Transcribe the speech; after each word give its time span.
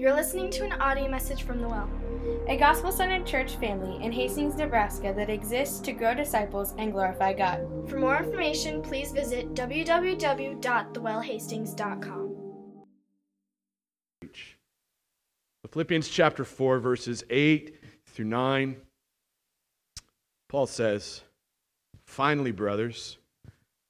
You're 0.00 0.14
listening 0.14 0.48
to 0.52 0.64
an 0.64 0.72
audio 0.80 1.10
message 1.10 1.42
from 1.42 1.60
The 1.60 1.68
Well, 1.68 1.90
a 2.48 2.56
gospel 2.56 2.90
centered 2.90 3.26
church 3.26 3.56
family 3.56 4.02
in 4.02 4.10
Hastings, 4.10 4.54
Nebraska 4.54 5.12
that 5.14 5.28
exists 5.28 5.78
to 5.80 5.92
grow 5.92 6.14
disciples 6.14 6.72
and 6.78 6.90
glorify 6.90 7.34
God. 7.34 7.66
For 7.86 7.98
more 7.98 8.16
information, 8.16 8.80
please 8.80 9.12
visit 9.12 9.52
www.thewellhastings.com. 9.52 12.36
Philippians 15.70 16.08
chapter 16.08 16.46
4, 16.46 16.78
verses 16.78 17.22
8 17.28 17.78
through 18.06 18.24
9. 18.24 18.76
Paul 20.48 20.66
says, 20.66 21.20
Finally, 22.06 22.52
brothers, 22.52 23.18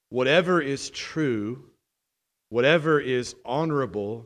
whatever 0.09 0.61
is 0.61 0.89
true, 0.89 1.69
whatever 2.49 2.99
is 2.99 3.33
honorable, 3.45 4.25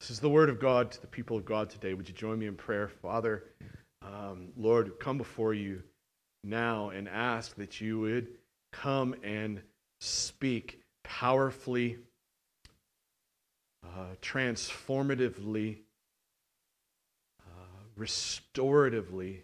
This 0.00 0.10
is 0.10 0.20
the 0.20 0.28
word 0.28 0.50
of 0.50 0.60
God 0.60 0.90
to 0.92 1.00
the 1.00 1.06
people 1.06 1.36
of 1.36 1.44
God 1.44 1.70
today. 1.70 1.94
Would 1.94 2.08
you 2.08 2.14
join 2.14 2.38
me 2.38 2.46
in 2.46 2.54
prayer? 2.54 2.88
Father, 2.88 3.44
um, 4.02 4.48
Lord, 4.56 4.98
come 5.00 5.18
before 5.18 5.54
you 5.54 5.82
now 6.44 6.90
and 6.90 7.08
ask 7.08 7.56
that 7.56 7.80
you 7.80 7.98
would 8.00 8.28
come 8.72 9.14
and 9.24 9.60
speak 10.00 10.82
powerfully, 11.02 11.98
uh, 13.84 14.14
transformatively, 14.20 15.78
uh, 17.40 17.98
restoratively 17.98 19.40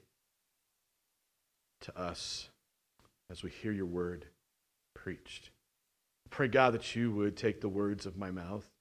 to 1.80 1.98
us 1.98 2.50
as 3.30 3.42
we 3.42 3.50
hear 3.50 3.72
your 3.72 3.86
word 3.86 4.26
preached. 4.94 5.50
Pray, 6.30 6.48
God, 6.48 6.74
that 6.74 6.94
you 6.94 7.10
would 7.10 7.36
take 7.36 7.60
the 7.60 7.68
words 7.68 8.06
of 8.06 8.16
my 8.16 8.30
mouth 8.30 8.71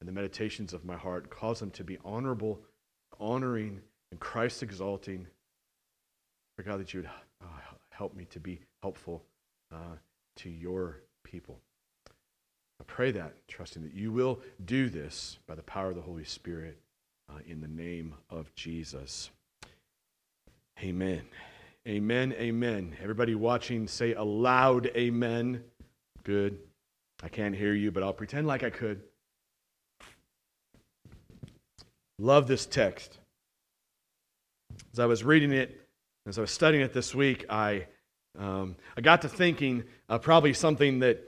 and 0.00 0.08
the 0.08 0.12
meditations 0.12 0.72
of 0.72 0.84
my 0.84 0.96
heart, 0.96 1.30
cause 1.30 1.60
them 1.60 1.70
to 1.72 1.84
be 1.84 1.98
honorable, 2.04 2.60
honoring, 3.18 3.80
and 4.10 4.20
Christ 4.20 4.62
exalting. 4.62 5.26
Pray, 6.56 6.64
God, 6.64 6.80
that 6.80 6.94
you 6.94 7.00
would 7.00 7.10
uh, 7.42 7.60
help 7.90 8.14
me 8.14 8.24
to 8.26 8.40
be 8.40 8.60
helpful 8.82 9.24
uh, 9.72 9.96
to 10.36 10.50
your 10.50 11.02
people. 11.24 11.58
I 12.80 12.84
pray 12.86 13.10
that, 13.12 13.34
trusting 13.48 13.82
that 13.82 13.92
you 13.92 14.12
will 14.12 14.40
do 14.64 14.88
this 14.88 15.38
by 15.46 15.56
the 15.56 15.62
power 15.62 15.88
of 15.88 15.96
the 15.96 16.02
Holy 16.02 16.24
Spirit 16.24 16.78
uh, 17.28 17.38
in 17.46 17.60
the 17.60 17.68
name 17.68 18.14
of 18.30 18.54
Jesus. 18.54 19.30
Amen. 20.80 21.22
Amen. 21.88 22.32
Amen. 22.34 22.96
Everybody 23.02 23.34
watching, 23.34 23.88
say 23.88 24.14
aloud, 24.14 24.90
amen. 24.96 25.64
Good. 26.22 26.58
I 27.22 27.28
can't 27.28 27.54
hear 27.54 27.74
you, 27.74 27.90
but 27.90 28.02
I'll 28.02 28.12
pretend 28.12 28.46
like 28.46 28.62
I 28.62 28.70
could. 28.70 29.02
Love 32.18 32.48
this 32.48 32.66
text. 32.66 33.16
As 34.92 34.98
I 34.98 35.06
was 35.06 35.22
reading 35.22 35.52
it, 35.52 35.80
as 36.26 36.36
I 36.36 36.40
was 36.40 36.50
studying 36.50 36.82
it 36.82 36.92
this 36.92 37.14
week, 37.14 37.46
I, 37.48 37.86
um, 38.36 38.74
I 38.96 39.02
got 39.02 39.22
to 39.22 39.28
thinking 39.28 39.84
uh, 40.08 40.18
probably 40.18 40.52
something 40.52 40.98
that 40.98 41.22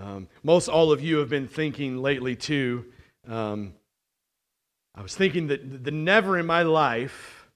um, 0.00 0.26
most 0.42 0.68
all 0.68 0.90
of 0.90 1.00
you 1.00 1.18
have 1.18 1.28
been 1.28 1.46
thinking 1.46 1.98
lately 1.98 2.34
too. 2.34 2.86
Um, 3.28 3.74
I 4.96 5.02
was 5.02 5.14
thinking 5.14 5.46
that 5.46 5.84
the 5.84 5.92
never 5.92 6.38
in 6.38 6.46
my 6.46 6.62
life 6.62 7.48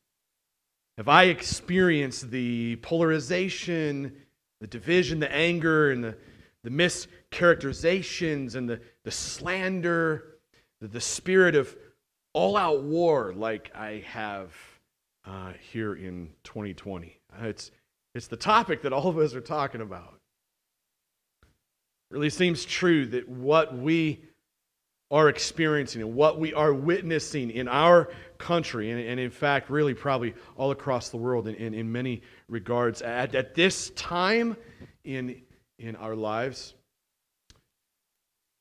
have 0.97 1.08
I 1.08 1.24
experienced 1.24 2.30
the 2.30 2.76
polarization, 2.76 4.16
the 4.60 4.66
division, 4.68 5.18
the 5.18 5.30
anger, 5.32 5.91
and 5.91 6.04
the, 6.04 6.16
the 6.62 6.70
mischaracterizations, 6.70 8.54
and 8.54 8.68
the, 8.68 8.80
the 9.04 9.10
slander, 9.10 10.36
the, 10.80 10.88
the 10.88 11.00
spirit 11.00 11.56
of 11.56 11.76
all 12.36 12.54
out 12.54 12.82
war 12.82 13.32
like 13.34 13.70
I 13.74 14.04
have 14.08 14.52
uh, 15.24 15.54
here 15.72 15.94
in 15.94 16.28
2020. 16.44 17.19
Uh, 17.32 17.47
it's, 17.47 17.70
it's 18.14 18.26
the 18.26 18.36
topic 18.36 18.82
that 18.82 18.92
all 18.92 19.08
of 19.08 19.16
us 19.16 19.34
are 19.34 19.41
talking 19.41 19.80
about. 19.80 20.20
It 21.41 21.48
really 22.14 22.28
seems 22.28 22.66
true 22.66 23.06
that 23.06 23.26
what 23.26 23.74
we 23.74 24.20
are 25.10 25.30
experiencing 25.30 26.02
and 26.02 26.14
what 26.14 26.38
we 26.38 26.52
are 26.52 26.74
witnessing 26.74 27.50
in 27.50 27.69
our 27.69 28.10
country, 28.36 28.91
and, 28.91 29.00
and 29.00 29.18
in 29.18 29.30
fact, 29.30 29.70
really 29.70 29.94
probably 29.94 30.34
all 30.56 30.72
across 30.72 31.08
the 31.08 31.16
world 31.16 31.48
in, 31.48 31.54
in, 31.54 31.72
in 31.72 31.91
many 31.91 32.20
regards, 32.50 33.00
at, 33.00 33.34
at 33.34 33.54
this 33.54 33.88
time 33.91 34.58
in, 35.04 35.41
in 35.78 35.97
our 35.97 36.14
lives, 36.14 36.74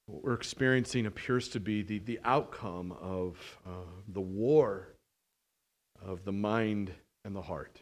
what 0.08 0.24
we're 0.24 0.34
experiencing 0.34 1.06
appears 1.06 1.50
to 1.50 1.60
be 1.60 1.82
the, 1.82 2.00
the 2.00 2.20
outcome 2.24 2.92
of 3.02 3.60
uh, 3.66 3.70
the 4.08 4.22
war 4.22 4.88
of 6.04 6.24
the 6.26 6.32
mind 6.32 6.92
and 7.24 7.36
the 7.36 7.42
heart. 7.42 7.82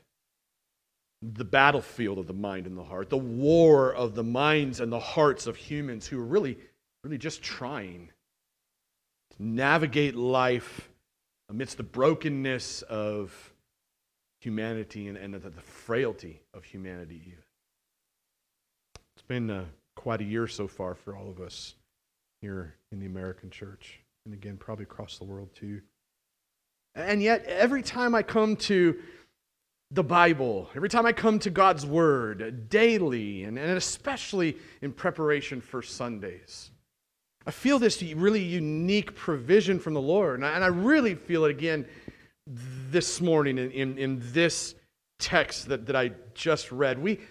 The 1.22 1.46
battlefield 1.46 2.18
of 2.18 2.28
the 2.28 2.34
mind 2.34 2.68
and 2.68 2.78
the 2.78 2.84
heart. 2.84 3.10
The 3.10 3.18
war 3.18 3.94
of 3.94 4.16
the 4.16 4.24
minds 4.24 4.80
and 4.80 4.92
the 4.92 5.00
hearts 5.00 5.48
of 5.48 5.56
humans 5.56 6.08
who 6.08 6.20
are 6.20 6.26
really, 6.26 6.58
really 7.04 7.18
just 7.18 7.42
trying 7.42 8.12
to 9.32 9.44
navigate 9.44 10.16
life 10.16 10.90
amidst 11.50 11.78
the 11.78 11.84
brokenness 11.84 12.82
of 12.84 13.54
humanity 14.40 15.08
and, 15.08 15.18
and 15.18 15.34
the, 15.34 15.40
the 15.40 15.62
frailty 15.62 16.42
of 16.54 16.64
humanity, 16.64 17.22
even. 17.28 17.44
It's 19.16 19.24
been 19.28 19.50
uh, 19.50 19.66
quite 19.96 20.22
a 20.22 20.26
year 20.26 20.48
so 20.48 20.68
far 20.68 20.96
for 20.96 21.16
all 21.16 21.30
of 21.30 21.40
us 21.40 21.76
here 22.44 22.76
in 22.92 23.00
the 23.00 23.06
American 23.06 23.50
church, 23.50 24.02
and 24.26 24.34
again, 24.34 24.58
probably 24.58 24.84
across 24.84 25.18
the 25.18 25.24
world 25.24 25.48
too. 25.56 25.80
And 26.94 27.24
yet, 27.24 27.46
every 27.46 27.81
time 27.81 28.14
I 28.14 28.22
come 28.22 28.58
to 28.58 29.00
the 29.92 30.04
Bible, 30.04 30.70
every 30.76 30.90
time 30.90 31.06
I 31.06 31.14
come 31.14 31.40
to 31.40 31.50
God's 31.50 31.86
Word 31.86 32.70
daily, 32.70 33.46
and, 33.46 33.58
and 33.58 33.78
especially 33.78 34.58
in 34.81 34.92
preparation 34.92 35.62
for 35.62 35.81
Sundays, 35.81 36.70
I 37.48 37.52
feel 37.52 37.80
this 37.80 38.04
really 38.04 38.44
unique 38.44 39.16
provision 39.16 39.80
from 39.80 39.94
the 39.94 40.02
Lord. 40.02 40.36
And 40.36 40.46
I, 40.46 40.52
and 40.52 40.66
I 40.66 40.68
really 40.68 41.16
feel 41.16 41.46
it 41.46 41.52
again 41.52 41.86
this 42.46 43.22
morning 43.22 43.58
in, 43.58 43.72
in, 43.72 43.98
in 43.98 44.22
this 44.34 44.75
text 45.18 45.70
that, 45.70 45.86
that 45.86 45.96
I 45.96 46.12
just 46.34 46.74
read. 46.74 47.00
We, 47.00 47.22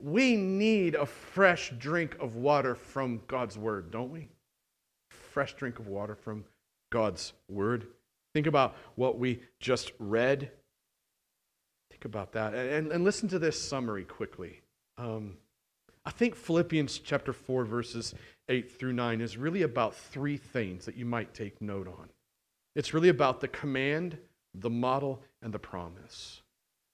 we 0.00 0.34
need 0.34 0.94
a 0.94 1.04
fresh 1.04 1.74
drink 1.78 2.16
of 2.20 2.36
water 2.36 2.74
from 2.74 3.20
God's 3.26 3.58
Word, 3.58 3.90
don't 3.90 4.10
we? 4.10 4.28
Fresh 5.32 5.54
drink 5.54 5.78
of 5.78 5.88
water 5.88 6.14
from 6.14 6.44
God's 6.90 7.32
word. 7.48 7.86
Think 8.34 8.46
about 8.46 8.76
what 8.94 9.18
we 9.18 9.40
just 9.60 9.92
read. 9.98 10.50
Think 11.90 12.04
about 12.04 12.32
that. 12.32 12.54
And, 12.54 12.92
and 12.92 13.04
listen 13.04 13.28
to 13.30 13.38
this 13.38 13.60
summary 13.60 14.04
quickly. 14.04 14.60
Um, 14.98 15.36
I 16.04 16.10
think 16.10 16.34
Philippians 16.34 16.98
chapter 16.98 17.32
4, 17.32 17.64
verses 17.64 18.14
8 18.48 18.70
through 18.78 18.92
9 18.92 19.20
is 19.20 19.36
really 19.36 19.62
about 19.62 19.94
three 19.94 20.36
things 20.36 20.84
that 20.84 20.96
you 20.96 21.06
might 21.06 21.32
take 21.32 21.60
note 21.62 21.88
on. 21.88 22.08
It's 22.74 22.92
really 22.92 23.08
about 23.08 23.40
the 23.40 23.48
command, 23.48 24.18
the 24.54 24.70
model, 24.70 25.22
and 25.40 25.52
the 25.52 25.58
promise. 25.58 26.42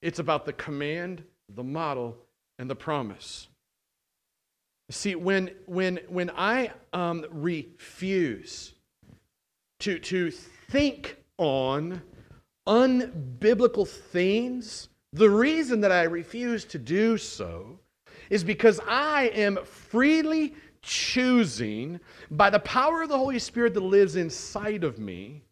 It's 0.02 0.18
about 0.18 0.44
the 0.44 0.52
command, 0.52 1.24
the 1.48 1.64
model, 1.64 2.16
and 2.58 2.68
the 2.68 2.76
promise. 2.76 3.47
See, 4.90 5.14
when, 5.14 5.50
when, 5.66 6.00
when 6.08 6.30
I 6.30 6.70
um, 6.92 7.26
refuse 7.30 8.72
to, 9.80 9.98
to 9.98 10.30
think 10.30 11.16
on 11.36 12.02
unbiblical 12.66 13.86
things, 13.86 14.88
the 15.12 15.28
reason 15.28 15.82
that 15.82 15.92
I 15.92 16.04
refuse 16.04 16.64
to 16.66 16.78
do 16.78 17.18
so 17.18 17.78
is 18.30 18.42
because 18.42 18.80
I 18.88 19.26
am 19.34 19.58
freely 19.64 20.54
choosing, 20.80 22.00
by 22.30 22.48
the 22.48 22.58
power 22.60 23.02
of 23.02 23.10
the 23.10 23.18
Holy 23.18 23.38
Spirit 23.38 23.74
that 23.74 23.80
lives 23.80 24.16
inside 24.16 24.84
of 24.84 24.98
me, 24.98 25.42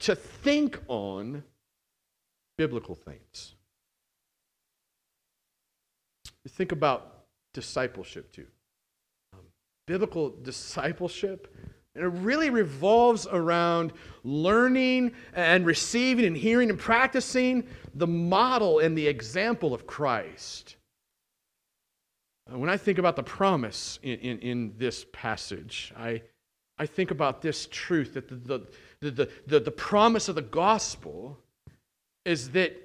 to 0.00 0.16
think 0.16 0.80
on 0.88 1.44
biblical 2.58 2.94
things. 2.96 3.54
Think 6.48 6.72
about 6.72 7.24
discipleship 7.52 8.32
too 8.32 8.46
biblical 9.86 10.30
discipleship 10.30 11.54
And 11.94 12.04
it 12.04 12.08
really 12.08 12.50
revolves 12.50 13.26
around 13.30 13.92
learning 14.24 15.12
and 15.32 15.64
receiving 15.64 16.24
and 16.24 16.36
hearing 16.36 16.70
and 16.70 16.78
practicing 16.78 17.68
the 17.94 18.06
model 18.06 18.80
and 18.80 18.98
the 18.98 19.06
example 19.06 19.72
of 19.72 19.86
Christ. 19.86 20.76
When 22.50 22.68
I 22.68 22.76
think 22.76 22.98
about 22.98 23.16
the 23.16 23.22
promise 23.22 23.98
in, 24.02 24.18
in, 24.18 24.38
in 24.40 24.74
this 24.76 25.06
passage, 25.12 25.94
I, 25.96 26.22
I 26.78 26.86
think 26.86 27.10
about 27.10 27.40
this 27.40 27.68
truth 27.70 28.14
that 28.14 28.28
the, 28.28 28.66
the, 29.00 29.10
the, 29.10 29.30
the, 29.46 29.60
the 29.60 29.70
promise 29.70 30.28
of 30.28 30.34
the 30.34 30.42
gospel 30.42 31.38
is 32.24 32.50
that 32.50 32.76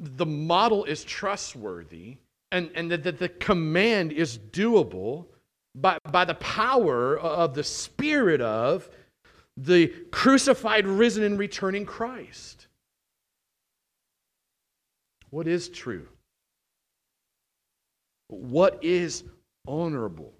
the 0.00 0.26
model 0.26 0.84
is 0.84 1.04
trustworthy 1.04 2.16
and, 2.50 2.70
and 2.74 2.90
that, 2.90 3.04
that 3.04 3.18
the 3.18 3.28
command 3.28 4.12
is 4.12 4.36
doable 4.36 5.26
by, 5.74 5.98
by 6.10 6.24
the 6.24 6.34
power 6.34 7.18
of 7.18 7.54
the 7.54 7.64
Spirit 7.64 8.40
of 8.40 8.88
the 9.56 9.88
crucified, 10.10 10.86
risen, 10.86 11.22
and 11.22 11.38
returning 11.38 11.84
Christ. 11.84 12.66
What 15.30 15.46
is 15.46 15.68
true? 15.68 16.08
What 18.28 18.82
is 18.82 19.24
honorable? 19.66 20.32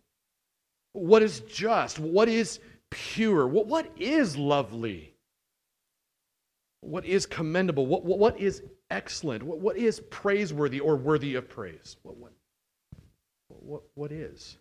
What 0.92 1.22
is 1.22 1.40
just? 1.40 1.98
What 1.98 2.28
is 2.28 2.60
pure? 2.90 3.46
What, 3.46 3.66
what 3.66 3.90
is 3.96 4.36
lovely? 4.36 5.14
What 6.80 7.04
is 7.04 7.26
commendable? 7.26 7.86
What, 7.86 8.04
what, 8.04 8.18
what 8.18 8.40
is 8.40 8.62
excellent? 8.90 9.42
What, 9.42 9.58
what 9.58 9.76
is 9.76 10.00
praiseworthy 10.10 10.80
or 10.80 10.96
worthy 10.96 11.34
of 11.34 11.48
praise? 11.48 11.96
What, 12.02 12.16
what, 12.16 12.32
what, 13.48 13.82
what 13.94 14.12
is? 14.12 14.56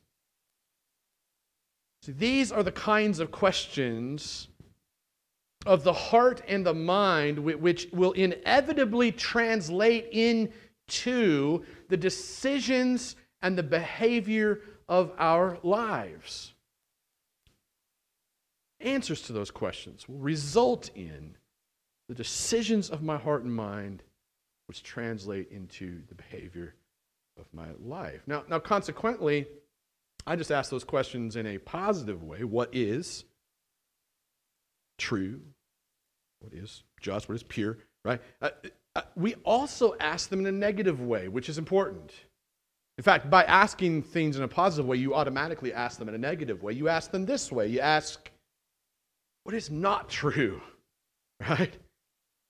See, 2.09 2.13
these 2.13 2.51
are 2.51 2.63
the 2.63 2.71
kinds 2.71 3.19
of 3.19 3.31
questions 3.31 4.47
of 5.65 5.83
the 5.83 5.93
heart 5.93 6.41
and 6.47 6.65
the 6.65 6.73
mind 6.73 7.37
which 7.39 7.87
will 7.91 8.13
inevitably 8.13 9.11
translate 9.11 10.07
into 10.11 11.65
the 11.89 11.97
decisions 11.97 13.15
and 13.41 13.57
the 13.57 13.63
behavior 13.63 14.61
of 14.87 15.11
our 15.17 15.59
lives. 15.61 16.53
Answers 18.79 19.21
to 19.23 19.33
those 19.33 19.51
questions 19.51 20.07
will 20.07 20.19
result 20.19 20.89
in 20.95 21.35
the 22.07 22.15
decisions 22.15 22.89
of 22.89 23.03
my 23.03 23.17
heart 23.17 23.43
and 23.43 23.53
mind, 23.53 24.01
which 24.67 24.81
translate 24.81 25.51
into 25.51 26.01
the 26.07 26.15
behavior 26.15 26.73
of 27.37 27.45
my 27.53 27.67
life. 27.83 28.21
Now, 28.25 28.43
now 28.49 28.59
consequently, 28.59 29.45
I 30.25 30.35
just 30.35 30.51
ask 30.51 30.69
those 30.69 30.83
questions 30.83 31.35
in 31.35 31.45
a 31.45 31.57
positive 31.57 32.23
way. 32.23 32.43
What 32.43 32.69
is 32.73 33.25
true? 34.97 35.41
What 36.39 36.53
is 36.53 36.83
just? 37.01 37.27
What 37.27 37.35
is 37.35 37.43
pure? 37.43 37.79
Right? 38.05 38.21
Uh, 38.41 38.49
uh, 38.95 39.01
we 39.15 39.35
also 39.43 39.95
ask 39.99 40.29
them 40.29 40.39
in 40.39 40.45
a 40.47 40.51
negative 40.51 41.01
way, 41.01 41.27
which 41.27 41.49
is 41.49 41.57
important. 41.57 42.13
In 42.97 43.03
fact, 43.03 43.29
by 43.29 43.43
asking 43.43 44.03
things 44.03 44.35
in 44.35 44.43
a 44.43 44.47
positive 44.47 44.85
way, 44.85 44.97
you 44.97 45.15
automatically 45.15 45.73
ask 45.73 45.97
them 45.97 46.09
in 46.09 46.15
a 46.15 46.17
negative 46.17 46.63
way. 46.63 46.73
You 46.73 46.89
ask 46.89 47.11
them 47.11 47.25
this 47.25 47.51
way 47.51 47.67
you 47.67 47.79
ask, 47.79 48.29
What 49.43 49.55
is 49.55 49.69
not 49.69 50.09
true? 50.09 50.61
Right? 51.49 51.71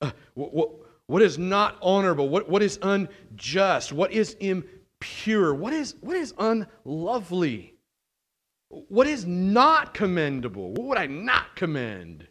Uh, 0.02 0.10
what, 0.34 0.52
what, 0.52 0.72
what 1.06 1.22
is 1.22 1.38
not 1.38 1.78
honorable? 1.80 2.28
What, 2.28 2.50
what 2.50 2.64
is 2.64 2.80
unjust? 2.82 3.94
What 3.94 4.12
is 4.12 4.36
impure? 5.02 5.54
What 5.54 5.74
is, 5.74 5.96
what 6.02 6.16
is 6.16 6.34
unlovely? 6.38 7.76
What 8.70 9.08
is 9.08 9.26
not 9.26 9.94
commendable? 9.94 10.74
What 10.74 10.88
would 10.88 10.98
I 10.98 11.08
not 11.08 11.56
commend? 11.56 12.28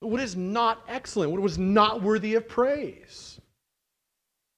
What 0.00 0.20
is 0.20 0.36
not 0.36 0.84
excellent? 0.88 1.32
What 1.32 1.40
was 1.40 1.58
not 1.58 2.02
worthy 2.02 2.34
of 2.34 2.48
praise? 2.48 3.40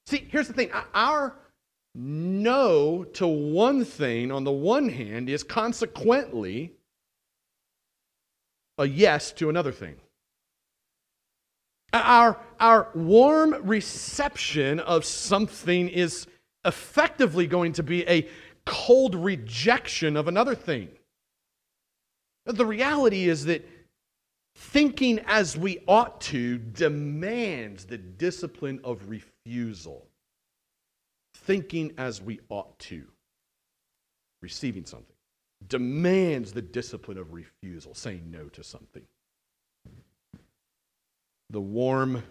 See, 0.07 0.27
here's 0.29 0.47
the 0.47 0.53
thing 0.53 0.71
our 0.93 1.35
no 1.95 3.03
to 3.03 3.27
one 3.27 3.83
thing 3.83 4.31
on 4.31 4.43
the 4.43 4.51
one 4.51 4.89
hand 4.89 5.29
is 5.29 5.43
consequently 5.43 6.73
a 8.77 8.85
yes 8.85 9.31
to 9.33 9.49
another 9.49 9.71
thing. 9.71 9.95
Our, 11.91 12.39
our 12.59 12.89
warm 12.93 13.55
reception 13.63 14.79
of 14.79 15.03
something 15.03 15.89
is 15.89 16.27
effectively 16.65 17.47
going 17.47 17.73
to 17.73 17.83
be 17.83 18.07
a 18.07 18.27
cold 18.65 19.15
rejection 19.15 20.15
of 20.17 20.27
another 20.27 20.55
thing. 20.55 20.89
The 22.45 22.65
reality 22.65 23.29
is 23.29 23.45
that 23.45 23.67
thinking 24.55 25.19
as 25.25 25.57
we 25.57 25.79
ought 25.87 26.21
to 26.21 26.57
demands 26.57 27.85
the 27.85 27.97
discipline 27.97 28.79
of 28.83 29.09
refusal. 29.09 30.05
Thinking 31.35 31.93
as 31.97 32.21
we 32.21 32.39
ought 32.49 32.77
to, 32.79 33.05
receiving 34.41 34.85
something, 34.85 35.15
demands 35.67 36.51
the 36.51 36.61
discipline 36.61 37.17
of 37.17 37.33
refusal, 37.33 37.93
saying 37.93 38.29
no 38.29 38.45
to 38.49 38.63
something. 38.63 39.03
The 41.49 41.61
warm 41.61 42.21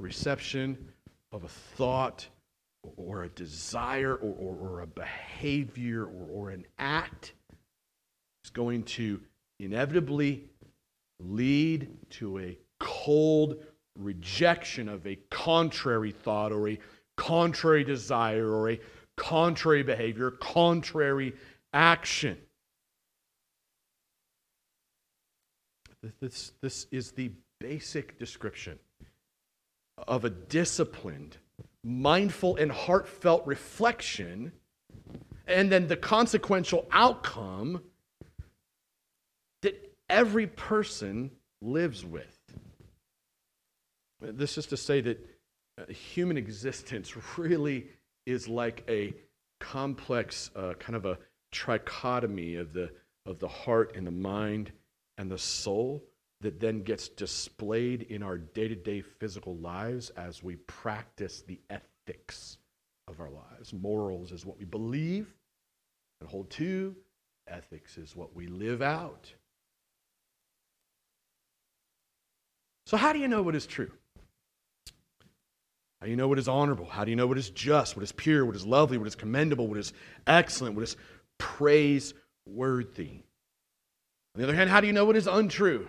reception 0.00 0.92
of 1.32 1.44
a 1.44 1.48
thought 1.48 2.26
or 2.96 3.24
a 3.24 3.28
desire 3.28 4.14
or, 4.14 4.34
or, 4.38 4.56
or 4.56 4.80
a 4.80 4.86
behavior 4.86 6.04
or, 6.04 6.26
or 6.30 6.50
an 6.50 6.64
act 6.78 7.32
is 8.44 8.50
going 8.50 8.82
to 8.82 9.20
inevitably 9.60 10.44
lead 11.20 11.88
to 12.10 12.38
a 12.38 12.58
cold 12.80 13.56
rejection 13.98 14.88
of 14.88 15.06
a 15.06 15.16
contrary 15.30 16.10
thought 16.10 16.52
or 16.52 16.68
a 16.68 16.78
contrary 17.16 17.84
desire 17.84 18.48
or 18.48 18.70
a 18.70 18.80
contrary 19.16 19.82
behavior, 19.82 20.30
contrary 20.30 21.32
action. 21.72 22.36
This, 26.20 26.52
this 26.60 26.86
is 26.90 27.12
the 27.12 27.32
basic 27.60 28.18
description 28.18 28.78
of 30.06 30.24
a 30.24 30.30
disciplined 30.30 31.38
mindful 31.84 32.56
and 32.56 32.72
heartfelt 32.72 33.46
reflection, 33.46 34.52
and 35.46 35.70
then 35.70 35.86
the 35.86 35.96
consequential 35.96 36.88
outcome 36.90 37.82
that 39.62 39.94
every 40.08 40.46
person 40.46 41.30
lives 41.60 42.04
with. 42.04 42.40
This 44.20 44.56
is 44.56 44.66
to 44.66 44.76
say 44.76 45.02
that 45.02 45.26
uh, 45.78 45.92
human 45.92 46.38
existence 46.38 47.14
really 47.38 47.86
is 48.26 48.48
like 48.48 48.82
a 48.88 49.14
complex, 49.60 50.50
uh, 50.56 50.72
kind 50.78 50.96
of 50.96 51.04
a 51.04 51.18
trichotomy 51.52 52.58
of 52.58 52.72
the, 52.72 52.90
of 53.26 53.38
the 53.38 53.48
heart 53.48 53.94
and 53.94 54.06
the 54.06 54.10
mind 54.10 54.72
and 55.18 55.30
the 55.30 55.38
soul 55.38 56.02
that 56.44 56.60
then 56.60 56.82
gets 56.82 57.08
displayed 57.08 58.02
in 58.02 58.22
our 58.22 58.36
day 58.36 58.68
to 58.68 58.74
day 58.74 59.00
physical 59.00 59.56
lives 59.56 60.10
as 60.10 60.42
we 60.42 60.56
practice 60.56 61.42
the 61.46 61.58
ethics 61.70 62.58
of 63.08 63.18
our 63.18 63.30
lives. 63.30 63.72
Morals 63.72 64.30
is 64.30 64.44
what 64.44 64.58
we 64.58 64.66
believe 64.66 65.34
and 66.20 66.28
hold 66.28 66.50
to, 66.50 66.94
ethics 67.48 67.96
is 67.96 68.14
what 68.14 68.36
we 68.36 68.46
live 68.46 68.82
out. 68.82 69.32
So, 72.86 72.98
how 72.98 73.14
do 73.14 73.18
you 73.18 73.28
know 73.28 73.42
what 73.42 73.54
is 73.54 73.66
true? 73.66 73.90
How 76.00 76.06
do 76.06 76.10
you 76.10 76.16
know 76.18 76.28
what 76.28 76.38
is 76.38 76.48
honorable? 76.48 76.84
How 76.84 77.04
do 77.04 77.10
you 77.10 77.16
know 77.16 77.26
what 77.26 77.38
is 77.38 77.48
just, 77.48 77.96
what 77.96 78.02
is 78.02 78.12
pure, 78.12 78.44
what 78.44 78.54
is 78.54 78.66
lovely, 78.66 78.98
what 78.98 79.06
is 79.06 79.14
commendable, 79.14 79.66
what 79.66 79.78
is 79.78 79.94
excellent, 80.26 80.74
what 80.74 80.84
is 80.84 80.98
praiseworthy? 81.38 83.22
On 84.34 84.42
the 84.42 84.44
other 84.44 84.54
hand, 84.54 84.68
how 84.68 84.82
do 84.82 84.86
you 84.86 84.92
know 84.92 85.06
what 85.06 85.16
is 85.16 85.26
untrue? 85.26 85.88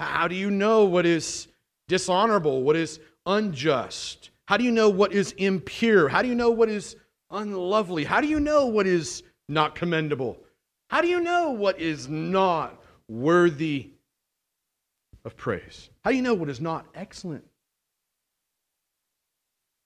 How 0.00 0.28
do 0.28 0.34
you 0.34 0.50
know 0.50 0.86
what 0.86 1.04
is 1.04 1.48
dishonorable, 1.86 2.62
what 2.62 2.74
is 2.74 3.00
unjust? 3.26 4.30
How 4.46 4.56
do 4.56 4.64
you 4.64 4.70
know 4.70 4.88
what 4.88 5.12
is 5.12 5.32
impure? 5.32 6.08
How 6.08 6.22
do 6.22 6.28
you 6.28 6.34
know 6.34 6.50
what 6.50 6.70
is 6.70 6.96
unlovely? 7.30 8.04
How 8.04 8.22
do 8.22 8.26
you 8.26 8.40
know 8.40 8.66
what 8.66 8.86
is 8.86 9.22
not 9.46 9.74
commendable? 9.74 10.38
How 10.88 11.02
do 11.02 11.08
you 11.08 11.20
know 11.20 11.50
what 11.50 11.78
is 11.78 12.08
not 12.08 12.82
worthy 13.08 13.90
of 15.24 15.36
praise? 15.36 15.90
How 16.02 16.10
do 16.10 16.16
you 16.16 16.22
know 16.22 16.34
what 16.34 16.48
is 16.48 16.62
not 16.62 16.86
excellent? 16.94 17.44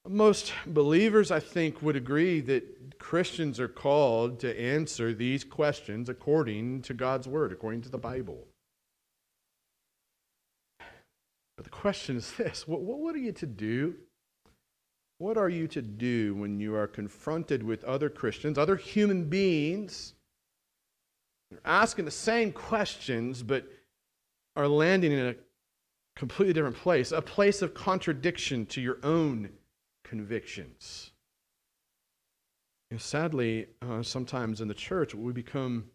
Most 0.09 0.53
believers, 0.67 1.31
I 1.33 1.41
think, 1.41 1.83
would 1.83 1.97
agree 1.97 2.41
that 2.43 2.99
Christians 2.99 3.59
are 3.59 3.69
called 3.69 4.39
to 4.41 4.61
answer 4.61 5.13
these 5.13 5.43
questions 5.43 6.09
according 6.09 6.83
to 6.83 6.95
God's 6.95 7.27
Word, 7.27 7.53
according 7.53 7.83
to 7.83 7.89
the 7.89 7.99
Bible. 7.99 8.47
But 11.65 11.73
the 11.73 11.79
question 11.79 12.17
is 12.17 12.33
this 12.33 12.69
what, 12.69 12.83
what 12.83 13.15
are 13.15 13.19
you 13.19 13.33
to 13.33 13.47
do? 13.47 13.95
What 15.19 15.39
are 15.39 15.49
you 15.49 15.67
to 15.69 15.81
do 15.81 16.35
when 16.35 16.61
you 16.61 16.75
are 16.75 16.87
confronted 16.87 17.63
with 17.63 17.83
other 17.85 18.11
Christians, 18.11 18.59
other 18.59 18.77
human 18.77 19.31
beings, 19.31 20.13
asking 21.65 22.05
the 22.05 22.11
same 22.11 22.53
questions, 22.53 23.43
but 23.43 23.67
are 24.57 24.69
landing 24.69 25.13
in 25.13 25.27
a 25.27 25.35
completely 26.17 26.53
different 26.53 26.77
place, 26.77 27.13
a 27.13 27.23
place 27.23 27.63
of 27.63 27.73
contradiction 27.73 28.67
to 28.67 28.81
your 28.81 28.99
own 29.03 29.49
convictions. 30.05 31.13
Sadly, 32.97 33.67
uh, 33.83 34.03
sometimes 34.03 34.61
in 34.61 34.69
the 34.69 34.75
church, 34.75 35.15
we 35.15 35.33
become 35.33 35.87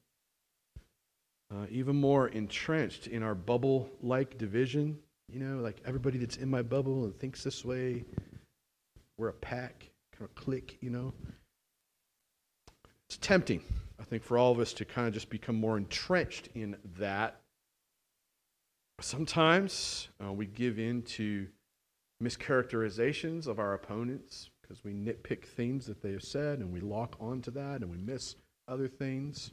uh, 1.54 1.66
even 1.70 1.96
more 1.96 2.28
entrenched 2.28 3.08
in 3.08 3.24
our 3.24 3.36
bubble 3.36 3.90
like 4.02 4.38
division. 4.38 4.98
You 5.32 5.40
know, 5.40 5.62
like 5.62 5.82
everybody 5.86 6.18
that's 6.18 6.38
in 6.38 6.50
my 6.50 6.62
bubble 6.62 7.04
and 7.04 7.18
thinks 7.20 7.44
this 7.44 7.64
way, 7.64 8.04
we're 9.18 9.30
a 9.30 9.34
pack, 9.34 9.90
kind 10.12 10.28
of 10.30 10.36
clique, 10.36 10.78
you 10.82 10.90
know. 10.90 11.14
It's 13.08 13.18
tempting, 13.18 13.62
I 14.00 14.04
think, 14.04 14.24
for 14.24 14.38
all 14.38 14.52
of 14.52 14.60
us 14.60 14.74
to 14.74 14.86
kind 14.86 15.08
of 15.08 15.14
just 15.14 15.30
become 15.30 15.56
more 15.56 15.78
entrenched 15.78 16.50
in 16.56 16.78
that. 16.98 17.42
Sometimes 19.02 20.10
uh, 20.24 20.32
we 20.32 20.46
give 20.46 20.80
in 20.80 21.04
to 21.04 21.48
mischaracterizations 22.22 23.48
of 23.48 23.60
our 23.60 23.74
opponents 23.74 24.50
because 24.62 24.84
we 24.84 24.94
nitpick 24.94 25.46
things 25.46 25.86
that 25.86 26.02
they 26.02 26.12
have 26.12 26.24
said 26.24 26.60
and 26.60 26.72
we 26.72 26.80
lock 26.80 27.16
onto 27.20 27.50
that 27.52 27.82
and 27.82 27.90
we 27.90 27.98
miss 27.98 28.36
other 28.68 28.88
things. 28.88 29.52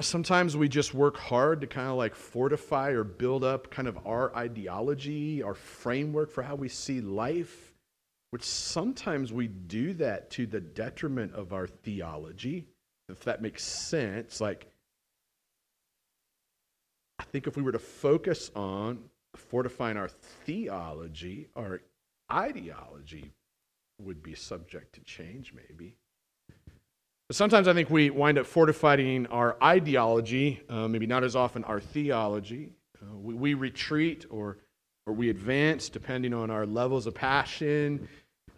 Sometimes 0.00 0.56
we 0.56 0.68
just 0.68 0.94
work 0.94 1.18
hard 1.18 1.60
to 1.60 1.66
kind 1.66 1.88
of 1.88 1.96
like 1.96 2.14
fortify 2.14 2.90
or 2.90 3.04
build 3.04 3.44
up 3.44 3.70
kind 3.70 3.86
of 3.86 3.98
our 4.06 4.34
ideology, 4.34 5.42
our 5.42 5.54
framework 5.54 6.30
for 6.30 6.42
how 6.42 6.54
we 6.54 6.68
see 6.68 7.00
life, 7.00 7.74
which 8.30 8.42
sometimes 8.42 9.32
we 9.32 9.48
do 9.48 9.92
that 9.94 10.30
to 10.30 10.46
the 10.46 10.60
detriment 10.60 11.34
of 11.34 11.52
our 11.52 11.66
theology, 11.66 12.66
if 13.10 13.20
that 13.24 13.42
makes 13.42 13.64
sense. 13.64 14.40
Like, 14.40 14.66
I 17.18 17.24
think 17.24 17.46
if 17.46 17.56
we 17.56 17.62
were 17.62 17.72
to 17.72 17.78
focus 17.78 18.50
on 18.56 19.04
fortifying 19.36 19.98
our 19.98 20.08
theology, 20.08 21.48
our 21.54 21.82
ideology 22.32 23.32
would 24.00 24.22
be 24.22 24.34
subject 24.34 24.94
to 24.94 25.00
change, 25.02 25.52
maybe. 25.52 25.96
But 27.28 27.36
sometimes 27.36 27.68
I 27.68 27.72
think 27.72 27.88
we 27.88 28.10
wind 28.10 28.38
up 28.38 28.46
fortifying 28.46 29.26
our 29.28 29.56
ideology, 29.62 30.60
uh, 30.68 30.88
maybe 30.88 31.06
not 31.06 31.24
as 31.24 31.34
often 31.34 31.64
our 31.64 31.80
theology. 31.80 32.70
Uh, 33.00 33.16
we, 33.16 33.34
we, 33.34 33.54
retreat 33.54 34.26
or, 34.30 34.58
or 35.06 35.14
we 35.14 35.30
advance 35.30 35.88
depending 35.88 36.34
on 36.34 36.50
our 36.50 36.66
levels 36.66 37.06
of 37.06 37.14
passion, 37.14 38.08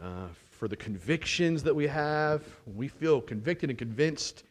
uh, 0.03 0.27
for 0.51 0.69
the 0.69 0.77
convictions 0.77 1.63
that 1.63 1.75
we 1.75 1.87
have. 1.87 2.43
We 2.67 2.89
feel 2.89 3.21
convicted 3.21 3.71
and 3.71 3.79
convinced 3.79 4.45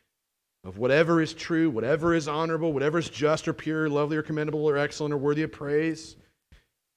of 0.63 0.77
whatever 0.77 1.22
is 1.22 1.34
true, 1.34 1.70
whatever 1.70 2.13
is 2.13 2.27
honorable, 2.27 2.72
whatever 2.72 3.00
is 3.00 3.10
just 3.10 3.48
or 3.48 3.53
pure, 3.53 3.89
lovely 3.89 4.17
or 4.17 4.22
commendable 4.22 4.65
or 4.65 4.77
excellent 4.77 5.13
or 5.13 5.17
worthy 5.17 5.43
of 5.43 5.51
praise. 5.51 6.15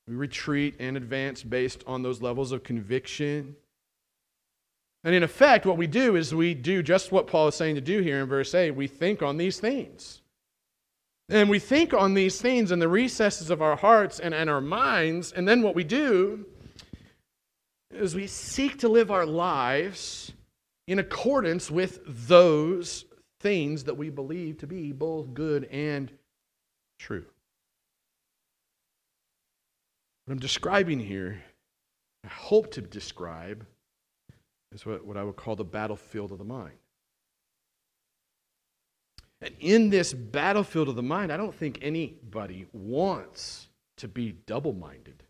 We 0.07 0.15
retreat 0.15 0.77
and 0.79 0.97
advance 0.97 1.43
based 1.43 1.83
on 1.87 2.03
those 2.03 2.23
levels 2.23 2.53
of 2.53 2.63
conviction. 2.63 3.57
And 5.07 5.15
in 5.15 5.23
effect, 5.23 5.67
what 5.67 5.77
we 5.77 5.87
do 5.87 6.17
is 6.17 6.35
we 6.35 6.53
do 6.53 6.83
just 6.83 7.13
what 7.13 7.29
Paul 7.29 7.47
is 7.47 7.55
saying 7.55 7.77
to 7.77 7.81
do 7.81 8.01
here 8.01 8.19
in 8.21 8.27
verse 8.27 8.53
8. 8.53 8.73
We 8.73 8.89
think 8.89 9.23
on 9.23 9.37
these 9.37 9.61
things. 9.61 10.21
And 11.29 11.49
we 11.49 11.61
think 11.61 11.95
on 11.95 12.15
these 12.15 12.43
things 12.43 12.73
in 12.73 12.81
the 12.81 12.89
recesses 12.89 13.49
of 13.49 13.63
our 13.63 13.77
hearts 13.77 14.19
and, 14.19 14.35
and 14.35 14.51
our 14.51 14.61
minds. 14.61 15.31
And 15.31 15.47
then 15.47 15.63
what 15.63 15.77
we 15.77 15.85
do 15.85 16.45
is 17.93 18.17
we 18.17 18.27
seek 18.27 18.81
to 18.81 18.89
live 18.89 19.13
our 19.13 19.25
lives 19.25 20.33
in 20.89 20.99
accordance 20.99 21.71
with 21.71 22.01
those 22.05 23.05
things 23.39 23.85
that 23.85 23.97
we 23.97 24.11
believe 24.11 24.59
to 24.59 24.67
be 24.67 24.91
both 24.91 25.33
good 25.35 25.67
and 25.67 26.11
true. 26.99 27.27
What 30.25 30.33
I'm 30.33 30.41
describing 30.41 30.99
here, 30.99 31.45
I 32.25 32.29
hope 32.29 32.73
to 32.73 32.81
describe, 32.81 33.65
is 34.77 34.87
what, 34.87 35.05
what 35.05 35.17
I 35.17 35.25
would 35.25 35.37
call 35.37 35.57
the 35.57 35.65
battlefield 35.65 36.31
of 36.31 36.39
the 36.39 36.45
mind. 36.45 36.77
And 39.41 39.55
in 39.59 39.91
this 39.91 40.13
battlefield 40.13 40.89
of 40.89 40.97
the 40.97 41.03
mind, 41.03 41.33
I 41.33 41.37
don't 41.37 41.55
think 41.55 41.79
anybody 41.83 42.67
wants 42.73 43.69
to 43.97 44.09
be 44.09 44.33
double 44.47 44.73
minded. 44.73 45.23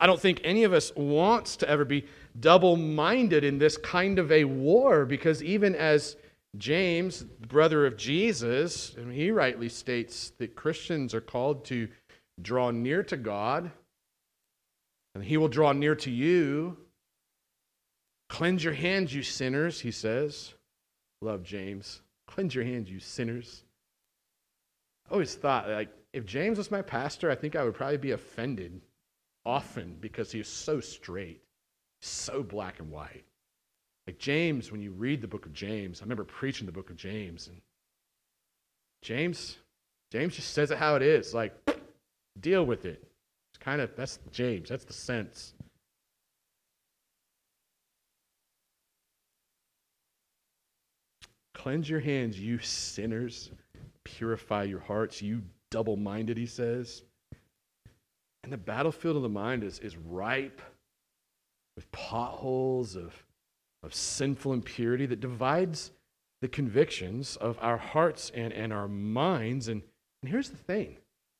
I 0.00 0.06
don't 0.06 0.20
think 0.20 0.40
any 0.44 0.64
of 0.64 0.72
us 0.72 0.92
wants 0.96 1.56
to 1.56 1.68
ever 1.68 1.84
be 1.84 2.06
double 2.38 2.76
minded 2.76 3.44
in 3.44 3.58
this 3.58 3.76
kind 3.76 4.18
of 4.18 4.30
a 4.30 4.44
war 4.44 5.04
because 5.04 5.42
even 5.42 5.74
as 5.74 6.16
James, 6.56 7.22
brother 7.22 7.86
of 7.86 7.96
Jesus, 7.96 8.94
and 8.96 9.12
he 9.12 9.30
rightly 9.30 9.68
states 9.68 10.32
that 10.38 10.54
Christians 10.54 11.14
are 11.14 11.20
called 11.20 11.64
to 11.66 11.88
draw 12.40 12.70
near 12.70 13.02
to 13.04 13.16
God, 13.16 13.70
and 15.14 15.24
he 15.24 15.36
will 15.36 15.48
draw 15.48 15.72
near 15.72 15.94
to 15.96 16.10
you. 16.10 16.76
Cleanse 18.28 18.62
your 18.62 18.74
hands, 18.74 19.14
you 19.14 19.22
sinners, 19.22 19.80
he 19.80 19.90
says. 19.90 20.54
Love 21.20 21.42
James. 21.42 22.02
Cleanse 22.26 22.54
your 22.54 22.64
hands, 22.64 22.90
you 22.90 23.00
sinners. 23.00 23.64
I 25.08 25.14
always 25.14 25.34
thought, 25.34 25.68
like, 25.68 25.88
if 26.12 26.26
James 26.26 26.58
was 26.58 26.70
my 26.70 26.82
pastor, 26.82 27.30
I 27.30 27.34
think 27.34 27.56
I 27.56 27.64
would 27.64 27.74
probably 27.74 27.96
be 27.96 28.12
offended 28.12 28.80
often 29.44 29.96
because 30.00 30.30
he 30.30 30.40
is 30.40 30.48
so 30.48 30.80
straight, 30.80 31.42
so 32.00 32.42
black 32.42 32.80
and 32.80 32.90
white. 32.90 33.24
Like 34.06 34.18
James, 34.18 34.72
when 34.72 34.80
you 34.80 34.90
read 34.92 35.20
the 35.20 35.28
book 35.28 35.46
of 35.46 35.52
James, 35.52 36.00
I 36.00 36.04
remember 36.04 36.24
preaching 36.24 36.66
the 36.66 36.72
book 36.72 36.90
of 36.90 36.96
James, 36.96 37.48
and 37.48 37.60
James, 39.02 39.58
James 40.10 40.34
just 40.34 40.52
says 40.52 40.70
it 40.70 40.78
how 40.78 40.96
it 40.96 41.02
is. 41.02 41.34
Like, 41.34 41.54
deal 42.40 42.64
with 42.64 42.84
it. 42.84 43.02
It's 43.52 43.58
kind 43.58 43.80
of 43.80 43.94
that's 43.96 44.18
James. 44.32 44.68
That's 44.68 44.84
the 44.84 44.92
sense. 44.92 45.54
Cleanse 51.58 51.90
your 51.90 52.00
hands, 52.00 52.38
you 52.38 52.58
sinners. 52.60 53.50
Purify 54.04 54.62
your 54.62 54.78
hearts, 54.78 55.20
you 55.20 55.42
double 55.70 55.96
minded, 55.96 56.36
he 56.36 56.46
says. 56.46 57.02
And 58.44 58.52
the 58.52 58.56
battlefield 58.56 59.16
of 59.16 59.22
the 59.22 59.28
mind 59.28 59.64
is, 59.64 59.80
is 59.80 59.96
ripe 59.96 60.62
with 61.76 61.90
potholes 61.90 62.94
of, 62.94 63.12
of 63.82 63.92
sinful 63.92 64.52
impurity 64.52 65.04
that 65.06 65.20
divides 65.20 65.90
the 66.40 66.48
convictions 66.48 67.36
of 67.36 67.58
our 67.60 67.76
hearts 67.76 68.30
and, 68.34 68.52
and 68.52 68.72
our 68.72 68.86
minds. 68.86 69.66
And, 69.66 69.82
and 70.22 70.30
here's 70.30 70.50
the 70.50 70.56
thing 70.56 70.96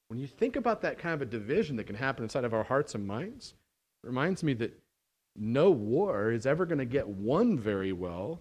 when 0.09 0.19
you 0.19 0.27
think 0.27 0.57
about 0.57 0.83
that 0.83 0.99
kind 0.99 1.15
of 1.15 1.23
a 1.23 1.27
division 1.27 1.77
that 1.77 1.85
can 1.85 1.97
happen 1.97 2.25
inside 2.25 2.45
of 2.45 2.55
our 2.55 2.65
hearts 2.65 2.95
and 2.97 3.07
minds, 3.07 3.55
it 4.03 4.07
reminds 4.09 4.43
me 4.43 4.53
that 4.55 4.77
no 5.37 5.71
war 5.71 6.33
is 6.33 6.45
ever 6.45 6.67
going 6.67 6.79
to 6.79 6.85
get 6.85 7.07
won 7.07 7.57
very 7.57 7.93
well 7.93 8.41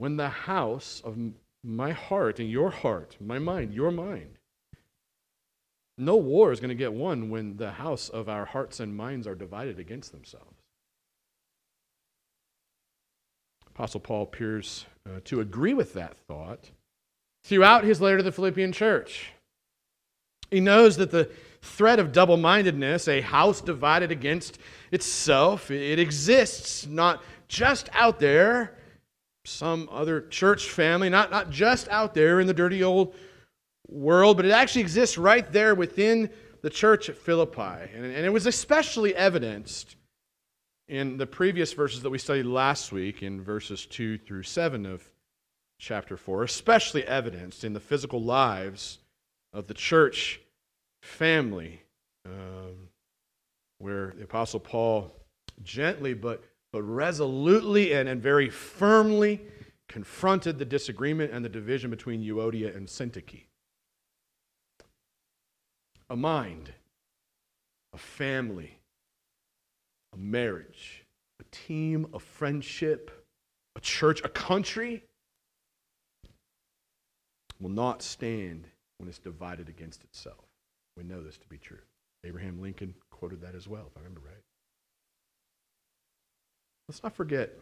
when 0.00 0.16
the 0.16 0.30
house 0.30 1.02
of 1.04 1.14
my 1.62 1.92
heart 1.92 2.40
and 2.40 2.50
your 2.50 2.70
heart, 2.70 3.18
my 3.20 3.38
mind, 3.38 3.74
your 3.74 3.90
mind, 3.90 4.38
no 5.98 6.16
war 6.16 6.52
is 6.52 6.58
going 6.58 6.70
to 6.70 6.74
get 6.74 6.94
won 6.94 7.28
when 7.28 7.58
the 7.58 7.72
house 7.72 8.08
of 8.08 8.26
our 8.26 8.46
hearts 8.46 8.80
and 8.80 8.96
minds 8.96 9.26
are 9.26 9.34
divided 9.34 9.78
against 9.78 10.10
themselves. 10.12 10.56
Apostle 13.66 14.00
Paul 14.00 14.22
appears 14.22 14.86
uh, 15.06 15.20
to 15.26 15.42
agree 15.42 15.74
with 15.74 15.92
that 15.92 16.16
thought 16.16 16.70
throughout 17.44 17.84
his 17.84 18.00
letter 18.00 18.16
to 18.16 18.22
the 18.22 18.32
Philippian 18.32 18.72
church. 18.72 19.32
He 20.50 20.60
knows 20.60 20.96
that 20.96 21.10
the 21.10 21.30
threat 21.60 21.98
of 21.98 22.10
double 22.10 22.38
mindedness, 22.38 23.06
a 23.06 23.20
house 23.20 23.60
divided 23.60 24.10
against 24.10 24.56
itself, 24.92 25.70
it 25.70 25.98
exists 25.98 26.86
not 26.86 27.22
just 27.48 27.90
out 27.92 28.18
there, 28.18 28.78
some 29.50 29.88
other 29.90 30.22
church 30.22 30.68
family, 30.68 31.08
not, 31.08 31.30
not 31.30 31.50
just 31.50 31.88
out 31.88 32.14
there 32.14 32.40
in 32.40 32.46
the 32.46 32.54
dirty 32.54 32.82
old 32.82 33.14
world, 33.88 34.36
but 34.36 34.46
it 34.46 34.52
actually 34.52 34.82
exists 34.82 35.18
right 35.18 35.50
there 35.52 35.74
within 35.74 36.30
the 36.62 36.70
church 36.70 37.08
at 37.08 37.16
Philippi. 37.16 37.90
And, 37.94 38.04
and 38.04 38.24
it 38.24 38.32
was 38.32 38.46
especially 38.46 39.14
evidenced 39.14 39.96
in 40.88 41.16
the 41.16 41.26
previous 41.26 41.72
verses 41.72 42.02
that 42.02 42.10
we 42.10 42.18
studied 42.18 42.46
last 42.46 42.90
week, 42.90 43.22
in 43.22 43.40
verses 43.40 43.86
2 43.86 44.18
through 44.18 44.42
7 44.42 44.86
of 44.86 45.08
chapter 45.78 46.16
4, 46.16 46.42
especially 46.42 47.04
evidenced 47.04 47.64
in 47.64 47.72
the 47.72 47.80
physical 47.80 48.20
lives 48.20 48.98
of 49.52 49.66
the 49.68 49.74
church 49.74 50.40
family, 51.00 51.80
um, 52.26 52.88
where 53.78 54.12
the 54.16 54.24
Apostle 54.24 54.60
Paul 54.60 55.12
gently 55.62 56.12
but, 56.12 56.42
but 56.72 56.82
resolutely 56.82 57.92
and, 57.92 58.08
and 58.08 58.22
very 58.22 58.48
firmly 58.48 59.40
confronted 59.88 60.58
the 60.58 60.64
disagreement 60.64 61.32
and 61.32 61.44
the 61.44 61.48
division 61.48 61.90
between 61.90 62.22
Euodia 62.22 62.74
and 62.76 62.86
Syntyche 62.86 63.44
a 66.10 66.16
mind, 66.16 66.72
a 67.92 67.98
family, 67.98 68.76
a 70.12 70.16
marriage, 70.16 71.04
a 71.40 71.44
team, 71.52 72.06
a 72.12 72.18
friendship, 72.18 73.24
a 73.76 73.80
church, 73.80 74.20
a 74.24 74.28
country. 74.28 75.04
will 77.60 77.70
not 77.70 78.02
stand 78.02 78.66
when 78.98 79.08
it's 79.08 79.18
divided 79.18 79.68
against 79.68 80.02
itself. 80.02 80.44
We 80.96 81.04
know 81.04 81.22
this 81.22 81.38
to 81.38 81.48
be 81.48 81.58
true. 81.58 81.78
Abraham 82.24 82.60
Lincoln 82.60 82.94
quoted 83.10 83.40
that 83.42 83.54
as 83.54 83.68
well, 83.68 83.86
if 83.88 83.96
I 83.96 84.00
remember 84.00 84.22
right. 84.26 84.49
Let's 86.90 87.04
not 87.04 87.14
forget. 87.14 87.56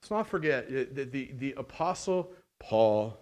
Let's 0.00 0.10
not 0.10 0.26
forget 0.26 0.70
the, 0.70 1.04
the, 1.04 1.30
the 1.38 1.52
apostle 1.58 2.32
Paul, 2.58 3.18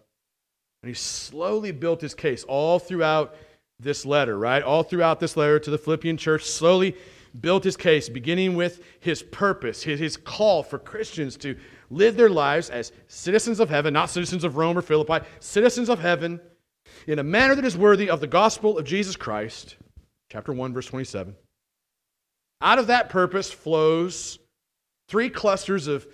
and 0.81 0.89
he 0.89 0.95
slowly 0.95 1.73
built 1.73 2.01
his 2.01 2.15
case 2.15 2.45
all 2.45 2.79
throughout 2.79 3.35
this 3.81 4.07
letter, 4.07 4.39
right? 4.39 4.63
All 4.63 4.85
throughout 4.85 5.19
this 5.19 5.37
letter 5.37 5.59
to 5.59 5.71
the 5.71 5.77
Philippian 5.77 6.17
church, 6.17 6.45
slowly 6.45 6.95
built 7.41 7.65
his 7.65 7.77
case, 7.77 8.09
beginning 8.09 8.55
with 8.55 8.81
his 9.01 9.25
purpose, 9.25 9.83
his, 9.83 9.99
his 9.99 10.17
call 10.17 10.63
for 10.63 10.79
Christians 10.79 11.37
to 11.39 11.57
live 11.91 12.17
their 12.17 12.31
lives 12.31 12.71
as 12.71 12.93
citizens 13.09 13.59
of 13.59 13.69
heaven, 13.69 13.93
not 13.93 14.09
citizens 14.09 14.45
of 14.45 14.57
Rome 14.57 14.79
or 14.79 14.83
Philippi, 14.83 15.27
citizens 15.41 15.89
of 15.89 15.99
heaven, 15.99 16.41
in 17.09 17.19
a 17.19 17.25
manner 17.25 17.57
that 17.57 17.65
is 17.65 17.77
worthy 17.77 18.09
of 18.09 18.21
the 18.21 18.29
gospel 18.29 18.79
of 18.79 18.85
Jesus 18.85 19.17
Christ. 19.17 19.75
Chapter 20.31 20.53
1, 20.53 20.73
verse 20.73 20.87
27. 20.87 21.35
Out 22.61 22.79
of 22.79 22.87
that 22.87 23.09
purpose 23.09 23.51
flows 23.51 24.39
three 25.09 25.31
clusters 25.31 25.87
of 25.87 26.07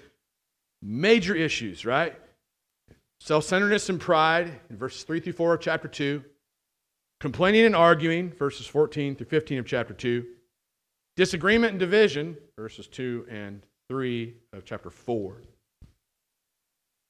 major 0.83 1.35
issues, 1.35 1.85
right? 1.85 2.15
Self 3.21 3.45
centeredness 3.45 3.89
and 3.89 4.01
pride 4.01 4.61
in 4.69 4.77
verses 4.77 5.05
3 5.05 5.21
through 5.21 5.35
4 5.35 5.55
of 5.55 5.61
chapter 5.61 5.89
2. 5.89 6.23
Complaining 7.21 7.65
and 7.65 7.77
arguing, 7.77 8.31
verses 8.33 8.67
14 8.67 9.15
through 9.15 9.27
15 9.27 9.59
of 9.61 9.67
chapter 9.67 9.95
2. 9.95 10.25
Disagreement 11.17 11.71
and 11.71 11.79
division, 11.79 12.37
verses 12.57 12.89
2 12.89 13.27
and 13.31 13.65
3 13.89 14.35
of 14.53 14.65
chapter 14.65 14.91
4. 14.91 15.37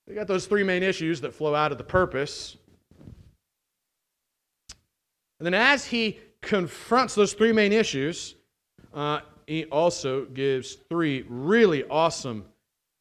We 0.06 0.14
got 0.14 0.26
those 0.26 0.46
three 0.46 0.64
main 0.64 0.82
issues 0.82 1.20
that 1.22 1.32
flow 1.32 1.54
out 1.54 1.72
of 1.72 1.78
the 1.78 1.84
purpose. 1.84 2.56
And 5.38 5.46
then 5.46 5.54
as 5.54 5.86
he 5.86 6.18
confronts 6.40 7.14
those 7.14 7.32
three 7.32 7.52
main 7.52 7.72
issues, 7.72 8.34
uh, 8.92 9.20
he 9.46 9.64
also 9.66 10.24
gives 10.24 10.74
three 10.88 11.24
really 11.28 11.84
awesome 11.84 12.44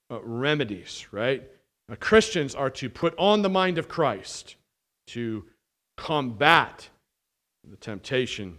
uh, 0.10 0.22
remedies, 0.22 1.08
right? 1.12 1.44
Uh, 1.92 1.96
Christians 2.00 2.56
are 2.56 2.70
to 2.72 2.90
put 2.90 3.14
on 3.18 3.42
the 3.42 3.50
mind 3.50 3.78
of 3.78 3.88
Christ 3.88 4.56
to 5.08 5.46
combat 5.98 6.90
the 7.70 7.78
temptation 7.78 8.58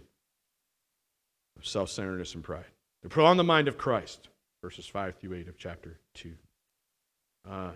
of 1.57 1.65
self 1.65 1.89
centeredness 1.89 2.35
and 2.35 2.43
pride. 2.43 2.65
To 3.03 3.09
put 3.09 3.25
on 3.25 3.37
the 3.37 3.43
mind 3.43 3.67
of 3.67 3.77
Christ, 3.77 4.29
verses 4.61 4.85
5 4.87 5.15
through 5.17 5.35
8 5.35 5.47
of 5.49 5.57
chapter 5.57 5.99
2. 6.15 6.33
Uh, 7.49 7.71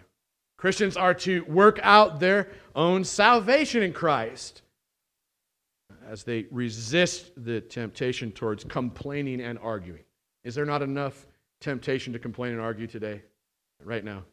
Christians 0.57 0.97
are 0.97 1.13
to 1.13 1.43
work 1.43 1.79
out 1.83 2.19
their 2.19 2.49
own 2.75 3.03
salvation 3.03 3.83
in 3.83 3.93
Christ 3.93 4.61
as 6.07 6.23
they 6.23 6.45
resist 6.51 7.31
the 7.37 7.61
temptation 7.61 8.31
towards 8.31 8.63
complaining 8.63 9.41
and 9.41 9.59
arguing. 9.59 10.03
Is 10.43 10.55
there 10.55 10.65
not 10.65 10.81
enough 10.81 11.25
temptation 11.59 12.13
to 12.13 12.19
complain 12.19 12.53
and 12.53 12.61
argue 12.61 12.87
today, 12.87 13.21
right 13.83 14.03
now? 14.03 14.23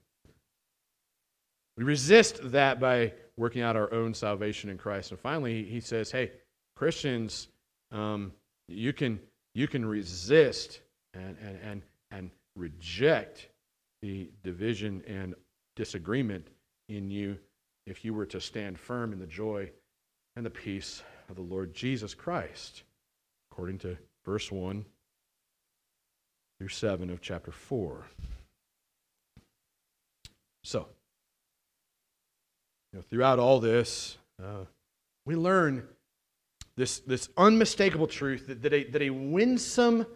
We 1.76 1.84
resist 1.84 2.38
that 2.52 2.78
by 2.78 3.12
working 3.36 3.62
out 3.62 3.74
our 3.74 3.92
own 3.92 4.14
salvation 4.14 4.70
in 4.70 4.78
Christ. 4.78 5.10
And 5.10 5.18
finally, 5.18 5.64
he 5.64 5.80
says, 5.80 6.10
hey, 6.10 6.30
Christians, 6.76 7.48
um, 7.90 8.32
you, 8.68 8.92
can, 8.92 9.18
you 9.54 9.66
can 9.66 9.84
resist 9.84 10.80
and, 11.14 11.36
and, 11.44 11.58
and, 11.62 11.82
and 12.12 12.30
reject 12.54 13.48
the 14.02 14.30
division 14.44 15.02
and 15.08 15.34
disagreement 15.74 16.46
in 16.88 17.10
you 17.10 17.36
if 17.86 18.04
you 18.04 18.14
were 18.14 18.26
to 18.26 18.40
stand 18.40 18.78
firm 18.78 19.12
in 19.12 19.18
the 19.18 19.26
joy 19.26 19.70
and 20.36 20.46
the 20.46 20.50
peace 20.50 21.02
of 21.28 21.36
the 21.36 21.42
Lord 21.42 21.74
Jesus 21.74 22.14
Christ, 22.14 22.82
according 23.50 23.78
to 23.78 23.96
verse 24.24 24.50
1 24.50 24.84
through 26.58 26.68
7 26.68 27.10
of 27.10 27.20
chapter 27.20 27.50
4. 27.50 28.06
So, 30.62 30.86
you 32.92 32.98
know, 32.98 33.02
throughout 33.02 33.38
all 33.38 33.60
this, 33.60 34.16
uh, 34.42 34.64
we 35.26 35.36
learn 35.36 35.86
this, 36.76 37.00
this 37.00 37.28
unmistakable 37.36 38.06
truth 38.06 38.46
that, 38.46 38.62
that, 38.62 38.72
a, 38.72 38.84
that 38.84 39.02
a 39.02 39.10
winsome 39.10 40.06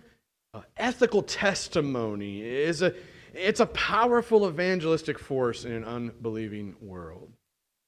uh, 0.54 0.62
ethical 0.76 1.22
testimony 1.22 2.40
is 2.42 2.82
a, 2.82 2.94
it's 3.34 3.60
a 3.60 3.66
powerful 3.66 4.48
evangelistic 4.48 5.18
force 5.18 5.64
in 5.64 5.72
an 5.72 5.84
unbelieving 5.84 6.74
world. 6.80 7.30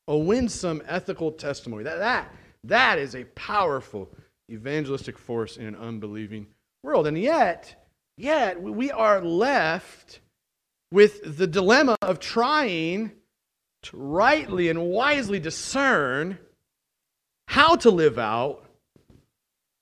A 0.08 0.16
winsome 0.16 0.82
ethical 0.86 1.32
testimony. 1.32 1.84
That, 1.84 1.98
that, 1.98 2.34
that 2.64 2.98
is 2.98 3.14
a 3.14 3.24
powerful 3.24 4.10
evangelistic 4.50 5.18
force 5.18 5.56
in 5.56 5.66
an 5.66 5.76
unbelieving 5.76 6.46
world. 6.82 7.06
And 7.06 7.18
yet, 7.18 7.86
yet, 8.16 8.60
we 8.60 8.90
are 8.90 9.22
left 9.22 10.20
with 10.92 11.36
the 11.36 11.46
dilemma 11.46 11.96
of 12.02 12.18
trying 12.20 13.12
to 13.82 13.96
rightly 13.96 14.68
and 14.68 14.86
wisely 14.86 15.38
discern 15.38 16.38
how 17.48 17.76
to 17.76 17.90
live 17.90 18.18
out 18.18 18.66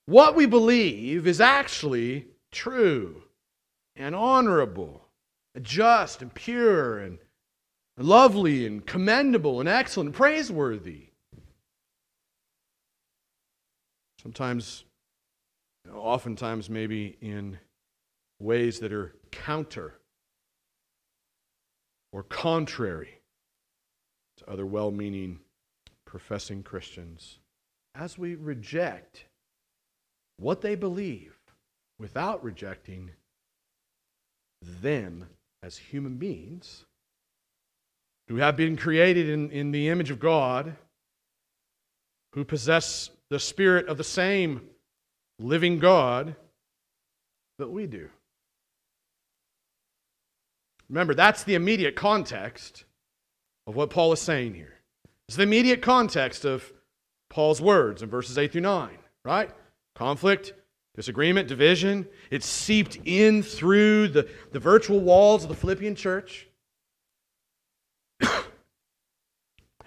what 0.07 0.35
we 0.35 0.47
believe 0.47 1.27
is 1.27 1.38
actually 1.38 2.27
true 2.51 3.23
and 3.95 4.14
honorable, 4.14 5.05
and 5.55 5.64
just 5.64 6.23
and 6.23 6.33
pure 6.33 6.99
and 6.99 7.19
lovely 7.99 8.64
and 8.64 8.87
commendable 8.87 9.61
and 9.61 9.69
excellent 9.69 10.09
and 10.09 10.14
praiseworthy. 10.14 11.08
Sometimes, 14.20 14.85
oftentimes, 15.92 16.68
maybe 16.68 17.16
in 17.20 17.59
ways 18.40 18.81
that 18.81 18.92
are 18.92 19.14
counter 19.31 19.94
or 22.12 22.22
contrary 22.22 23.20
to 24.38 24.50
other 24.50 24.66
well 24.66 24.90
meaning 24.90 25.40
professing 26.04 26.62
Christians 26.62 27.38
as 27.94 28.16
we 28.16 28.35
reject 28.35 29.24
what 30.38 30.61
they 30.61 30.74
believe 30.74 31.37
without 31.98 32.42
rejecting 32.42 33.11
them 34.62 35.28
as 35.62 35.76
human 35.76 36.16
beings 36.16 36.85
who 38.28 38.37
have 38.37 38.57
been 38.57 38.76
created 38.76 39.28
in, 39.28 39.50
in 39.50 39.72
the 39.72 39.88
image 39.88 40.11
of 40.11 40.20
God, 40.20 40.76
who 42.33 42.45
possess 42.45 43.11
the 43.31 43.38
spirit 43.38 43.88
of 43.88 43.97
the 43.97 44.05
same 44.05 44.62
living 45.38 45.79
God 45.79 46.37
that 47.59 47.69
we 47.69 47.87
do. 47.87 48.09
Remember, 50.88 51.14
that's 51.14 51.45
the 51.45 51.55
immediate 51.55 51.97
context 51.97 52.85
of 53.67 53.77
what 53.77 53.91
Paul 53.91 54.12
is 54.12 54.21
saying 54.21 54.55
here. 54.55 54.75
It's 55.29 55.37
the 55.37 55.43
immediate 55.43 55.83
context 55.83 56.45
of 56.45 56.73
Paul's 57.29 57.61
words 57.61 58.03
in 58.03 58.09
verses 58.09 58.38
8 58.38 58.53
through 58.53 58.62
9, 58.62 58.91
right? 59.25 59.51
Conflict, 59.95 60.55
disagreement, 60.97 61.49
division. 61.49 62.09
It's 62.31 62.47
seeped 62.47 62.99
in 63.05 63.43
through 63.43 64.09
the, 64.09 64.29
the 64.53 64.59
virtual 64.59 65.01
walls 65.01 65.43
of 65.43 65.51
the 65.51 65.55
Philippian 65.55 65.95
church. 65.95 66.47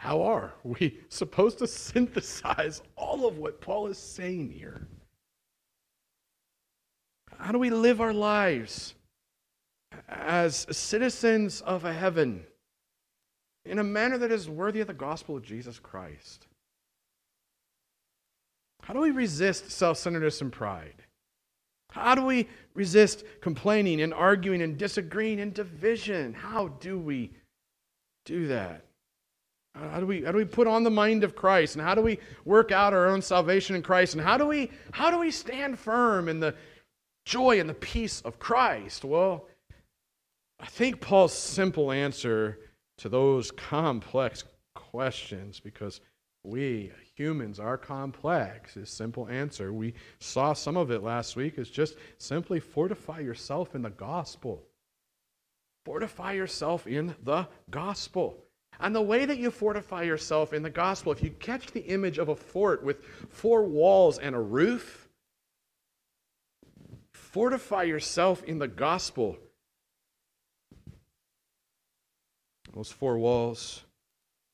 How 0.02 0.24
are 0.24 0.56
we 0.64 0.98
supposed 1.10 1.60
to 1.60 1.68
synthesize 1.68 2.82
all 2.96 3.28
of 3.28 3.38
what 3.38 3.62
Paul 3.62 3.86
is 3.86 4.00
saying 4.00 4.50
here? 4.50 4.88
How 7.38 7.52
do 7.52 7.60
we 7.60 7.70
live 7.70 8.02
our 8.02 8.12
lives 8.12 8.96
as 10.10 10.66
citizens 10.72 11.62
of 11.62 11.86
a 11.86 11.94
heaven 11.94 12.44
in 13.64 13.78
a 13.78 13.84
manner 13.84 14.18
that 14.18 14.32
is 14.32 14.50
worthy 14.50 14.80
of 14.80 14.88
the 14.88 14.94
gospel 14.96 15.38
of 15.38 15.44
Jesus 15.44 15.78
Christ? 15.78 16.48
How 18.82 18.96
do 18.96 19.02
we 19.02 19.12
resist 19.12 19.70
self 19.70 20.00
centeredness 20.00 20.42
and 20.42 20.52
pride? 20.52 21.04
How 21.92 22.16
do 22.16 22.26
we 22.26 22.50
resist 22.74 23.24
complaining 23.40 24.02
and 24.02 24.16
arguing 24.16 24.64
and 24.64 24.80
disagreeing 24.80 25.40
and 25.40 25.54
division? 25.54 26.34
How 26.34 26.70
do 26.70 26.98
we 26.98 27.34
do 28.26 28.48
that? 28.48 28.86
How 29.74 30.00
do 30.00 30.06
we 30.06 30.24
how 30.24 30.32
do 30.32 30.38
we 30.38 30.46
put 30.46 30.68
on 30.68 30.84
the 30.84 30.92
mind 30.92 31.24
of 31.24 31.36
Christ 31.36 31.76
and 31.76 31.84
how 31.84 31.96
do 31.96 32.02
we 32.02 32.20
work 32.46 32.72
out 32.72 32.94
our 32.94 33.08
own 33.08 33.22
salvation 33.22 33.76
in 33.76 33.82
Christ 33.82 34.14
and 34.14 34.24
how 34.24 34.38
do 34.38 34.46
we 34.46 34.70
how 34.92 35.10
do 35.10 35.18
we 35.18 35.32
stand 35.32 35.80
firm 35.80 36.28
in 36.28 36.40
the 36.40 36.56
joy 37.26 37.60
and 37.60 37.70
the 37.70 37.74
peace 37.74 38.22
of 38.22 38.38
Christ? 38.38 39.06
Well, 39.06 39.48
I 40.60 40.66
think 40.66 41.00
Paul's 41.00 41.34
simple 41.34 41.92
answer 41.92 42.60
to 42.98 43.10
those 43.10 43.50
complex 43.52 44.44
questions 44.76 45.60
because 45.60 46.02
we 46.44 46.92
humans 47.16 47.60
are 47.60 47.78
complex 47.78 48.76
is 48.76 48.90
simple 48.90 49.28
answer. 49.30 49.72
We 49.72 49.94
saw 50.20 50.54
some 50.54 50.76
of 50.76 50.92
it 50.92 51.02
last 51.02 51.36
week 51.36 51.58
is 51.58 51.70
just 51.70 51.96
simply 52.18 52.60
fortify 52.60 53.20
yourself 53.20 53.74
in 53.76 53.84
the 53.84 53.90
gospel. 53.90 54.64
Fortify 55.86 56.34
yourself 56.34 56.88
in 56.88 57.16
the 57.24 57.48
gospel. 57.70 58.38
And 58.82 58.96
the 58.96 59.02
way 59.02 59.26
that 59.26 59.38
you 59.38 59.52
fortify 59.52 60.02
yourself 60.02 60.54
in 60.54 60.64
the 60.64 60.70
gospel, 60.72 61.12
if 61.12 61.22
you 61.22 61.30
catch 61.30 61.68
the 61.68 61.82
image 61.82 62.18
of 62.18 62.30
a 62.30 62.36
fort 62.36 62.84
with 62.84 63.04
four 63.30 63.64
walls 63.64 64.18
and 64.18 64.36
a 64.36 64.40
roof, 64.40 65.08
fortify 67.14 67.84
yourself 67.84 68.44
in 68.44 68.58
the 68.58 68.68
gospel. 68.68 69.38
Those 72.74 72.92
four 72.92 73.20
walls 73.20 73.84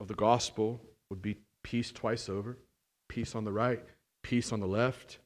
of 0.02 0.10
the 0.10 0.16
gospel 0.16 0.82
would 1.10 1.22
be 1.22 1.38
peace 1.64 1.92
twice 1.92 2.28
over, 2.28 2.58
peace 3.08 3.34
on 3.34 3.46
the 3.46 3.54
right, 3.54 3.82
peace 4.24 4.52
on 4.52 4.60
the 4.60 4.68
left, 4.68 5.20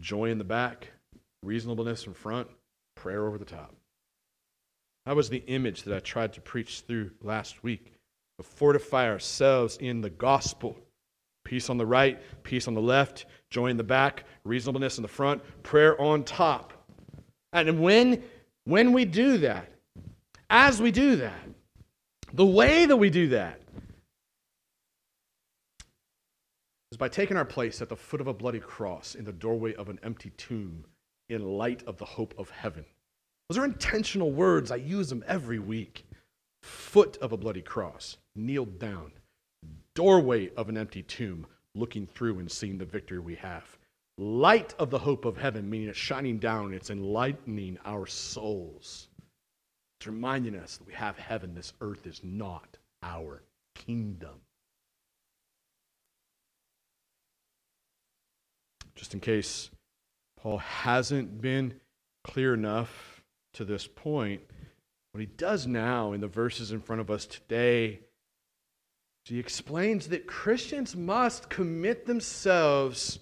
joy 0.00 0.30
in 0.30 0.38
the 0.38 0.44
back, 0.44 0.88
reasonableness 1.42 2.06
in 2.06 2.14
front, 2.14 2.48
prayer 2.94 3.26
over 3.26 3.36
the 3.36 3.44
top. 3.44 3.74
That 5.06 5.16
was 5.16 5.28
the 5.28 5.42
image 5.46 5.82
that 5.82 5.96
I 5.96 6.00
tried 6.00 6.32
to 6.34 6.40
preach 6.40 6.80
through 6.86 7.10
last 7.22 7.62
week. 7.62 7.92
To 8.38 8.42
fortify 8.42 9.08
ourselves 9.08 9.76
in 9.76 10.00
the 10.00 10.10
gospel. 10.10 10.78
Peace 11.44 11.68
on 11.68 11.76
the 11.76 11.86
right, 11.86 12.20
peace 12.44 12.68
on 12.68 12.74
the 12.74 12.80
left, 12.80 13.26
joy 13.50 13.66
in 13.66 13.76
the 13.76 13.84
back, 13.84 14.24
reasonableness 14.44 14.96
in 14.96 15.02
the 15.02 15.08
front, 15.08 15.42
prayer 15.62 16.00
on 16.00 16.24
top. 16.24 16.72
And 17.52 17.80
when, 17.80 18.22
when 18.64 18.92
we 18.92 19.04
do 19.04 19.38
that, 19.38 19.68
as 20.48 20.80
we 20.80 20.90
do 20.90 21.16
that, 21.16 21.42
the 22.32 22.46
way 22.46 22.86
that 22.86 22.96
we 22.96 23.10
do 23.10 23.28
that 23.28 23.60
is 26.90 26.96
by 26.96 27.08
taking 27.08 27.36
our 27.36 27.44
place 27.44 27.82
at 27.82 27.88
the 27.88 27.96
foot 27.96 28.20
of 28.20 28.26
a 28.26 28.34
bloody 28.34 28.60
cross 28.60 29.14
in 29.14 29.24
the 29.24 29.32
doorway 29.32 29.74
of 29.74 29.88
an 29.88 29.98
empty 30.02 30.30
tomb 30.36 30.84
in 31.28 31.42
light 31.42 31.82
of 31.86 31.98
the 31.98 32.04
hope 32.04 32.34
of 32.38 32.50
heaven. 32.50 32.84
Those 33.52 33.58
are 33.58 33.64
intentional 33.66 34.32
words. 34.32 34.70
I 34.70 34.76
use 34.76 35.10
them 35.10 35.22
every 35.26 35.58
week. 35.58 36.06
Foot 36.62 37.18
of 37.18 37.32
a 37.32 37.36
bloody 37.36 37.60
cross, 37.60 38.16
kneeled 38.34 38.78
down. 38.78 39.12
Doorway 39.94 40.48
of 40.54 40.70
an 40.70 40.78
empty 40.78 41.02
tomb, 41.02 41.46
looking 41.74 42.06
through 42.06 42.38
and 42.38 42.50
seeing 42.50 42.78
the 42.78 42.86
victory 42.86 43.18
we 43.18 43.34
have. 43.34 43.76
Light 44.16 44.74
of 44.78 44.88
the 44.88 44.98
hope 44.98 45.26
of 45.26 45.36
heaven, 45.36 45.68
meaning 45.68 45.88
it's 45.88 45.98
shining 45.98 46.38
down, 46.38 46.72
it's 46.72 46.88
enlightening 46.88 47.76
our 47.84 48.06
souls. 48.06 49.08
It's 50.00 50.06
reminding 50.06 50.56
us 50.56 50.78
that 50.78 50.86
we 50.86 50.94
have 50.94 51.18
heaven. 51.18 51.54
This 51.54 51.74
earth 51.82 52.06
is 52.06 52.22
not 52.24 52.78
our 53.02 53.42
kingdom. 53.74 54.40
Just 58.94 59.12
in 59.12 59.20
case 59.20 59.68
Paul 60.40 60.56
hasn't 60.56 61.42
been 61.42 61.74
clear 62.24 62.54
enough 62.54 63.11
to 63.54 63.64
this 63.64 63.86
point, 63.86 64.42
what 65.12 65.20
he 65.20 65.26
does 65.26 65.66
now 65.66 66.12
in 66.12 66.20
the 66.20 66.28
verses 66.28 66.72
in 66.72 66.80
front 66.80 67.00
of 67.00 67.10
us 67.10 67.26
today 67.26 68.00
he 69.24 69.38
explains 69.38 70.08
that 70.08 70.26
Christians 70.26 70.96
must 70.96 71.48
commit 71.48 72.06
themselves 72.06 73.20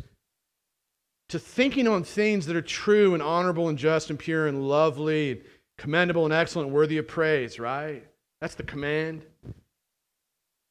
to 1.29 1.39
thinking 1.39 1.87
on 1.87 2.05
things 2.05 2.47
that 2.47 2.57
are 2.57 2.63
true 2.63 3.15
and 3.15 3.23
honorable 3.23 3.69
and 3.69 3.79
just 3.79 4.11
and 4.11 4.19
pure 4.19 4.47
and 4.47 4.67
lovely 4.67 5.33
and 5.33 5.43
commendable 5.79 6.25
and 6.25 6.33
excellent 6.33 6.69
and 6.69 6.75
worthy 6.75 6.99
of 6.99 7.07
praise, 7.07 7.61
right? 7.61 8.05
That's 8.41 8.55
the 8.55 8.63
command. 8.63 9.25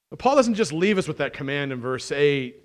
But 0.09 0.19
Paul 0.19 0.35
doesn't 0.35 0.55
just 0.55 0.73
leave 0.73 0.97
us 0.97 1.07
with 1.07 1.17
that 1.17 1.33
command 1.33 1.71
in 1.71 1.79
verse 1.79 2.11
8 2.11 2.55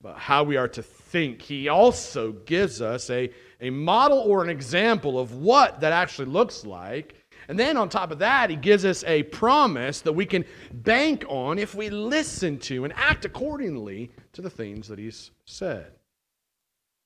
about 0.00 0.18
how 0.18 0.42
we 0.42 0.56
are 0.56 0.68
to 0.68 0.82
think. 0.82 1.42
He 1.42 1.68
also 1.68 2.32
gives 2.32 2.80
us 2.82 3.10
a, 3.10 3.30
a 3.60 3.70
model 3.70 4.18
or 4.18 4.42
an 4.42 4.50
example 4.50 5.18
of 5.18 5.34
what 5.34 5.80
that 5.80 5.92
actually 5.92 6.26
looks 6.26 6.64
like. 6.64 7.14
And 7.48 7.58
then 7.58 7.76
on 7.76 7.88
top 7.88 8.10
of 8.10 8.18
that, 8.18 8.50
he 8.50 8.56
gives 8.56 8.84
us 8.84 9.04
a 9.04 9.22
promise 9.24 10.00
that 10.00 10.12
we 10.12 10.26
can 10.26 10.44
bank 10.72 11.24
on 11.28 11.58
if 11.58 11.74
we 11.74 11.90
listen 11.90 12.58
to 12.60 12.84
and 12.84 12.92
act 12.96 13.24
accordingly 13.24 14.10
to 14.32 14.42
the 14.42 14.50
things 14.50 14.88
that 14.88 14.98
he's 14.98 15.30
said. 15.44 15.92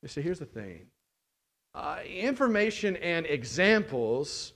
You 0.02 0.08
see, 0.08 0.22
here's 0.22 0.38
the 0.38 0.46
thing 0.46 0.86
uh, 1.74 1.98
information 2.06 2.96
and 2.96 3.26
examples 3.26 4.54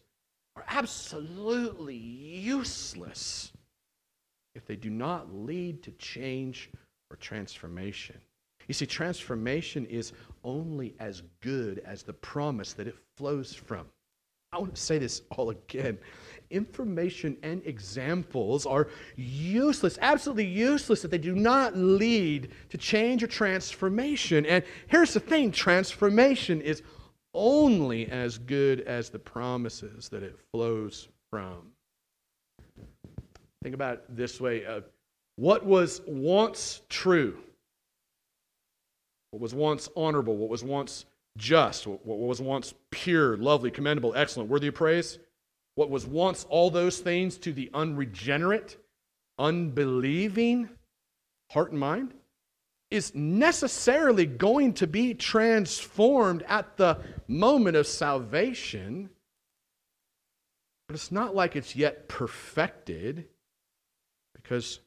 are 0.57 0.65
absolutely 0.69 1.97
useless 1.97 3.53
if 4.55 4.65
they 4.67 4.77
do 4.77 4.91
not 4.91 5.35
lead 5.35 5.83
to 5.83 5.91
change 5.93 6.71
or 7.15 7.17
transformation. 7.17 8.17
You 8.67 8.75
see, 8.75 8.87
transformation 8.87 9.87
is 9.87 10.13
only 10.43 10.95
as 10.99 11.23
good 11.41 11.81
as 11.87 12.03
the 12.03 12.13
promise 12.13 12.73
that 12.75 12.89
it 12.89 12.97
flows 13.17 13.55
from. 13.55 13.87
I 14.53 14.59
want 14.59 14.75
to 14.75 14.81
say 14.81 14.99
this 14.99 15.23
all 15.31 15.51
again. 15.51 15.99
Information 16.51 17.37
and 17.43 17.63
examples 17.67 18.67
are 18.67 18.89
useless, 19.17 19.99
absolutely 20.01 20.47
useless, 20.47 21.05
if 21.05 21.11
they 21.11 21.19
do 21.19 21.35
not 21.35 21.77
lead 21.77 22.51
to 22.71 22.79
change 22.79 23.23
or 23.23 23.27
transformation. 23.27 24.45
And 24.47 24.65
here's 24.89 25.15
the 25.15 25.21
thing 25.21 25.53
transformation 25.53 26.61
is 26.61 26.83
only 27.33 28.09
as 28.09 28.39
good 28.39 28.81
as 28.83 29.11
the 29.11 29.19
promises 29.19 30.09
that 30.09 30.23
it 30.23 30.39
flows 30.53 31.09
from. 31.31 31.73
Think 33.63 33.75
about 33.75 33.95
it 33.95 34.05
this 34.11 34.41
way 34.41 34.65
uh, 34.67 34.83
what 35.37 35.65
was 35.65 36.01
once 36.07 36.83
true, 36.89 37.37
what 39.31 39.41
was 39.41 39.55
once 39.55 39.89
honorable, 39.97 40.37
what 40.37 40.49
was 40.49 40.63
once 40.63 41.07
just, 41.37 41.87
what 41.87 42.07
was 42.07 42.41
once 42.41 42.75
pure, 42.91 43.37
lovely, 43.37 43.71
commendable, 43.71 44.15
excellent, 44.15 44.49
worthy 44.49 44.69
of 44.69 44.75
praise, 44.75 45.19
what 45.75 45.91
was 45.91 46.07
once 46.07 46.47
all 46.49 46.71
those 46.71 47.01
things 47.01 47.37
to 47.39 47.53
the 47.53 47.71
unregenerate, 47.75 48.77
unbelieving 49.39 50.69
heart 51.51 51.73
and 51.73 51.81
mind, 51.81 52.15
is 52.91 53.13
necessarily 53.15 54.27
going 54.27 54.73
to 54.75 54.87
be 54.87 55.15
transformed 55.15 56.45
at 56.47 56.77
the 56.77 56.97
moment 57.27 57.77
of 57.77 57.89
salvation. 57.89 59.11
But 60.87 60.95
it's 60.95 61.11
not 61.11 61.35
like 61.35 61.57
it's 61.57 61.75
yet 61.75 62.09
perfected 62.09 63.27
because 64.37 64.79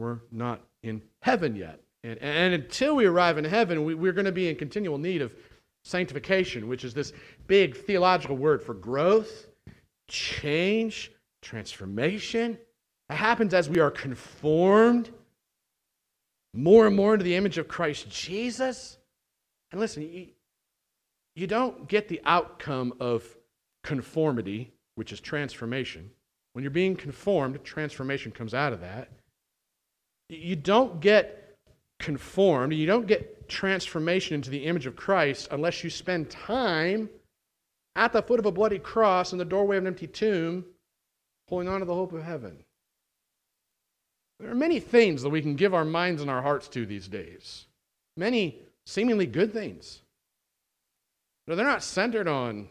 we're 0.00 0.20
not 0.32 0.62
in 0.82 1.02
heaven 1.22 1.54
yet. 1.54 1.80
And, 2.02 2.18
and 2.20 2.54
until 2.54 2.96
we 2.96 3.04
arrive 3.06 3.38
in 3.38 3.44
heaven, 3.44 3.84
we, 3.84 3.94
we're 3.94 4.12
going 4.12 4.24
to 4.24 4.32
be 4.32 4.48
in 4.48 4.56
continual 4.56 4.98
need 4.98 5.22
of 5.22 5.34
sanctification, 5.84 6.68
which 6.68 6.84
is 6.84 6.94
this 6.94 7.12
big 7.46 7.76
theological 7.76 8.36
word 8.36 8.62
for 8.62 8.74
growth, 8.74 9.46
change, 10.08 11.12
transformation. 11.42 12.58
It 13.08 13.14
happens 13.14 13.54
as 13.54 13.68
we 13.68 13.80
are 13.80 13.90
conformed 13.90 15.10
more 16.54 16.86
and 16.86 16.96
more 16.96 17.12
into 17.14 17.24
the 17.24 17.36
image 17.36 17.58
of 17.58 17.68
Christ 17.68 18.08
Jesus. 18.10 18.98
And 19.70 19.80
listen, 19.80 20.02
you, 20.02 20.28
you 21.36 21.46
don't 21.46 21.88
get 21.88 22.08
the 22.08 22.20
outcome 22.24 22.94
of 23.00 23.24
conformity, 23.84 24.72
which 24.96 25.12
is 25.12 25.20
transformation. 25.20 26.10
When 26.52 26.64
you're 26.64 26.70
being 26.70 26.96
conformed, 26.96 27.62
transformation 27.62 28.32
comes 28.32 28.54
out 28.54 28.72
of 28.72 28.80
that. 28.80 29.10
You 30.30 30.54
don't 30.54 31.00
get 31.00 31.56
conformed, 31.98 32.72
you 32.72 32.86
don't 32.86 33.06
get 33.06 33.48
transformation 33.48 34.36
into 34.36 34.48
the 34.48 34.64
image 34.64 34.86
of 34.86 34.94
Christ 34.94 35.48
unless 35.50 35.82
you 35.82 35.90
spend 35.90 36.30
time 36.30 37.10
at 37.96 38.12
the 38.12 38.22
foot 38.22 38.38
of 38.38 38.46
a 38.46 38.52
bloody 38.52 38.78
cross 38.78 39.32
in 39.32 39.38
the 39.38 39.44
doorway 39.44 39.76
of 39.76 39.82
an 39.82 39.88
empty 39.88 40.06
tomb, 40.06 40.64
holding 41.48 41.68
on 41.68 41.80
to 41.80 41.84
the 41.84 41.94
hope 41.94 42.12
of 42.12 42.22
heaven. 42.22 42.64
There 44.38 44.50
are 44.50 44.54
many 44.54 44.78
things 44.78 45.22
that 45.22 45.30
we 45.30 45.42
can 45.42 45.56
give 45.56 45.74
our 45.74 45.84
minds 45.84 46.22
and 46.22 46.30
our 46.30 46.40
hearts 46.40 46.68
to 46.68 46.86
these 46.86 47.08
days. 47.08 47.66
Many 48.16 48.60
seemingly 48.86 49.26
good 49.26 49.52
things. 49.52 50.00
But 51.46 51.56
they're 51.56 51.66
not 51.66 51.82
centered 51.82 52.28
on 52.28 52.68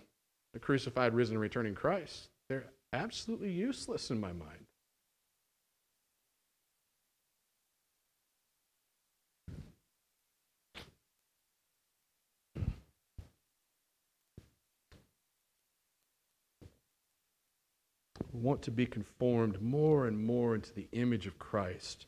the 0.53 0.59
crucified, 0.59 1.13
risen, 1.13 1.35
and 1.35 1.41
returning 1.41 1.75
Christ. 1.75 2.29
They're 2.47 2.67
absolutely 2.93 3.51
useless 3.51 4.09
in 4.09 4.19
my 4.19 4.31
mind. 4.31 4.65
Want 18.33 18.61
to 18.63 18.71
be 18.71 18.85
conformed 18.85 19.61
more 19.61 20.07
and 20.07 20.23
more 20.23 20.55
into 20.55 20.73
the 20.73 20.87
image 20.91 21.27
of 21.27 21.39
Christ, 21.39 22.05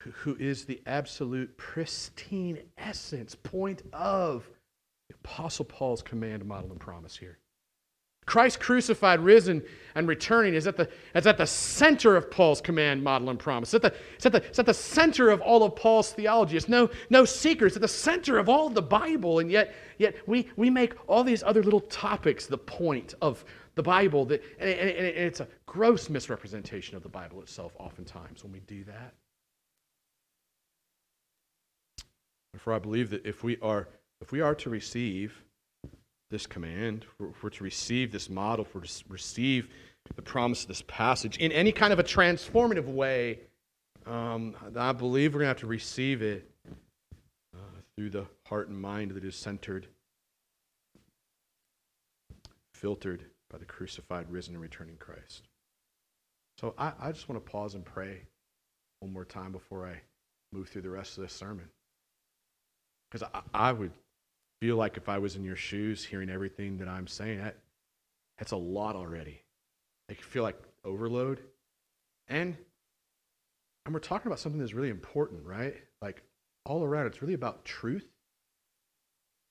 who 0.00 0.36
is 0.36 0.64
the 0.64 0.80
absolute 0.86 1.56
pristine 1.56 2.58
essence, 2.76 3.34
point 3.34 3.82
of 3.92 4.48
the 5.08 5.14
Apostle 5.16 5.64
Paul's 5.64 6.02
command, 6.02 6.44
model, 6.44 6.70
and 6.70 6.80
promise 6.80 7.16
here. 7.16 7.38
Christ 8.24 8.60
crucified, 8.60 9.18
risen, 9.18 9.62
and 9.96 10.06
returning 10.06 10.54
is 10.54 10.68
at 10.68 10.76
the, 10.76 10.88
is 11.14 11.26
at 11.26 11.38
the 11.38 11.46
center 11.46 12.16
of 12.16 12.30
Paul's 12.30 12.60
command, 12.60 13.02
model, 13.02 13.30
and 13.30 13.38
promise. 13.38 13.74
It's 13.74 13.84
at, 13.84 13.92
the, 13.92 13.98
it's, 14.14 14.26
at 14.26 14.32
the, 14.32 14.38
it's 14.44 14.58
at 14.60 14.66
the 14.66 14.74
center 14.74 15.30
of 15.30 15.40
all 15.40 15.64
of 15.64 15.74
Paul's 15.74 16.12
theology. 16.12 16.56
It's 16.56 16.68
no, 16.68 16.88
no 17.10 17.24
secret. 17.24 17.68
It's 17.68 17.76
at 17.76 17.82
the 17.82 17.88
center 17.88 18.38
of 18.38 18.48
all 18.48 18.68
of 18.68 18.74
the 18.74 18.82
Bible. 18.82 19.40
And 19.40 19.50
yet, 19.50 19.74
yet 19.98 20.16
we, 20.28 20.48
we 20.56 20.70
make 20.70 20.94
all 21.08 21.24
these 21.24 21.42
other 21.42 21.64
little 21.64 21.80
topics 21.80 22.46
the 22.46 22.58
point 22.58 23.14
of 23.20 23.44
the 23.74 23.82
Bible, 23.82 24.24
that, 24.26 24.42
and, 24.58 24.68
and, 24.68 24.90
and 24.90 25.06
it's 25.06 25.40
a 25.40 25.48
gross 25.66 26.10
misrepresentation 26.10 26.96
of 26.96 27.02
the 27.02 27.08
Bible 27.08 27.40
itself, 27.40 27.72
oftentimes, 27.78 28.42
when 28.42 28.52
we 28.52 28.60
do 28.60 28.84
that. 28.84 29.14
Therefore, 32.52 32.74
I 32.74 32.78
believe 32.78 33.10
that 33.10 33.24
if 33.24 33.42
we 33.42 33.58
are, 33.62 33.88
if 34.20 34.30
we 34.30 34.40
are 34.40 34.54
to 34.56 34.68
receive 34.68 35.42
this 36.30 36.46
command, 36.46 37.06
if 37.20 37.42
we're 37.42 37.50
to 37.50 37.64
receive 37.64 38.12
this 38.12 38.28
model, 38.28 38.64
if 38.64 38.74
we're 38.74 38.82
to 38.82 39.04
receive 39.08 39.68
the 40.16 40.22
promise 40.22 40.62
of 40.62 40.68
this 40.68 40.82
passage 40.86 41.38
in 41.38 41.50
any 41.52 41.72
kind 41.72 41.92
of 41.92 41.98
a 41.98 42.04
transformative 42.04 42.86
way, 42.86 43.40
um, 44.06 44.54
I 44.76 44.92
believe 44.92 45.32
we're 45.32 45.40
going 45.40 45.46
to 45.46 45.50
have 45.54 45.60
to 45.60 45.66
receive 45.66 46.20
it 46.20 46.50
uh, 47.54 47.58
through 47.96 48.10
the 48.10 48.26
heart 48.46 48.68
and 48.68 48.78
mind 48.78 49.12
that 49.12 49.24
is 49.24 49.36
centered, 49.36 49.86
filtered 52.74 53.24
by 53.52 53.58
the 53.58 53.64
crucified, 53.64 54.30
risen, 54.30 54.54
and 54.54 54.62
returning 54.62 54.96
Christ. 54.96 55.48
So 56.58 56.74
I, 56.78 56.92
I 57.00 57.12
just 57.12 57.28
want 57.28 57.44
to 57.44 57.50
pause 57.50 57.74
and 57.74 57.84
pray 57.84 58.22
one 59.00 59.12
more 59.12 59.24
time 59.24 59.52
before 59.52 59.86
I 59.86 60.00
move 60.52 60.68
through 60.68 60.82
the 60.82 60.90
rest 60.90 61.18
of 61.18 61.22
this 61.22 61.32
sermon. 61.32 61.68
Because 63.10 63.28
I, 63.34 63.68
I 63.68 63.72
would 63.72 63.92
feel 64.60 64.76
like 64.76 64.96
if 64.96 65.08
I 65.08 65.18
was 65.18 65.36
in 65.36 65.44
your 65.44 65.56
shoes 65.56 66.04
hearing 66.04 66.30
everything 66.30 66.78
that 66.78 66.88
I'm 66.88 67.06
saying, 67.06 67.38
that, 67.38 67.56
that's 68.38 68.52
a 68.52 68.56
lot 68.56 68.96
already. 68.96 69.42
I 70.10 70.14
feel 70.14 70.42
like 70.42 70.58
overload. 70.84 71.40
And 72.28 72.56
and 73.84 73.92
we're 73.92 74.00
talking 74.00 74.28
about 74.28 74.38
something 74.38 74.60
that's 74.60 74.74
really 74.74 74.90
important, 74.90 75.44
right? 75.44 75.74
Like 76.00 76.22
all 76.64 76.84
around, 76.84 77.06
it's 77.06 77.20
really 77.20 77.34
about 77.34 77.64
truth. 77.64 78.06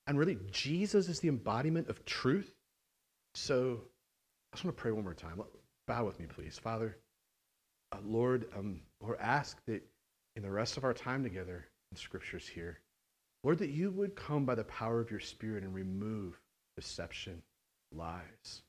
And 0.06 0.18
really, 0.18 0.38
Jesus 0.50 1.08
is 1.08 1.20
the 1.20 1.28
embodiment 1.28 1.88
of 1.88 2.04
truth. 2.04 2.54
So 3.34 3.82
just 4.52 4.64
want 4.64 4.76
to 4.76 4.80
pray 4.80 4.92
one 4.92 5.04
more 5.04 5.14
time. 5.14 5.40
Bow 5.86 6.04
with 6.04 6.20
me, 6.20 6.26
please. 6.26 6.58
Father, 6.58 6.96
uh, 7.92 7.98
Lord, 8.04 8.46
um, 8.56 8.80
Lord, 9.00 9.18
ask 9.20 9.58
that 9.66 9.82
in 10.36 10.42
the 10.42 10.50
rest 10.50 10.76
of 10.76 10.84
our 10.84 10.94
time 10.94 11.22
together 11.22 11.66
in 11.90 11.96
scriptures 11.96 12.46
here, 12.46 12.80
Lord, 13.44 13.58
that 13.58 13.70
you 13.70 13.90
would 13.90 14.14
come 14.14 14.44
by 14.44 14.54
the 14.54 14.64
power 14.64 15.00
of 15.00 15.10
your 15.10 15.20
Spirit 15.20 15.64
and 15.64 15.74
remove 15.74 16.38
deception, 16.76 17.42
lies 17.92 18.62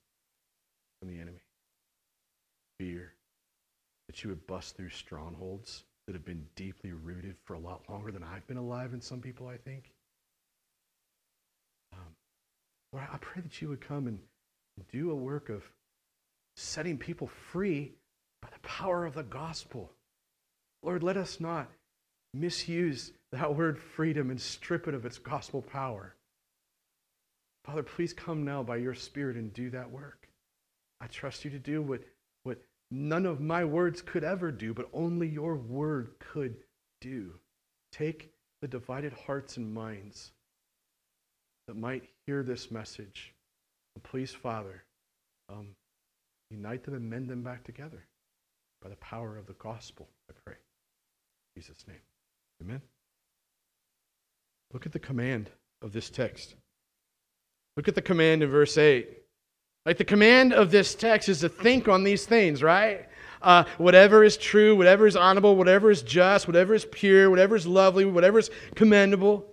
from 1.00 1.10
the 1.10 1.20
enemy, 1.20 1.44
fear, 2.80 3.14
that 4.08 4.24
you 4.24 4.30
would 4.30 4.46
bust 4.48 4.76
through 4.76 4.90
strongholds 4.90 5.84
that 6.08 6.14
have 6.14 6.26
been 6.26 6.46
deeply 6.56 6.92
rooted 6.92 7.36
for 7.44 7.54
a 7.54 7.60
lot 7.60 7.82
longer 7.90 8.12
than 8.12 8.24
I've 8.24 8.48
been 8.48 8.58
alive 8.58 8.94
in 8.94 9.02
some 9.02 9.22
people, 9.22 9.48
I 9.48 9.58
think. 9.58 9.92
Um, 11.94 12.16
Lord, 12.92 13.08
I 13.12 13.18
pray 13.18 13.42
that 13.42 13.62
you 13.62 13.70
would 13.70 13.82
come 13.82 14.08
and 14.08 14.20
do 14.92 15.12
a 15.12 15.16
work 15.16 15.50
of 15.50 15.64
setting 16.56 16.98
people 16.98 17.28
free 17.52 17.92
by 18.42 18.50
the 18.52 18.68
power 18.68 19.06
of 19.06 19.16
the 19.16 19.24
gospel. 19.24 19.92
Lord, 20.84 21.04
let 21.04 21.18
us 21.18 21.40
not 21.40 21.70
misuse 22.34 23.12
that 23.32 23.56
word 23.56 23.80
freedom 23.80 24.30
and 24.30 24.40
strip 24.40 24.88
it 24.88 24.94
of 24.94 25.06
its 25.06 25.18
gospel 25.18 25.62
power. 25.62 26.16
Father, 27.66 27.84
please 27.84 28.14
come 28.14 28.44
now 28.44 28.62
by 28.62 28.78
your 28.78 28.94
Spirit 28.94 29.38
and 29.38 29.54
do 29.54 29.70
that 29.70 29.90
work. 29.90 30.28
I 31.00 31.08
trust 31.08 31.46
you 31.46 31.52
to 31.52 31.60
do 31.60 31.82
what, 31.82 32.02
what 32.44 32.60
none 32.92 33.26
of 33.26 33.40
my 33.40 33.64
words 33.64 34.02
could 34.02 34.24
ever 34.24 34.52
do, 34.52 34.74
but 34.74 34.90
only 34.94 35.28
your 35.28 35.56
word 35.56 36.12
could 36.20 36.58
do. 37.00 37.34
Take 37.92 38.34
the 38.62 38.68
divided 38.68 39.14
hearts 39.14 39.58
and 39.58 39.74
minds 39.74 40.32
that 41.68 41.78
might 41.78 42.10
hear 42.26 42.44
this 42.44 42.72
message. 42.72 43.34
Please, 44.02 44.32
Father, 44.32 44.84
um, 45.50 45.70
unite 46.52 46.84
them 46.84 46.94
and 46.94 47.10
mend 47.10 47.30
them 47.30 47.44
back 47.44 47.64
together 47.64 48.06
by 48.82 48.90
the 48.90 48.96
power 48.98 49.38
of 49.38 49.48
the 49.48 49.54
gospel, 49.54 50.08
I 50.30 50.34
pray. 50.46 50.56
In 51.56 51.62
Jesus' 51.62 51.86
name. 51.88 51.98
Amen. 52.62 52.82
Look 54.72 54.86
at 54.86 54.92
the 54.92 55.00
command 55.00 55.50
of 55.82 55.94
this 55.94 56.10
text. 56.10 56.56
Look 57.78 57.88
at 57.88 57.96
the 57.96 58.02
command 58.02 58.44
in 58.44 58.50
verse 58.50 58.78
8. 58.78 59.08
Like 59.86 59.98
the 59.98 60.06
command 60.06 60.54
of 60.54 60.72
this 60.72 60.96
text 60.96 61.28
is 61.28 61.42
to 61.42 61.50
think 61.50 61.88
on 61.88 62.04
these 62.04 62.26
things, 62.26 62.64
right? 62.64 63.08
Uh, 63.42 63.66
whatever 63.78 64.24
is 64.24 64.38
true, 64.38 64.76
whatever 64.76 65.06
is 65.06 65.16
honorable, 65.16 65.56
whatever 65.56 65.92
is 65.92 66.02
just, 66.02 66.48
whatever 66.48 66.74
is 66.74 66.86
pure, 66.86 67.30
whatever 67.30 67.56
is 67.56 67.68
lovely, 67.68 68.06
whatever 68.06 68.40
is 68.40 68.50
commendable. 68.76 69.46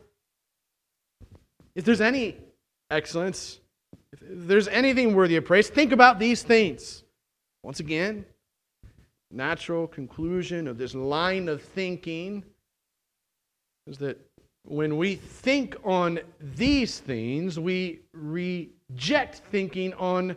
If 1.74 1.84
there's 1.84 2.00
any 2.00 2.36
excellence, 2.90 3.58
if 4.12 4.20
there's 4.22 4.68
anything 4.68 5.14
worthy 5.14 5.36
of 5.36 5.44
praise, 5.44 5.68
think 5.68 5.92
about 5.92 6.18
these 6.18 6.42
things. 6.42 7.04
Once 7.62 7.80
again, 7.80 8.24
natural 9.30 9.86
conclusion 9.86 10.66
of 10.66 10.78
this 10.78 10.94
line 10.94 11.48
of 11.48 11.62
thinking 11.62 12.44
is 13.86 13.98
that 13.98 14.18
when 14.64 14.96
we 14.96 15.16
think 15.16 15.76
on 15.84 16.20
these 16.40 16.98
things, 16.98 17.58
we 17.58 18.00
reject 18.12 19.36
thinking 19.50 19.94
on 19.94 20.36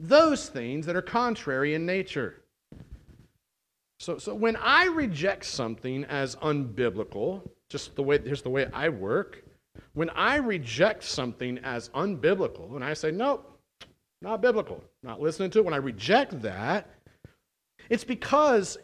those 0.00 0.48
things 0.48 0.86
that 0.86 0.96
are 0.96 1.02
contrary 1.02 1.74
in 1.74 1.86
nature. 1.86 2.42
So, 4.00 4.18
so 4.18 4.34
when 4.34 4.56
I 4.56 4.86
reject 4.86 5.44
something 5.44 6.04
as 6.04 6.36
unbiblical, 6.36 7.48
just 7.70 7.94
the 7.96 8.02
way 8.02 8.18
here's 8.18 8.42
the 8.42 8.50
way 8.50 8.68
I 8.72 8.88
work. 8.88 9.43
When 9.92 10.10
I 10.10 10.36
reject 10.36 11.04
something 11.04 11.58
as 11.58 11.88
unbiblical, 11.90 12.74
and 12.74 12.84
I 12.84 12.94
say, 12.94 13.10
nope, 13.10 13.58
not 14.22 14.40
biblical, 14.40 14.82
not 15.02 15.20
listening 15.20 15.50
to 15.50 15.58
it, 15.58 15.64
when 15.64 15.74
I 15.74 15.78
reject 15.78 16.42
that, 16.42 16.90
it's 17.90 18.04
because 18.04 18.78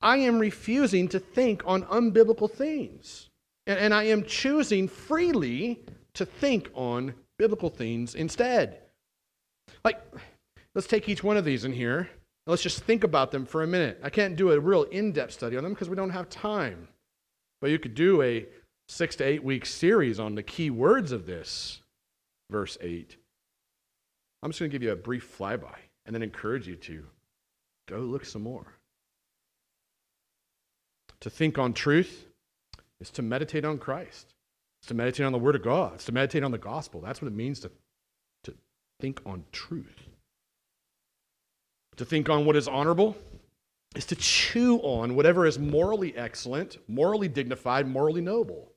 I 0.00 0.18
am 0.18 0.38
refusing 0.38 1.08
to 1.08 1.18
think 1.18 1.62
on 1.64 1.82
unbiblical 1.84 2.50
things. 2.50 3.30
And, 3.66 3.78
and 3.78 3.94
I 3.94 4.04
am 4.04 4.24
choosing 4.24 4.88
freely 4.88 5.84
to 6.14 6.26
think 6.26 6.70
on 6.74 7.14
biblical 7.38 7.70
things 7.70 8.14
instead. 8.14 8.78
Like, 9.84 10.00
let's 10.74 10.86
take 10.86 11.08
each 11.08 11.24
one 11.24 11.36
of 11.36 11.44
these 11.44 11.64
in 11.64 11.72
here. 11.72 12.08
Let's 12.46 12.62
just 12.62 12.84
think 12.84 13.02
about 13.02 13.32
them 13.32 13.44
for 13.44 13.62
a 13.62 13.66
minute. 13.66 13.98
I 14.02 14.10
can't 14.10 14.36
do 14.36 14.52
a 14.52 14.60
real 14.60 14.84
in 14.84 15.12
depth 15.12 15.32
study 15.32 15.56
on 15.56 15.64
them 15.64 15.72
because 15.72 15.88
we 15.88 15.96
don't 15.96 16.10
have 16.10 16.28
time. 16.28 16.88
But 17.60 17.70
you 17.70 17.78
could 17.78 17.94
do 17.94 18.22
a 18.22 18.46
six 18.88 19.16
to 19.16 19.24
eight 19.24 19.42
week 19.42 19.66
series 19.66 20.20
on 20.20 20.34
the 20.34 20.42
key 20.42 20.70
words 20.70 21.12
of 21.12 21.26
this, 21.26 21.80
verse 22.50 22.78
8. 22.80 23.16
I'm 24.42 24.50
just 24.50 24.60
going 24.60 24.70
to 24.70 24.74
give 24.74 24.82
you 24.82 24.92
a 24.92 24.96
brief 24.96 25.36
flyby 25.38 25.74
and 26.04 26.14
then 26.14 26.22
encourage 26.22 26.68
you 26.68 26.76
to 26.76 27.04
go 27.88 27.98
look 27.98 28.24
some 28.24 28.42
more. 28.42 28.74
To 31.20 31.30
think 31.30 31.58
on 31.58 31.72
truth, 31.72 32.26
is 33.00 33.10
to 33.10 33.22
meditate 33.22 33.64
on 33.64 33.78
Christ. 33.78 34.34
It's 34.80 34.88
to 34.88 34.94
meditate 34.94 35.26
on 35.26 35.32
the 35.32 35.38
Word 35.38 35.56
of 35.56 35.62
God. 35.62 35.94
It's 35.94 36.04
to 36.04 36.12
meditate 36.12 36.42
on 36.42 36.52
the 36.52 36.58
gospel. 36.58 37.00
That's 37.00 37.20
what 37.20 37.28
it 37.28 37.34
means 37.34 37.60
to, 37.60 37.70
to 38.44 38.54
think 39.00 39.20
on 39.26 39.44
truth. 39.52 40.08
To 41.96 42.04
think 42.04 42.28
on 42.28 42.44
what 42.44 42.56
is 42.56 42.68
honorable 42.68 43.16
is 43.94 44.06
to 44.06 44.16
chew 44.16 44.78
on 44.78 45.14
whatever 45.16 45.46
is 45.46 45.58
morally 45.58 46.16
excellent, 46.16 46.76
morally 46.88 47.28
dignified, 47.28 47.86
morally 47.86 48.20
noble. 48.20 48.70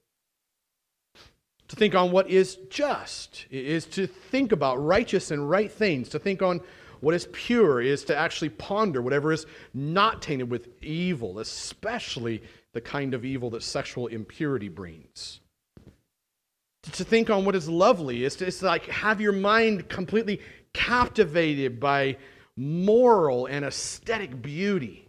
To 1.70 1.76
think 1.76 1.94
on 1.94 2.12
what 2.12 2.30
is 2.30 2.56
just 2.70 3.46
is 3.52 3.86
to 3.88 4.08
think 4.08 4.52
about 4.52 4.84
righteous 4.84 5.32
and 5.32 5.50
right 5.50 5.72
things, 5.72 6.10
to 6.10 6.20
think 6.20 6.42
on 6.42 6.62
what 7.00 7.14
is 7.14 7.28
pure 7.32 7.80
is 7.80 8.04
to 8.06 8.16
actually 8.16 8.50
ponder 8.50 9.02
whatever 9.02 9.32
is 9.32 9.46
not 9.74 10.22
tainted 10.22 10.50
with 10.50 10.68
evil, 10.82 11.40
especially 11.40 12.44
the 12.74 12.82
kind 12.82 13.14
of 13.14 13.24
evil 13.24 13.52
that 13.52 13.64
sexual 13.64 14.08
impurity 14.08 14.68
brings. 14.68 15.40
To 16.84 17.04
think 17.04 17.30
on 17.30 17.46
what 17.46 17.56
is 17.56 17.70
lovely 17.70 18.24
is 18.24 18.36
to, 18.38 18.48
is 18.48 18.60
to 18.60 18.66
like 18.66 18.86
have 18.88 19.22
your 19.22 19.34
mind 19.34 19.90
completely 19.90 20.42
captivated 20.74 21.80
by 21.80 22.18
moral 22.56 23.46
and 23.46 23.64
aesthetic 23.64 24.42
beauty. 24.42 25.08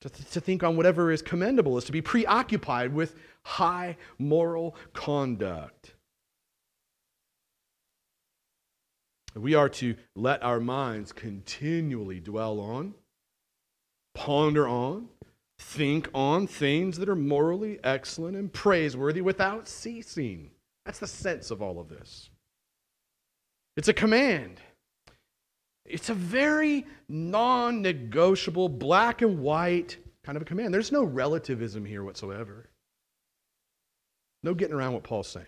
To, 0.00 0.08
th- 0.08 0.30
to 0.30 0.40
think 0.40 0.64
on 0.64 0.76
whatever 0.76 1.12
is 1.12 1.22
commendable 1.22 1.78
is 1.78 1.84
to 1.84 1.92
be 1.92 2.02
preoccupied 2.02 2.92
with 2.92 3.14
high 3.44 3.96
moral 4.18 4.76
conduct. 4.92 5.94
We 9.34 9.54
are 9.54 9.68
to 9.70 9.96
let 10.14 10.42
our 10.42 10.60
minds 10.60 11.12
continually 11.12 12.20
dwell 12.20 12.60
on, 12.60 12.94
ponder 14.14 14.68
on, 14.68 15.08
think 15.58 16.08
on 16.12 16.46
things 16.46 16.98
that 16.98 17.08
are 17.08 17.16
morally 17.16 17.78
excellent 17.82 18.36
and 18.36 18.52
praiseworthy 18.52 19.22
without 19.22 19.68
ceasing. 19.68 20.50
That's 20.84 20.98
the 20.98 21.06
sense 21.06 21.50
of 21.50 21.62
all 21.62 21.80
of 21.80 21.88
this. 21.88 22.28
It's 23.76 23.88
a 23.88 23.94
command. 23.94 24.60
It's 25.86 26.10
a 26.10 26.14
very 26.14 26.86
non 27.08 27.80
negotiable, 27.80 28.68
black 28.68 29.22
and 29.22 29.40
white 29.40 29.96
kind 30.24 30.36
of 30.36 30.42
a 30.42 30.46
command. 30.46 30.74
There's 30.74 30.92
no 30.92 31.04
relativism 31.04 31.84
here 31.84 32.04
whatsoever. 32.04 32.68
No 34.42 34.54
getting 34.54 34.74
around 34.74 34.94
what 34.94 35.04
Paul's 35.04 35.28
saying. 35.28 35.46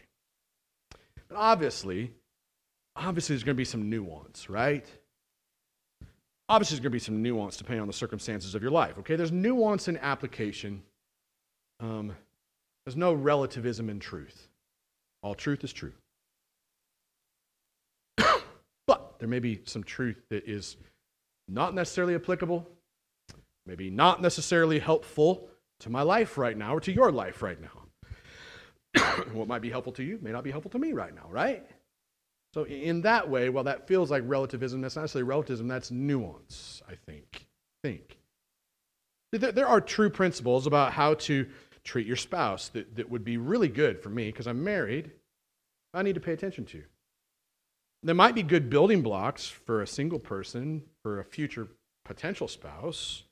But 1.28 1.36
obviously, 1.36 2.12
obviously 2.96 3.34
there's 3.34 3.44
going 3.44 3.56
to 3.56 3.60
be 3.60 3.64
some 3.64 3.90
nuance, 3.90 4.48
right? 4.48 4.86
Obviously, 6.48 6.76
there's 6.76 6.82
going 6.82 6.90
to 6.92 6.96
be 6.96 6.98
some 6.98 7.22
nuance 7.22 7.56
depending 7.56 7.80
on 7.80 7.86
the 7.86 7.92
circumstances 7.92 8.54
of 8.54 8.62
your 8.62 8.70
life, 8.70 8.98
okay? 8.98 9.16
There's 9.16 9.32
nuance 9.32 9.88
in 9.88 9.96
application. 9.96 10.82
Um, 11.80 12.14
there's 12.84 12.96
no 12.96 13.14
relativism 13.14 13.88
in 13.88 13.98
truth. 13.98 14.48
All 15.22 15.34
truth 15.34 15.64
is 15.64 15.72
true. 15.72 15.92
but 18.86 19.18
there 19.18 19.28
may 19.28 19.38
be 19.38 19.62
some 19.64 19.82
truth 19.82 20.20
that 20.28 20.46
is 20.46 20.76
not 21.48 21.74
necessarily 21.74 22.14
applicable, 22.14 22.68
maybe 23.66 23.88
not 23.88 24.20
necessarily 24.20 24.78
helpful 24.78 25.48
to 25.80 25.90
my 25.90 26.02
life 26.02 26.36
right 26.36 26.56
now 26.56 26.76
or 26.76 26.80
to 26.80 26.92
your 26.92 27.10
life 27.10 27.42
right 27.42 27.60
now. 27.60 27.83
what 29.32 29.48
might 29.48 29.62
be 29.62 29.70
helpful 29.70 29.92
to 29.92 30.02
you 30.02 30.18
may 30.22 30.30
not 30.30 30.44
be 30.44 30.50
helpful 30.50 30.70
to 30.70 30.78
me 30.78 30.92
right 30.92 31.14
now, 31.14 31.26
right? 31.30 31.64
So, 32.54 32.64
in 32.64 33.00
that 33.02 33.28
way, 33.28 33.48
while 33.48 33.64
that 33.64 33.88
feels 33.88 34.10
like 34.10 34.22
relativism, 34.26 34.80
that's 34.80 34.94
not 34.94 35.02
necessarily 35.02 35.28
relativism, 35.28 35.66
that's 35.66 35.90
nuance, 35.90 36.82
I 36.88 36.94
think. 36.94 37.46
Think. 37.82 38.16
There, 39.32 39.66
are 39.66 39.80
true 39.80 40.08
principles 40.08 40.68
about 40.68 40.92
how 40.92 41.14
to 41.14 41.46
treat 41.82 42.06
your 42.06 42.16
spouse 42.16 42.68
that, 42.68 42.94
that 42.94 43.10
would 43.10 43.24
be 43.24 43.36
really 43.36 43.68
good 43.68 44.00
for 44.00 44.08
me 44.08 44.26
because 44.26 44.46
I'm 44.46 44.62
married. 44.62 45.10
I 45.92 46.02
need 46.02 46.14
to 46.14 46.20
pay 46.20 46.32
attention 46.32 46.64
to. 46.66 46.84
There 48.04 48.14
might 48.14 48.36
be 48.36 48.44
good 48.44 48.70
building 48.70 49.02
blocks 49.02 49.48
for 49.48 49.82
a 49.82 49.86
single 49.86 50.20
person, 50.20 50.82
for 51.02 51.18
a 51.18 51.24
future 51.24 51.66
potential 52.04 52.46
spouse, 52.46 53.24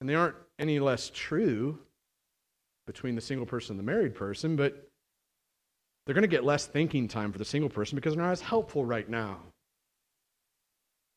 and 0.00 0.08
they 0.08 0.14
aren't 0.16 0.36
any 0.58 0.80
less 0.80 1.10
true 1.14 1.78
between 2.92 3.14
the 3.14 3.20
single 3.20 3.46
person 3.46 3.78
and 3.78 3.78
the 3.78 3.92
married 3.92 4.16
person, 4.16 4.56
but 4.56 4.90
they're 6.04 6.14
going 6.14 6.22
to 6.22 6.28
get 6.28 6.44
less 6.44 6.66
thinking 6.66 7.06
time 7.06 7.30
for 7.30 7.38
the 7.38 7.44
single 7.44 7.70
person 7.70 7.94
because 7.94 8.16
they're 8.16 8.24
not 8.24 8.32
as 8.32 8.40
helpful 8.40 8.84
right 8.84 9.08
now. 9.08 9.38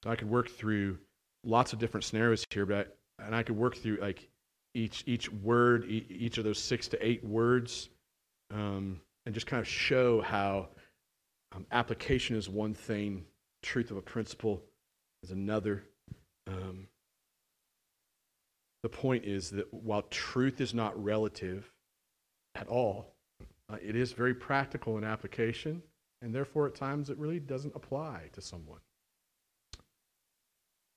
So 0.03 0.11
I 0.11 0.15
could 0.15 0.29
work 0.29 0.51
through 0.51 0.99
lots 1.43 1.73
of 1.73 1.79
different 1.79 2.03
scenarios 2.03 2.45
here, 2.51 2.67
but 2.67 2.95
I, 3.19 3.25
and 3.25 3.35
I 3.35 3.41
could 3.41 3.57
work 3.57 3.75
through 3.75 3.97
like 4.01 4.29
each 4.75 5.03
each 5.07 5.31
word, 5.31 5.85
each 5.89 6.37
of 6.37 6.43
those 6.43 6.59
six 6.59 6.87
to 6.89 7.03
eight 7.03 7.23
words, 7.23 7.89
um, 8.53 9.01
and 9.25 9.33
just 9.33 9.47
kind 9.47 9.59
of 9.59 9.67
show 9.67 10.21
how 10.21 10.69
um, 11.55 11.65
application 11.71 12.35
is 12.35 12.49
one 12.49 12.75
thing, 12.75 13.25
truth 13.63 13.89
of 13.89 13.97
a 13.97 14.01
principle 14.01 14.61
is 15.23 15.31
another. 15.31 15.83
Um, 16.47 16.87
the 18.83 18.89
point 18.89 19.25
is 19.25 19.49
that 19.51 19.73
while 19.73 20.03
truth 20.03 20.61
is 20.61 20.73
not 20.73 21.01
relative 21.01 21.71
at 22.53 22.67
all, 22.67 23.15
uh, 23.71 23.77
it 23.81 23.95
is 23.95 24.11
very 24.11 24.33
practical 24.35 24.97
in 24.97 25.03
application, 25.03 25.81
and 26.21 26.35
therefore 26.35 26.67
at 26.67 26.75
times 26.75 27.09
it 27.09 27.17
really 27.17 27.39
doesn't 27.39 27.73
apply 27.75 28.29
to 28.33 28.41
someone. 28.41 28.79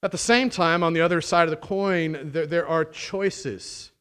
At 0.03 0.12
the 0.12 0.18
same 0.18 0.51
time, 0.51 0.83
on 0.83 0.92
the 0.92 1.01
other 1.01 1.20
side 1.20 1.44
of 1.44 1.51
the 1.51 1.57
coin, 1.57 2.31
there, 2.33 2.46
there 2.46 2.68
are 2.68 2.85
choices. 2.85 3.92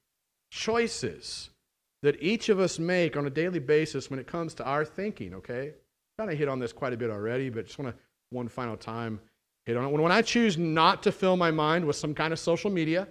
Choices 0.52 1.52
that 2.02 2.22
each 2.22 2.50
of 2.50 2.60
us 2.60 2.80
make 2.80 3.16
on 3.16 3.26
a 3.26 3.30
daily 3.30 3.60
basis 3.60 4.10
when 4.10 4.20
it 4.20 4.28
comes 4.28 4.54
to 4.56 4.66
our 4.66 4.84
thinking, 4.84 5.34
okay? 5.36 5.74
Kind 6.18 6.32
of 6.32 6.38
hit 6.38 6.48
on 6.48 6.60
this 6.60 6.74
quite 6.74 6.94
a 6.94 6.98
bit 6.98 7.10
already, 7.10 7.50
but 7.50 7.66
just 7.66 7.80
want 7.80 7.96
to 7.96 8.02
one 8.32 8.48
final 8.48 8.78
time 8.78 9.20
hit 9.66 9.78
on 9.78 9.86
it. 9.86 9.90
When, 9.90 10.02
when 10.02 10.12
I 10.12 10.22
choose 10.22 10.58
not 10.58 11.04
to 11.04 11.12
fill 11.12 11.38
my 11.38 11.52
mind 11.52 11.86
with 11.86 11.96
some 11.96 12.14
kind 12.14 12.34
of 12.34 12.40
social 12.40 12.70
media, 12.70 13.08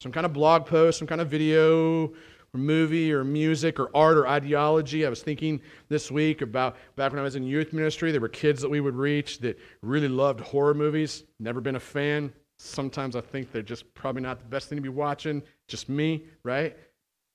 some 0.00 0.12
kind 0.12 0.26
of 0.26 0.32
blog 0.32 0.66
post, 0.66 0.98
some 0.98 1.08
kind 1.08 1.20
of 1.20 1.28
video, 1.28 2.12
or 2.54 2.58
movie 2.58 3.12
or 3.12 3.24
music 3.24 3.78
or 3.78 3.90
art 3.94 4.16
or 4.16 4.26
ideology. 4.26 5.04
I 5.04 5.10
was 5.10 5.22
thinking 5.22 5.60
this 5.88 6.10
week 6.10 6.40
about 6.40 6.76
back 6.96 7.12
when 7.12 7.20
I 7.20 7.22
was 7.22 7.36
in 7.36 7.42
youth 7.42 7.72
ministry, 7.72 8.10
there 8.10 8.20
were 8.20 8.28
kids 8.28 8.62
that 8.62 8.68
we 8.68 8.80
would 8.80 8.96
reach 8.96 9.40
that 9.40 9.58
really 9.82 10.08
loved 10.08 10.40
horror 10.40 10.74
movies. 10.74 11.24
Never 11.38 11.60
been 11.60 11.76
a 11.76 11.80
fan. 11.80 12.32
Sometimes 12.58 13.14
I 13.14 13.20
think 13.20 13.52
they're 13.52 13.62
just 13.62 13.92
probably 13.94 14.22
not 14.22 14.38
the 14.38 14.46
best 14.46 14.68
thing 14.68 14.76
to 14.76 14.82
be 14.82 14.88
watching. 14.88 15.42
Just 15.68 15.88
me, 15.88 16.24
right? 16.42 16.76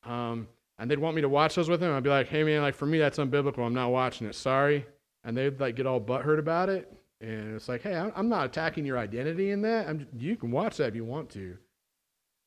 Um, 0.03 0.47
and 0.79 0.89
they'd 0.89 0.99
want 0.99 1.15
me 1.15 1.21
to 1.21 1.29
watch 1.29 1.55
those 1.55 1.69
with 1.69 1.79
them. 1.79 1.93
I'd 1.93 2.03
be 2.03 2.09
like, 2.09 2.27
hey 2.27 2.43
man, 2.43 2.61
like 2.61 2.75
for 2.75 2.85
me 2.85 2.97
that's 2.97 3.19
unbiblical. 3.19 3.65
I'm 3.65 3.73
not 3.73 3.91
watching 3.91 4.27
it. 4.27 4.35
Sorry. 4.35 4.85
And 5.23 5.37
they'd 5.37 5.59
like 5.59 5.75
get 5.75 5.85
all 5.85 6.01
butthurt 6.01 6.39
about 6.39 6.69
it. 6.69 6.91
And 7.21 7.55
it's 7.55 7.69
like, 7.69 7.83
hey, 7.83 7.95
I'm 7.95 8.27
not 8.27 8.47
attacking 8.47 8.85
your 8.85 8.97
identity 8.97 9.51
in 9.51 9.61
that. 9.61 9.87
I'm, 9.87 10.05
you 10.17 10.35
can 10.35 10.51
watch 10.51 10.75
that 10.77 10.89
if 10.89 10.95
you 10.95 11.05
want 11.05 11.29
to. 11.31 11.57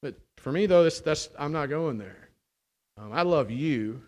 But 0.02 0.16
for 0.36 0.52
me 0.52 0.66
though, 0.66 0.84
this, 0.84 1.00
that's 1.00 1.30
I'm 1.38 1.52
not 1.52 1.68
going 1.68 1.98
there. 1.98 2.28
Um, 2.98 3.12
I 3.12 3.22
love 3.22 3.50
you. 3.50 4.02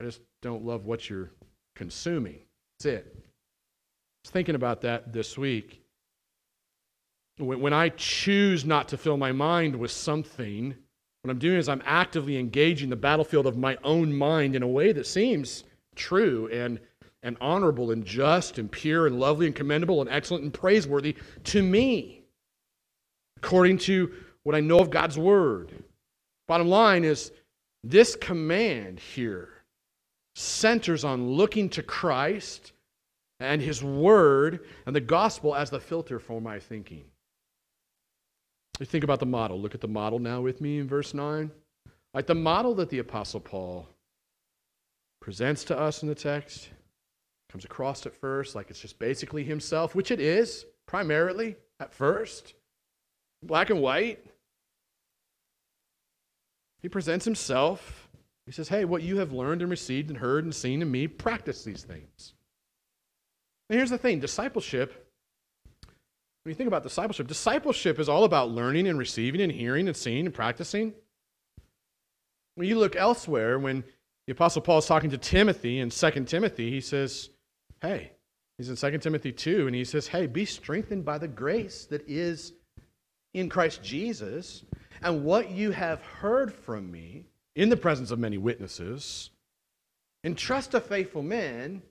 I 0.00 0.04
just 0.04 0.20
don't 0.42 0.64
love 0.64 0.84
what 0.84 1.08
you're 1.08 1.30
consuming. 1.74 2.40
That's 2.78 2.86
it. 2.86 3.12
I 3.14 3.20
was 4.24 4.30
thinking 4.30 4.54
about 4.54 4.82
that 4.82 5.12
this 5.12 5.36
week. 5.38 5.82
When, 7.38 7.60
when 7.60 7.72
I 7.72 7.90
choose 7.90 8.64
not 8.64 8.88
to 8.88 8.96
fill 8.96 9.16
my 9.16 9.32
mind 9.32 9.76
with 9.76 9.90
something, 9.90 10.74
what 11.22 11.30
I'm 11.30 11.38
doing 11.38 11.58
is 11.58 11.68
I'm 11.68 11.82
actively 11.84 12.38
engaging 12.38 12.88
the 12.88 12.96
battlefield 12.96 13.46
of 13.46 13.56
my 13.56 13.76
own 13.82 14.14
mind 14.14 14.54
in 14.54 14.62
a 14.62 14.68
way 14.68 14.92
that 14.92 15.06
seems 15.06 15.64
true 15.94 16.48
and, 16.52 16.78
and 17.22 17.36
honorable 17.40 17.90
and 17.90 18.04
just 18.04 18.58
and 18.58 18.70
pure 18.70 19.06
and 19.06 19.18
lovely 19.18 19.46
and 19.46 19.54
commendable 19.54 20.00
and 20.00 20.08
excellent 20.08 20.44
and 20.44 20.54
praiseworthy 20.54 21.16
to 21.44 21.62
me, 21.62 22.22
according 23.38 23.78
to 23.78 24.12
what 24.46 24.54
I 24.54 24.60
know 24.60 24.78
of 24.78 24.90
God's 24.90 25.18
Word. 25.18 25.72
Bottom 26.46 26.68
line 26.68 27.02
is, 27.02 27.32
this 27.82 28.14
command 28.14 29.00
here 29.00 29.48
centers 30.36 31.02
on 31.02 31.30
looking 31.30 31.68
to 31.70 31.82
Christ 31.82 32.70
and 33.40 33.60
His 33.60 33.82
Word 33.82 34.64
and 34.86 34.94
the 34.94 35.00
gospel 35.00 35.56
as 35.56 35.70
the 35.70 35.80
filter 35.80 36.20
for 36.20 36.40
my 36.40 36.60
thinking. 36.60 37.02
You 38.78 38.86
think 38.86 39.02
about 39.02 39.18
the 39.18 39.26
model. 39.26 39.60
Look 39.60 39.74
at 39.74 39.80
the 39.80 39.88
model 39.88 40.20
now 40.20 40.42
with 40.42 40.60
me 40.60 40.78
in 40.78 40.86
verse 40.86 41.12
9. 41.12 41.50
Like 42.14 42.28
the 42.28 42.36
model 42.36 42.72
that 42.76 42.88
the 42.88 43.00
Apostle 43.00 43.40
Paul 43.40 43.88
presents 45.20 45.64
to 45.64 45.76
us 45.76 46.02
in 46.02 46.08
the 46.08 46.14
text 46.14 46.68
comes 47.50 47.64
across 47.64 48.06
at 48.06 48.14
first 48.14 48.54
like 48.54 48.70
it's 48.70 48.78
just 48.78 49.00
basically 49.00 49.42
himself, 49.42 49.96
which 49.96 50.12
it 50.12 50.20
is 50.20 50.66
primarily 50.86 51.56
at 51.80 51.92
first, 51.92 52.54
black 53.42 53.70
and 53.70 53.80
white. 53.80 54.24
He 56.82 56.88
presents 56.88 57.24
himself. 57.24 58.08
He 58.46 58.52
says, 58.52 58.68
Hey, 58.68 58.84
what 58.84 59.02
you 59.02 59.18
have 59.18 59.32
learned 59.32 59.62
and 59.62 59.70
received 59.70 60.10
and 60.10 60.18
heard 60.18 60.44
and 60.44 60.54
seen 60.54 60.82
in 60.82 60.90
me, 60.90 61.08
practice 61.08 61.64
these 61.64 61.82
things. 61.82 62.34
And 63.68 63.78
here's 63.78 63.90
the 63.90 63.98
thing 63.98 64.20
discipleship, 64.20 65.06
when 66.44 66.52
you 66.52 66.54
think 66.54 66.68
about 66.68 66.84
discipleship, 66.84 67.26
discipleship 67.26 67.98
is 67.98 68.08
all 68.08 68.22
about 68.22 68.50
learning 68.50 68.86
and 68.86 68.98
receiving 68.98 69.40
and 69.40 69.50
hearing 69.50 69.88
and 69.88 69.96
seeing 69.96 70.26
and 70.26 70.34
practicing. 70.34 70.94
When 72.54 72.68
you 72.68 72.78
look 72.78 72.94
elsewhere, 72.94 73.58
when 73.58 73.82
the 74.26 74.32
Apostle 74.32 74.62
Paul 74.62 74.78
is 74.78 74.86
talking 74.86 75.10
to 75.10 75.18
Timothy 75.18 75.80
in 75.80 75.90
2 75.90 76.10
Timothy, 76.24 76.70
he 76.70 76.80
says, 76.80 77.30
Hey, 77.82 78.12
he's 78.58 78.70
in 78.70 78.76
2 78.76 78.98
Timothy 78.98 79.32
2, 79.32 79.66
and 79.66 79.74
he 79.74 79.84
says, 79.84 80.06
Hey, 80.06 80.26
be 80.26 80.44
strengthened 80.44 81.04
by 81.04 81.18
the 81.18 81.28
grace 81.28 81.84
that 81.86 82.08
is 82.08 82.52
in 83.34 83.48
Christ 83.48 83.82
Jesus 83.82 84.64
and 85.02 85.24
what 85.24 85.50
you 85.50 85.70
have 85.70 86.02
heard 86.02 86.52
from 86.52 86.90
me 86.90 87.26
in 87.54 87.68
the 87.68 87.76
presence 87.76 88.10
of 88.10 88.18
many 88.18 88.38
witnesses, 88.38 89.30
entrust 90.24 90.72
to 90.72 90.80
faithful 90.80 91.22
men 91.22 91.82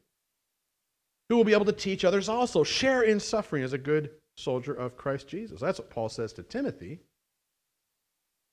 who 1.29 1.37
will 1.37 1.43
be 1.43 1.53
able 1.53 1.65
to 1.65 1.71
teach 1.71 2.05
others 2.05 2.29
also. 2.29 2.63
Share 2.63 3.01
in 3.01 3.19
suffering 3.19 3.63
as 3.63 3.73
a 3.73 3.77
good 3.77 4.11
soldier 4.37 4.73
of 4.73 4.97
Christ 4.97 5.27
Jesus. 5.27 5.59
That's 5.59 5.79
what 5.79 5.89
Paul 5.89 6.09
says 6.09 6.33
to 6.33 6.43
Timothy. 6.43 6.99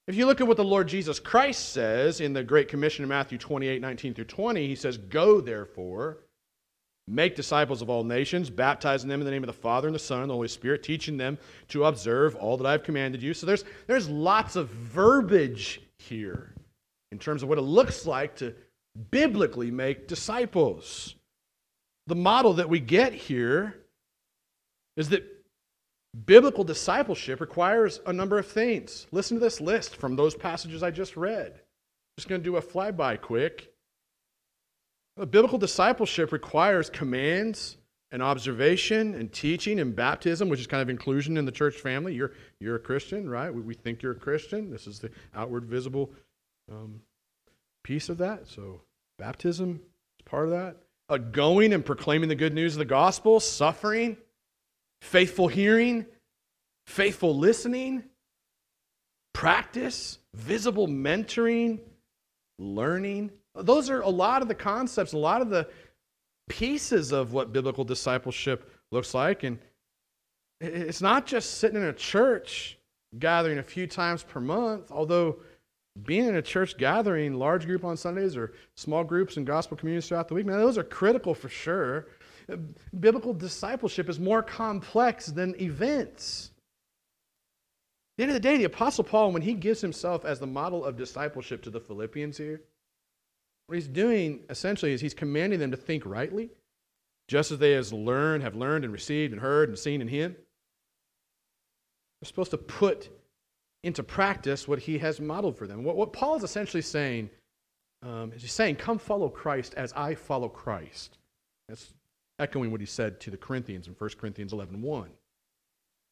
If 0.08 0.16
you 0.16 0.26
look 0.26 0.40
at 0.40 0.48
what 0.48 0.56
the 0.56 0.64
Lord 0.64 0.88
Jesus 0.88 1.20
Christ 1.20 1.72
says 1.72 2.20
in 2.20 2.32
the 2.32 2.42
Great 2.42 2.68
Commission 2.68 3.04
in 3.04 3.08
Matthew 3.08 3.38
28 3.38 3.80
19 3.80 4.14
through 4.14 4.24
20, 4.24 4.66
he 4.66 4.74
says, 4.74 4.96
Go 4.96 5.40
therefore 5.40 6.18
Make 7.08 7.34
disciples 7.34 7.82
of 7.82 7.90
all 7.90 8.04
nations, 8.04 8.48
baptizing 8.48 9.08
them 9.08 9.20
in 9.20 9.24
the 9.24 9.30
name 9.30 9.42
of 9.42 9.48
the 9.48 9.52
Father 9.52 9.88
and 9.88 9.94
the 9.94 9.98
Son 9.98 10.20
and 10.20 10.30
the 10.30 10.34
Holy 10.34 10.48
Spirit, 10.48 10.82
teaching 10.82 11.16
them 11.16 11.36
to 11.68 11.84
observe 11.84 12.36
all 12.36 12.56
that 12.56 12.66
I've 12.66 12.84
commanded 12.84 13.22
you. 13.22 13.34
So 13.34 13.44
there's, 13.44 13.64
there's 13.86 14.08
lots 14.08 14.54
of 14.54 14.68
verbiage 14.68 15.82
here 15.98 16.54
in 17.10 17.18
terms 17.18 17.42
of 17.42 17.48
what 17.48 17.58
it 17.58 17.62
looks 17.62 18.06
like 18.06 18.36
to 18.36 18.54
biblically 19.10 19.70
make 19.70 20.06
disciples. 20.06 21.16
The 22.06 22.14
model 22.14 22.54
that 22.54 22.68
we 22.68 22.78
get 22.78 23.12
here 23.12 23.76
is 24.96 25.08
that 25.08 25.24
biblical 26.26 26.62
discipleship 26.62 27.40
requires 27.40 28.00
a 28.06 28.12
number 28.12 28.38
of 28.38 28.46
things. 28.46 29.06
Listen 29.10 29.38
to 29.38 29.40
this 29.40 29.60
list 29.60 29.96
from 29.96 30.14
those 30.14 30.34
passages 30.34 30.82
I 30.82 30.90
just 30.90 31.16
read. 31.16 31.60
Just 32.18 32.28
going 32.28 32.40
to 32.40 32.44
do 32.44 32.56
a 32.56 32.62
flyby 32.62 33.20
quick. 33.20 33.71
A 35.18 35.26
biblical 35.26 35.58
discipleship 35.58 36.32
requires 36.32 36.88
commands 36.88 37.76
and 38.10 38.22
observation 38.22 39.14
and 39.14 39.32
teaching 39.32 39.80
and 39.80 39.94
baptism, 39.94 40.48
which 40.48 40.60
is 40.60 40.66
kind 40.66 40.82
of 40.82 40.88
inclusion 40.90 41.36
in 41.36 41.44
the 41.44 41.52
church 41.52 41.76
family. 41.76 42.14
You're, 42.14 42.32
you're 42.60 42.76
a 42.76 42.80
Christian, 42.80 43.28
right? 43.28 43.52
We, 43.52 43.60
we 43.60 43.74
think 43.74 44.02
you're 44.02 44.12
a 44.12 44.16
Christian. 44.16 44.70
This 44.70 44.86
is 44.86 44.98
the 44.98 45.10
outward 45.34 45.64
visible 45.64 46.10
um, 46.70 47.00
piece 47.82 48.08
of 48.08 48.18
that. 48.18 48.48
So, 48.48 48.80
baptism 49.18 49.80
is 50.18 50.24
part 50.24 50.44
of 50.44 50.50
that. 50.50 50.76
uh, 51.12 51.18
going 51.18 51.72
and 51.72 51.84
proclaiming 51.84 52.28
the 52.28 52.34
good 52.34 52.54
news 52.54 52.74
of 52.74 52.78
the 52.78 52.84
gospel, 52.84 53.38
suffering, 53.38 54.16
faithful 55.02 55.48
hearing, 55.48 56.06
faithful 56.86 57.36
listening, 57.36 58.04
practice, 59.34 60.18
visible 60.34 60.88
mentoring, 60.88 61.80
learning. 62.58 63.30
Those 63.54 63.90
are 63.90 64.00
a 64.00 64.08
lot 64.08 64.42
of 64.42 64.48
the 64.48 64.54
concepts, 64.54 65.12
a 65.12 65.18
lot 65.18 65.42
of 65.42 65.50
the 65.50 65.68
pieces 66.48 67.12
of 67.12 67.32
what 67.32 67.52
biblical 67.52 67.84
discipleship 67.84 68.70
looks 68.90 69.14
like. 69.14 69.42
And 69.42 69.58
it's 70.60 71.02
not 71.02 71.26
just 71.26 71.58
sitting 71.58 71.80
in 71.80 71.86
a 71.86 71.92
church 71.92 72.78
gathering 73.18 73.58
a 73.58 73.62
few 73.62 73.86
times 73.86 74.22
per 74.22 74.40
month, 74.40 74.90
although 74.90 75.40
being 76.04 76.26
in 76.26 76.36
a 76.36 76.42
church 76.42 76.78
gathering, 76.78 77.34
large 77.34 77.66
group 77.66 77.84
on 77.84 77.96
Sundays 77.96 78.36
or 78.36 78.54
small 78.76 79.04
groups 79.04 79.36
and 79.36 79.46
gospel 79.46 79.76
communities 79.76 80.08
throughout 80.08 80.28
the 80.28 80.34
week, 80.34 80.46
man, 80.46 80.58
those 80.58 80.78
are 80.78 80.84
critical 80.84 81.34
for 81.34 81.50
sure. 81.50 82.06
Biblical 82.98 83.34
discipleship 83.34 84.08
is 84.08 84.18
more 84.18 84.42
complex 84.42 85.26
than 85.26 85.60
events. 85.60 86.50
At 88.14 88.16
the 88.16 88.22
end 88.24 88.30
of 88.30 88.34
the 88.34 88.40
day, 88.40 88.56
the 88.56 88.64
Apostle 88.64 89.04
Paul, 89.04 89.32
when 89.32 89.42
he 89.42 89.54
gives 89.54 89.80
himself 89.80 90.24
as 90.24 90.38
the 90.38 90.46
model 90.46 90.84
of 90.84 90.96
discipleship 90.96 91.62
to 91.62 91.70
the 91.70 91.80
Philippians 91.80 92.38
here, 92.38 92.62
what 93.72 93.76
he's 93.78 93.88
doing 93.88 94.40
essentially 94.50 94.92
is 94.92 95.00
he's 95.00 95.14
commanding 95.14 95.58
them 95.58 95.70
to 95.70 95.78
think 95.78 96.04
rightly, 96.04 96.50
just 97.26 97.50
as 97.50 97.58
they 97.58 97.72
has 97.72 97.90
learned, 97.90 98.42
have 98.42 98.54
learned 98.54 98.84
and 98.84 98.92
received 98.92 99.32
and 99.32 99.40
heard 99.40 99.70
and 99.70 99.78
seen 99.78 100.02
in 100.02 100.08
him. 100.08 100.36
They're 102.20 102.26
supposed 102.26 102.50
to 102.50 102.58
put 102.58 103.08
into 103.82 104.02
practice 104.02 104.68
what 104.68 104.78
he 104.78 104.98
has 104.98 105.22
modeled 105.22 105.56
for 105.56 105.66
them. 105.66 105.84
What, 105.84 105.96
what 105.96 106.12
Paul 106.12 106.36
is 106.36 106.42
essentially 106.42 106.82
saying 106.82 107.30
um, 108.02 108.30
is 108.34 108.42
he's 108.42 108.52
saying, 108.52 108.76
Come 108.76 108.98
follow 108.98 109.30
Christ 109.30 109.72
as 109.72 109.90
I 109.94 110.16
follow 110.16 110.50
Christ. 110.50 111.16
That's 111.70 111.94
echoing 112.38 112.72
what 112.72 112.80
he 112.80 112.86
said 112.86 113.20
to 113.20 113.30
the 113.30 113.38
Corinthians 113.38 113.86
in 113.88 113.94
1 113.94 114.10
Corinthians 114.20 114.52
11 114.52 114.82
1. 114.82 115.08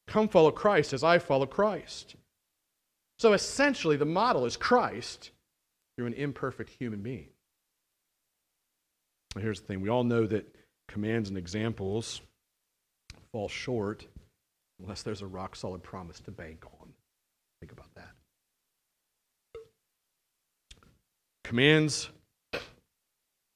Come 0.07 0.29
follow 0.29 0.51
Christ 0.51 0.95
as 0.95 1.05
I 1.05 1.19
follow 1.19 1.45
Christ. 1.45 2.17
So 3.19 3.35
essentially, 3.35 3.99
the 3.99 4.07
model 4.07 4.47
is 4.47 4.57
Christ 4.57 5.33
through 5.99 6.07
an 6.07 6.15
imperfect 6.15 6.71
human 6.71 7.03
being. 7.03 7.29
Here's 9.39 9.61
the 9.61 9.67
thing 9.67 9.81
we 9.81 9.89
all 9.89 10.05
know 10.05 10.27
that 10.27 10.53
commands 10.89 11.29
and 11.29 11.39
examples 11.39 12.21
fall 13.33 13.49
short 13.49 14.07
unless 14.81 15.03
there's 15.03 15.23
a 15.23 15.27
rock 15.27 15.55
solid 15.55 15.83
promise 15.83 16.19
to 16.21 16.31
bank 16.31 16.65
on. 16.81 16.89
Think 17.61 17.73
about 17.73 17.95
that. 17.95 18.11
Commands 21.45 22.09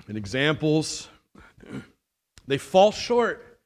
and 0.06 0.16
examples, 0.16 1.08
they 2.46 2.58
fall 2.58 2.92
short 2.92 3.58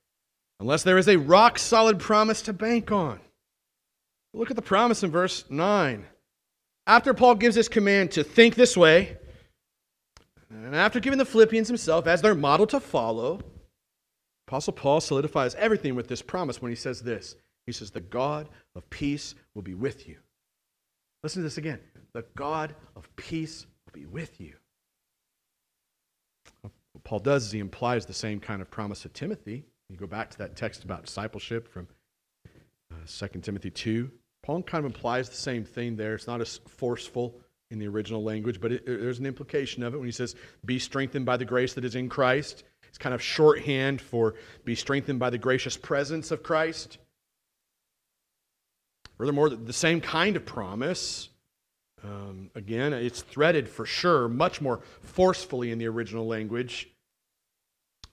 unless 0.60 0.82
there 0.82 0.98
is 0.98 1.08
a 1.08 1.18
rock 1.18 1.58
solid 1.58 1.98
promise 1.98 2.42
to 2.42 2.52
bank 2.52 2.90
on. 2.90 3.20
Look 4.34 4.50
at 4.50 4.56
the 4.56 4.62
promise 4.62 5.02
in 5.02 5.10
verse 5.10 5.44
9. 5.50 6.04
After 6.86 7.12
Paul 7.12 7.34
gives 7.34 7.54
this 7.54 7.68
command 7.68 8.12
to 8.12 8.24
think 8.24 8.54
this 8.54 8.76
way, 8.76 9.16
and 10.50 10.74
after 10.74 11.00
giving 11.00 11.18
the 11.18 11.24
Philippians 11.24 11.68
himself 11.68 12.06
as 12.06 12.22
their 12.22 12.34
model 12.34 12.66
to 12.68 12.80
follow, 12.80 13.40
Apostle 14.46 14.72
Paul 14.72 15.00
solidifies 15.00 15.54
everything 15.56 15.94
with 15.94 16.08
this 16.08 16.22
promise 16.22 16.62
when 16.62 16.70
he 16.70 16.76
says 16.76 17.02
this. 17.02 17.36
He 17.66 17.72
says, 17.72 17.90
The 17.90 18.00
God 18.00 18.48
of 18.74 18.88
peace 18.88 19.34
will 19.54 19.62
be 19.62 19.74
with 19.74 20.08
you. 20.08 20.16
Listen 21.22 21.42
to 21.42 21.44
this 21.44 21.58
again. 21.58 21.80
The 22.14 22.24
God 22.34 22.74
of 22.96 23.14
peace 23.16 23.66
will 23.84 23.92
be 23.92 24.06
with 24.06 24.40
you. 24.40 24.54
What 26.62 27.04
Paul 27.04 27.18
does 27.18 27.46
is 27.46 27.52
he 27.52 27.58
implies 27.58 28.06
the 28.06 28.14
same 28.14 28.40
kind 28.40 28.62
of 28.62 28.70
promise 28.70 29.02
to 29.02 29.10
Timothy. 29.10 29.64
You 29.90 29.96
go 29.96 30.06
back 30.06 30.30
to 30.30 30.38
that 30.38 30.56
text 30.56 30.84
about 30.84 31.04
discipleship 31.04 31.68
from 31.68 31.88
uh, 32.90 32.96
2 33.06 33.40
Timothy 33.40 33.70
2. 33.70 34.10
Paul 34.42 34.62
kind 34.62 34.84
of 34.84 34.90
implies 34.90 35.28
the 35.28 35.36
same 35.36 35.64
thing 35.64 35.96
there. 35.96 36.14
It's 36.14 36.26
not 36.26 36.40
as 36.40 36.60
forceful 36.66 37.38
in 37.70 37.78
the 37.78 37.86
original 37.86 38.22
language, 38.22 38.60
but 38.60 38.72
it, 38.72 38.86
there's 38.86 39.18
an 39.18 39.26
implication 39.26 39.82
of 39.82 39.94
it 39.94 39.98
when 39.98 40.06
he 40.06 40.12
says, 40.12 40.34
Be 40.64 40.78
strengthened 40.78 41.26
by 41.26 41.36
the 41.36 41.44
grace 41.44 41.74
that 41.74 41.84
is 41.84 41.94
in 41.94 42.08
Christ. 42.08 42.64
It's 42.88 42.98
kind 42.98 43.14
of 43.14 43.22
shorthand 43.22 44.00
for 44.00 44.34
be 44.64 44.74
strengthened 44.74 45.18
by 45.18 45.30
the 45.30 45.38
gracious 45.38 45.76
presence 45.76 46.30
of 46.30 46.42
Christ. 46.42 46.98
Furthermore, 49.18 49.50
the 49.50 49.72
same 49.72 50.00
kind 50.00 50.36
of 50.36 50.46
promise, 50.46 51.28
um, 52.04 52.50
again, 52.54 52.92
it's 52.92 53.20
threaded 53.20 53.68
for 53.68 53.84
sure 53.84 54.28
much 54.28 54.60
more 54.60 54.80
forcefully 55.02 55.72
in 55.72 55.78
the 55.78 55.88
original 55.88 56.26
language. 56.26 56.88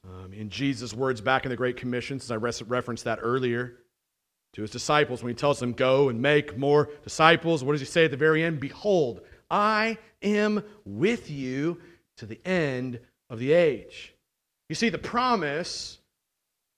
Um, 0.04 0.34
in 0.34 0.50
Jesus' 0.50 0.94
words 0.94 1.22
back 1.22 1.46
in 1.46 1.50
the 1.50 1.56
Great 1.56 1.78
Commission, 1.78 2.20
since 2.20 2.32
I 2.32 2.36
res- 2.36 2.62
referenced 2.64 3.06
that 3.06 3.20
earlier, 3.22 3.78
to 4.54 4.62
his 4.62 4.72
disciples, 4.72 5.24
when 5.24 5.32
he 5.32 5.36
tells 5.36 5.60
them, 5.60 5.74
Go 5.74 6.10
and 6.10 6.22
make 6.22 6.58
more 6.58 6.90
disciples, 7.04 7.64
what 7.64 7.74
does 7.74 7.82
he 7.82 7.88
say 7.88 8.06
at 8.06 8.12
the 8.12 8.18
very 8.18 8.44
end? 8.44 8.60
Behold, 8.60 9.22
I 9.50 9.98
am 10.22 10.64
with 10.86 11.30
you 11.30 11.80
to 12.18 12.26
the 12.26 12.40
end 12.46 13.00
of 13.30 13.40
the 13.40 13.54
age. 13.54 14.14
You 14.70 14.76
see, 14.76 14.90
the 14.90 14.98
promise 14.98 16.00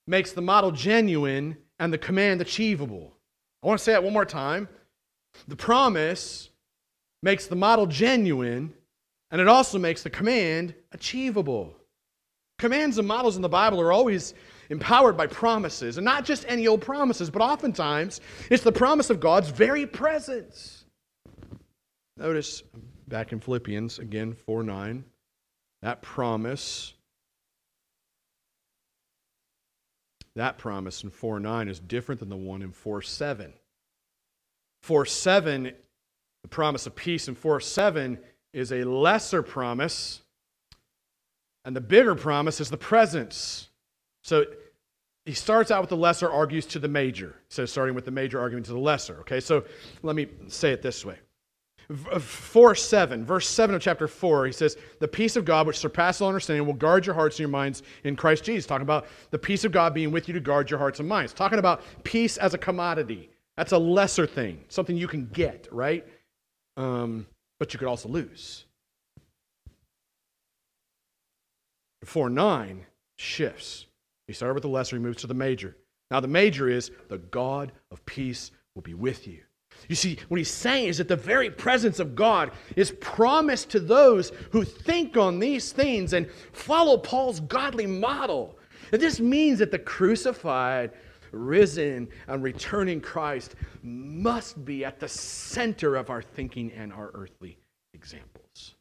makes 0.06 0.32
the 0.32 0.42
model 0.42 0.70
genuine 0.70 1.56
and 1.78 1.92
the 1.92 1.98
command 1.98 2.40
achievable. 2.40 3.14
I 3.62 3.66
want 3.66 3.78
to 3.78 3.84
say 3.84 3.92
that 3.92 4.04
one 4.04 4.12
more 4.12 4.24
time. 4.24 4.68
The 5.46 5.56
promise 5.56 6.50
makes 7.22 7.46
the 7.46 7.56
model 7.56 7.86
genuine, 7.86 8.72
and 9.30 9.40
it 9.40 9.48
also 9.48 9.78
makes 9.78 10.02
the 10.02 10.10
command 10.10 10.74
achievable. 10.92 11.74
Commands 12.58 12.98
and 12.98 13.06
models 13.06 13.36
in 13.36 13.42
the 13.42 13.48
Bible 13.48 13.80
are 13.80 13.92
always 13.92 14.34
empowered 14.70 15.16
by 15.16 15.26
promises, 15.26 15.96
and 15.96 16.04
not 16.04 16.24
just 16.24 16.44
any 16.48 16.66
old 16.66 16.80
promises, 16.80 17.30
but 17.30 17.42
oftentimes 17.42 18.20
it's 18.50 18.64
the 18.64 18.72
promise 18.72 19.10
of 19.10 19.20
God's 19.20 19.50
very 19.50 19.86
presence. 19.86 20.77
Notice 22.18 22.62
back 23.06 23.32
in 23.32 23.40
Philippians, 23.40 23.98
again, 23.98 24.34
4 24.34 24.62
9, 24.62 25.04
that 25.82 26.02
promise 26.02 26.94
That 30.38 30.56
promise 30.56 31.02
in 31.02 31.10
4 31.10 31.40
9 31.40 31.68
is 31.68 31.80
different 31.80 32.20
than 32.20 32.28
the 32.28 32.36
one 32.36 32.62
in 32.62 32.70
4 32.70 33.02
7. 33.02 33.52
4 34.82 35.04
7, 35.04 35.72
the 36.42 36.48
promise 36.48 36.86
of 36.86 36.94
peace 36.94 37.26
in 37.26 37.34
4 37.34 37.58
7 37.58 38.20
is 38.52 38.70
a 38.70 38.84
lesser 38.84 39.42
promise, 39.42 40.22
and 41.64 41.74
the 41.74 41.80
bigger 41.80 42.14
promise 42.14 42.60
is 42.60 42.70
the 42.70 42.76
presence. 42.76 43.68
So 44.22 44.44
he 45.24 45.32
starts 45.32 45.72
out 45.72 45.80
with 45.80 45.90
the 45.90 45.96
lesser, 45.96 46.30
argues 46.30 46.66
to 46.66 46.78
the 46.78 46.86
major. 46.86 47.34
So 47.48 47.66
starting 47.66 47.96
with 47.96 48.04
the 48.04 48.12
major, 48.12 48.38
arguing 48.38 48.62
to 48.62 48.72
the 48.72 48.78
lesser. 48.78 49.18
Okay, 49.22 49.40
so 49.40 49.64
let 50.02 50.14
me 50.14 50.28
say 50.46 50.70
it 50.70 50.82
this 50.82 51.04
way 51.04 51.18
4 51.96 52.74
7, 52.74 53.24
verse 53.24 53.48
7 53.48 53.74
of 53.74 53.80
chapter 53.80 54.06
4, 54.06 54.46
he 54.46 54.52
says, 54.52 54.76
The 55.00 55.08
peace 55.08 55.36
of 55.36 55.46
God, 55.46 55.66
which 55.66 55.78
surpasses 55.78 56.20
all 56.20 56.28
understanding, 56.28 56.66
will 56.66 56.74
guard 56.74 57.06
your 57.06 57.14
hearts 57.14 57.36
and 57.36 57.40
your 57.40 57.48
minds 57.48 57.82
in 58.04 58.14
Christ 58.14 58.44
Jesus. 58.44 58.66
Talking 58.66 58.82
about 58.82 59.06
the 59.30 59.38
peace 59.38 59.64
of 59.64 59.72
God 59.72 59.94
being 59.94 60.10
with 60.10 60.28
you 60.28 60.34
to 60.34 60.40
guard 60.40 60.70
your 60.70 60.78
hearts 60.78 61.00
and 61.00 61.08
minds. 61.08 61.32
Talking 61.32 61.58
about 61.58 61.82
peace 62.04 62.36
as 62.36 62.52
a 62.52 62.58
commodity. 62.58 63.30
That's 63.56 63.72
a 63.72 63.78
lesser 63.78 64.26
thing, 64.26 64.64
something 64.68 64.96
you 64.96 65.08
can 65.08 65.28
get, 65.28 65.66
right? 65.72 66.06
Um, 66.76 67.26
but 67.58 67.72
you 67.72 67.78
could 67.78 67.88
also 67.88 68.08
lose. 68.10 68.66
4 72.04 72.28
9 72.28 72.84
shifts. 73.16 73.86
He 74.26 74.34
started 74.34 74.54
with 74.54 74.62
the 74.62 74.68
lesser, 74.68 74.96
he 74.96 75.02
moves 75.02 75.22
to 75.22 75.26
the 75.26 75.34
major. 75.34 75.74
Now, 76.10 76.20
the 76.20 76.28
major 76.28 76.68
is 76.68 76.90
the 77.08 77.18
God 77.18 77.72
of 77.90 78.04
peace 78.04 78.50
will 78.74 78.82
be 78.82 78.94
with 78.94 79.26
you. 79.26 79.40
You 79.86 79.94
see, 79.94 80.18
what 80.28 80.38
he's 80.38 80.50
saying 80.50 80.88
is 80.88 80.98
that 80.98 81.08
the 81.08 81.16
very 81.16 81.50
presence 81.50 81.98
of 81.98 82.14
God 82.14 82.50
is 82.76 82.92
promised 83.00 83.70
to 83.70 83.80
those 83.80 84.32
who 84.50 84.64
think 84.64 85.16
on 85.16 85.38
these 85.38 85.72
things 85.72 86.12
and 86.12 86.28
follow 86.52 86.98
Paul's 86.98 87.40
godly 87.40 87.86
model. 87.86 88.58
And 88.92 89.00
this 89.00 89.20
means 89.20 89.58
that 89.60 89.70
the 89.70 89.78
crucified, 89.78 90.92
risen, 91.32 92.08
and 92.26 92.42
returning 92.42 93.00
Christ 93.00 93.54
must 93.82 94.64
be 94.64 94.84
at 94.84 94.98
the 94.98 95.08
center 95.08 95.96
of 95.96 96.10
our 96.10 96.22
thinking 96.22 96.72
and 96.72 96.92
our 96.92 97.10
earthly 97.14 97.58
examples. 97.94 98.74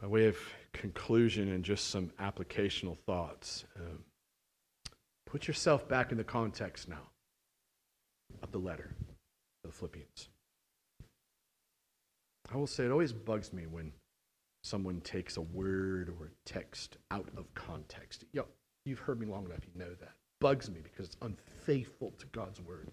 By 0.00 0.06
way 0.06 0.26
of 0.26 0.38
conclusion 0.72 1.52
and 1.52 1.62
just 1.62 1.88
some 1.90 2.10
applicational 2.20 2.96
thoughts. 2.98 3.64
Um, 3.76 3.98
Put 5.30 5.46
yourself 5.46 5.88
back 5.88 6.10
in 6.10 6.18
the 6.18 6.24
context 6.24 6.88
now 6.88 7.08
of 8.42 8.50
the 8.50 8.58
letter 8.58 8.90
to 9.62 9.70
the 9.70 9.72
Philippians. 9.72 10.28
I 12.52 12.56
will 12.56 12.66
say 12.66 12.84
it 12.84 12.90
always 12.90 13.12
bugs 13.12 13.52
me 13.52 13.66
when 13.66 13.92
someone 14.64 15.00
takes 15.02 15.36
a 15.36 15.40
word 15.40 16.08
or 16.08 16.26
a 16.26 16.30
text 16.44 16.96
out 17.12 17.28
of 17.36 17.54
context. 17.54 18.24
Yo, 18.32 18.44
you've 18.84 18.98
heard 18.98 19.20
me 19.20 19.26
long 19.26 19.44
enough, 19.46 19.60
you 19.64 19.78
know 19.78 19.94
that. 20.00 20.14
Bugs 20.40 20.68
me 20.68 20.80
because 20.82 21.06
it's 21.06 21.16
unfaithful 21.22 22.12
to 22.18 22.26
God's 22.26 22.60
word. 22.60 22.88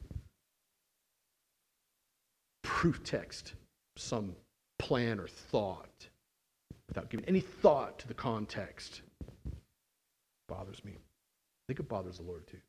Proof 2.62 3.04
text, 3.04 3.54
some 3.96 4.36
plan 4.78 5.20
or 5.20 5.28
thought, 5.28 6.08
without 6.88 7.10
giving 7.10 7.26
any 7.26 7.40
thought 7.40 7.98
to 7.98 8.08
the 8.08 8.14
context 8.14 9.02
bothers 10.48 10.86
me. 10.86 10.98
I 11.68 11.74
think 11.74 11.82
it 11.82 11.90
bothers 11.90 12.18
the 12.18 12.24
Lord 12.24 12.48
too. 12.48 12.60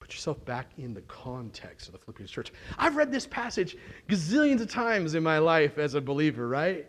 Put 0.00 0.12
yourself 0.12 0.44
back 0.44 0.70
in 0.76 0.92
the 0.92 1.00
context 1.02 1.86
of 1.86 1.92
the 1.92 1.98
Philippians 1.98 2.30
church. 2.30 2.52
I've 2.76 2.96
read 2.96 3.10
this 3.10 3.26
passage 3.26 3.76
gazillions 4.08 4.60
of 4.60 4.70
times 4.70 5.14
in 5.14 5.22
my 5.22 5.38
life 5.38 5.78
as 5.78 5.94
a 5.94 6.00
believer, 6.00 6.46
right? 6.46 6.86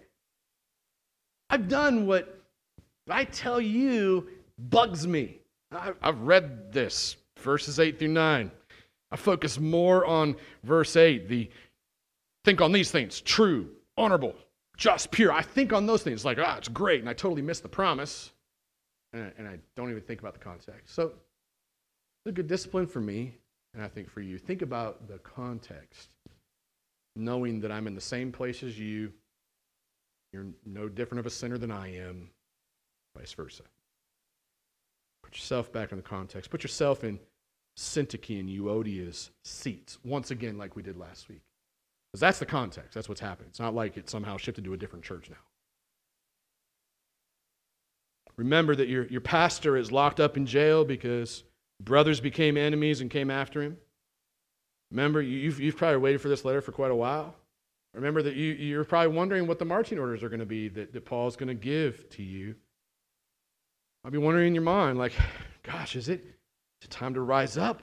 I've 1.50 1.70
done 1.70 2.06
what 2.06 2.43
I 3.10 3.24
tell 3.24 3.62
you 3.62 4.28
bugs 4.58 5.08
me. 5.08 5.39
I've 5.72 6.20
read 6.22 6.74
this, 6.74 7.16
verses 7.39 7.80
8 7.80 7.97
through 7.97 8.10
9. 8.10 8.52
I 9.12 9.16
focus 9.16 9.58
more 9.60 10.06
on 10.06 10.36
verse 10.64 10.95
8, 10.95 11.30
the 11.30 11.50
think 12.45 12.62
on 12.62 12.72
these 12.72 12.91
things 12.91 13.22
true, 13.22 13.70
honorable, 13.97 14.36
just, 14.78 15.12
pure. 15.12 15.32
I 15.32 15.41
think 15.41 15.74
on 15.74 15.86
those 15.86 16.04
things 16.04 16.26
like, 16.26 16.38
ah, 16.39 16.58
it's 16.58 16.68
great, 16.68 17.00
and 17.00 17.10
I 17.10 17.14
totally 17.14 17.41
miss 17.41 17.60
the 17.60 17.70
promise, 17.70 18.32
and 19.14 19.24
I, 19.24 19.32
and 19.38 19.47
I 19.47 19.57
don't 19.76 19.89
even 19.89 20.01
think 20.01 20.20
about 20.20 20.34
the 20.34 20.39
context. 20.39 20.93
So 20.93 21.03
it's 21.05 22.28
a 22.28 22.32
good 22.32 22.47
discipline 22.47 22.88
for 22.88 22.99
me, 22.99 23.36
and 23.74 23.84
I 23.84 23.88
think 23.88 24.10
for 24.10 24.22
you. 24.22 24.38
Think 24.38 24.62
about 24.62 25.07
the 25.07 25.20
context, 25.20 26.10
knowing 27.16 27.60
that 27.62 27.72
I'm 27.72 27.88
in 27.88 27.95
the 27.95 28.01
same 28.01 28.32
place 28.32 28.64
as 28.64 28.78
you. 28.80 29.12
You're 30.32 30.45
no 30.66 30.88
different 30.88 31.20
of 31.20 31.26
a 31.26 31.32
sinner 31.32 31.57
than 31.57 31.72
I 31.72 31.95
am, 31.95 32.30
vice 33.18 33.34
versa. 33.34 33.64
Put 35.24 35.34
yourself 35.34 35.72
back 35.72 35.91
in 35.91 35.97
the 35.97 36.03
context. 36.03 36.51
Put 36.51 36.64
yourself 36.64 37.03
in 37.03 37.20
Syntyche 37.78 38.39
and 38.39 38.49
Euodia's 38.49 39.32
seats, 39.43 39.97
once 40.03 40.32
again, 40.32 40.57
like 40.57 40.76
we 40.76 40.84
did 40.84 40.97
last 40.97 41.30
week. 41.30 41.41
Because 42.12 42.22
that's 42.22 42.39
the 42.39 42.45
context. 42.45 42.93
That's 42.93 43.07
what's 43.07 43.22
happened. 43.22 43.47
It's 43.49 43.60
not 43.60 43.74
like 43.74 43.97
it 43.97 44.10
somehow 44.10 44.38
shifted 44.38 44.64
to 44.66 44.74
a 44.74 44.78
different 44.78 45.05
church 45.05 45.30
now. 45.30 45.38
Remember 48.40 48.74
that 48.74 48.88
your, 48.88 49.06
your 49.08 49.20
pastor 49.20 49.76
is 49.76 49.92
locked 49.92 50.22
up 50.22 50.38
in 50.38 50.46
jail 50.46 50.86
because 50.86 51.44
brothers 51.84 52.22
became 52.22 52.56
enemies 52.56 53.02
and 53.02 53.12
came 53.12 53.30
after 53.30 53.62
him. 53.62 53.76
Remember, 54.92 55.22
you've, 55.22 55.60
you've 55.60 55.76
probably 55.76 55.98
waited 55.98 56.22
for 56.22 56.30
this 56.30 56.46
letter 56.46 56.62
for 56.62 56.72
quite 56.72 56.90
a 56.90 56.96
while. 56.96 57.36
Remember 57.94 58.22
that 58.22 58.36
you, 58.36 58.54
you're 58.54 58.86
probably 58.86 59.14
wondering 59.14 59.46
what 59.46 59.60
the 59.60 59.66
marching 59.66 60.00
orders 60.00 60.24
are 60.24 60.30
going 60.30 60.40
to 60.40 60.46
be 60.46 60.70
that, 60.70 60.94
that 60.94 61.04
Paul's 61.04 61.36
going 61.36 61.50
to 61.50 61.54
give 61.54 62.10
to 62.12 62.24
you. 62.24 62.56
I'll 64.06 64.12
be 64.12 64.18
wondering 64.18 64.48
in 64.48 64.56
your 64.56 64.64
mind, 64.64 64.98
like, 64.98 65.12
gosh, 65.64 65.98
is 65.98 66.08
it, 66.08 66.22
is 66.22 66.86
it 66.86 66.92
time 66.92 67.16
to 67.16 67.22
rise 67.22 67.58
up? 67.58 67.82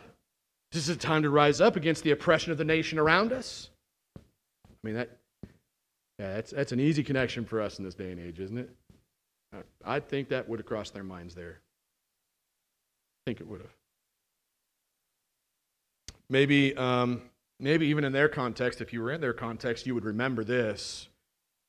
Is 0.72 0.88
it 0.88 1.00
time 1.00 1.22
to 1.22 1.30
rise 1.30 1.60
up 1.60 1.76
against 1.76 2.02
the 2.02 2.12
oppression 2.12 2.50
of 2.50 2.56
the 2.56 2.64
nation 2.64 2.98
around 2.98 3.30
us? 3.30 3.68
I 4.16 4.20
mean, 4.82 4.94
that, 4.94 5.18
yeah, 6.18 6.36
that's, 6.36 6.52
that's 6.52 6.72
an 6.72 6.80
easy 6.80 7.02
connection 7.02 7.44
for 7.44 7.60
us 7.60 7.78
in 7.78 7.84
this 7.84 7.94
day 7.94 8.10
and 8.10 8.18
age, 8.18 8.40
isn't 8.40 8.56
it? 8.56 8.70
I 9.84 10.00
think 10.00 10.28
that 10.28 10.48
would 10.48 10.58
have 10.58 10.66
crossed 10.66 10.94
their 10.94 11.04
minds 11.04 11.34
there. 11.34 11.60
I 11.60 13.30
think 13.30 13.40
it 13.40 13.46
would 13.46 13.60
have. 13.60 13.74
Maybe, 16.28 16.76
um, 16.76 17.22
maybe 17.60 17.86
even 17.86 18.04
in 18.04 18.12
their 18.12 18.28
context, 18.28 18.80
if 18.80 18.92
you 18.92 19.00
were 19.00 19.12
in 19.12 19.20
their 19.20 19.32
context, 19.32 19.86
you 19.86 19.94
would 19.94 20.04
remember 20.04 20.44
this. 20.44 21.08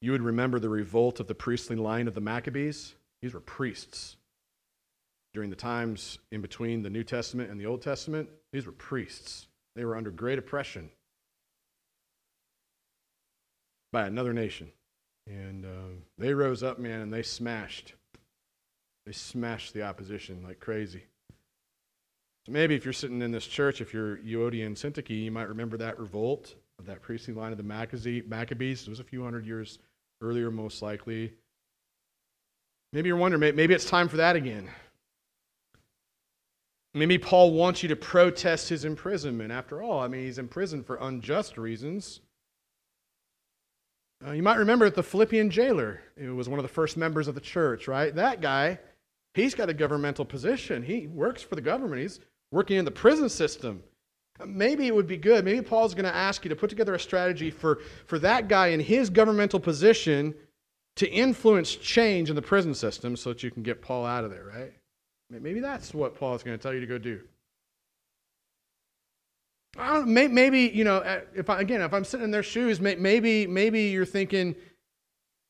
You 0.01 0.11
would 0.11 0.21
remember 0.21 0.59
the 0.59 0.69
revolt 0.69 1.19
of 1.19 1.27
the 1.27 1.35
priestly 1.35 1.75
line 1.75 2.07
of 2.07 2.13
the 2.13 2.21
Maccabees. 2.21 2.95
These 3.21 3.33
were 3.33 3.39
priests. 3.39 4.15
During 5.33 5.49
the 5.49 5.55
times 5.55 6.19
in 6.31 6.41
between 6.41 6.81
the 6.81 6.89
New 6.89 7.03
Testament 7.03 7.51
and 7.51 7.59
the 7.59 7.65
Old 7.65 7.81
Testament, 7.81 8.29
these 8.51 8.65
were 8.65 8.71
priests. 8.71 9.47
They 9.75 9.85
were 9.85 9.95
under 9.95 10.09
great 10.09 10.39
oppression 10.39 10.89
by 13.91 14.07
another 14.07 14.33
nation. 14.33 14.71
And 15.27 15.65
uh, 15.65 15.95
they 16.17 16.33
rose 16.33 16.63
up, 16.63 16.79
man, 16.79 17.01
and 17.01 17.11
they 17.11 17.23
smashed. 17.23 17.93
They 19.05 19.11
smashed 19.11 19.73
the 19.73 19.83
opposition 19.83 20.43
like 20.43 20.59
crazy. 20.59 21.03
So 22.45 22.53
maybe 22.53 22.75
if 22.75 22.85
you're 22.85 22.93
sitting 22.93 23.21
in 23.21 23.31
this 23.31 23.45
church, 23.45 23.81
if 23.81 23.93
you're 23.93 24.17
Euodia 24.17 24.65
and 24.65 24.75
Syntyche, 24.75 25.23
you 25.23 25.31
might 25.31 25.49
remember 25.49 25.75
that 25.77 25.99
revolt 25.99 26.55
of 26.79 26.85
that 26.85 27.01
priestly 27.01 27.33
line 27.33 27.51
of 27.51 27.57
the 27.57 27.63
Maccabees. 27.63 28.81
It 28.83 28.89
was 28.89 29.01
a 29.01 29.03
few 29.03 29.23
hundred 29.23 29.45
years 29.45 29.79
earlier, 30.21 30.49
most 30.49 30.81
likely. 30.81 31.33
Maybe 32.93 33.07
you're 33.07 33.17
wondering, 33.17 33.55
maybe 33.55 33.73
it's 33.73 33.89
time 33.89 34.07
for 34.07 34.17
that 34.17 34.37
again. 34.37 34.69
Maybe 36.93 37.17
Paul 37.17 37.51
wants 37.51 37.83
you 37.83 37.89
to 37.89 37.95
protest 37.95 38.69
his 38.69 38.85
imprisonment. 38.85 39.51
After 39.51 39.83
all, 39.83 39.99
I 39.99 40.07
mean, 40.07 40.23
he's 40.23 40.39
in 40.39 40.47
prison 40.47 40.83
for 40.83 40.95
unjust 40.95 41.57
reasons. 41.57 42.21
Uh, 44.25 44.31
you 44.31 44.41
might 44.41 44.57
remember 44.57 44.85
that 44.85 44.95
the 44.95 45.03
Philippian 45.03 45.49
jailer 45.49 46.01
who 46.17 46.35
was 46.35 46.49
one 46.49 46.59
of 46.59 46.63
the 46.63 46.69
first 46.69 46.97
members 46.97 47.27
of 47.27 47.35
the 47.35 47.41
church, 47.41 47.87
right? 47.87 48.15
That 48.15 48.41
guy, 48.41 48.79
he's 49.33 49.53
got 49.53 49.69
a 49.69 49.73
governmental 49.73 50.25
position. 50.25 50.81
He 50.81 51.07
works 51.07 51.43
for 51.43 51.55
the 51.55 51.61
government. 51.61 52.01
He's 52.01 52.19
working 52.51 52.77
in 52.77 52.85
the 52.85 52.91
prison 52.91 53.29
system. 53.29 53.83
Maybe 54.45 54.87
it 54.87 54.95
would 54.95 55.07
be 55.07 55.17
good. 55.17 55.45
Maybe 55.45 55.61
Paul's 55.61 55.93
going 55.93 56.05
to 56.05 56.15
ask 56.15 56.45
you 56.45 56.49
to 56.49 56.55
put 56.55 56.69
together 56.69 56.93
a 56.93 56.99
strategy 56.99 57.51
for, 57.51 57.79
for 58.05 58.19
that 58.19 58.47
guy 58.47 58.67
in 58.67 58.79
his 58.79 59.09
governmental 59.09 59.59
position 59.59 60.33
to 60.95 61.09
influence 61.09 61.75
change 61.75 62.29
in 62.29 62.35
the 62.35 62.41
prison 62.41 62.73
system 62.73 63.15
so 63.15 63.29
that 63.29 63.43
you 63.43 63.51
can 63.51 63.63
get 63.63 63.81
Paul 63.81 64.05
out 64.05 64.23
of 64.23 64.31
there, 64.31 64.45
right? 64.45 64.73
Maybe 65.29 65.59
that's 65.59 65.93
what 65.93 66.15
Paul's 66.15 66.43
going 66.43 66.57
to 66.57 66.61
tell 66.61 66.73
you 66.73 66.79
to 66.79 66.87
go 66.87 66.97
do 66.97 67.21
maybe 70.05 70.71
you 70.73 70.83
know, 70.83 70.97
uh, 70.97 71.21
if 71.35 71.49
I, 71.49 71.61
again, 71.61 71.81
if 71.81 71.93
I'm 71.93 72.03
sitting 72.03 72.23
in 72.23 72.31
their 72.31 72.43
shoes, 72.43 72.79
maybe 72.79 73.47
maybe 73.47 73.81
you're 73.83 74.05
thinking, 74.05 74.55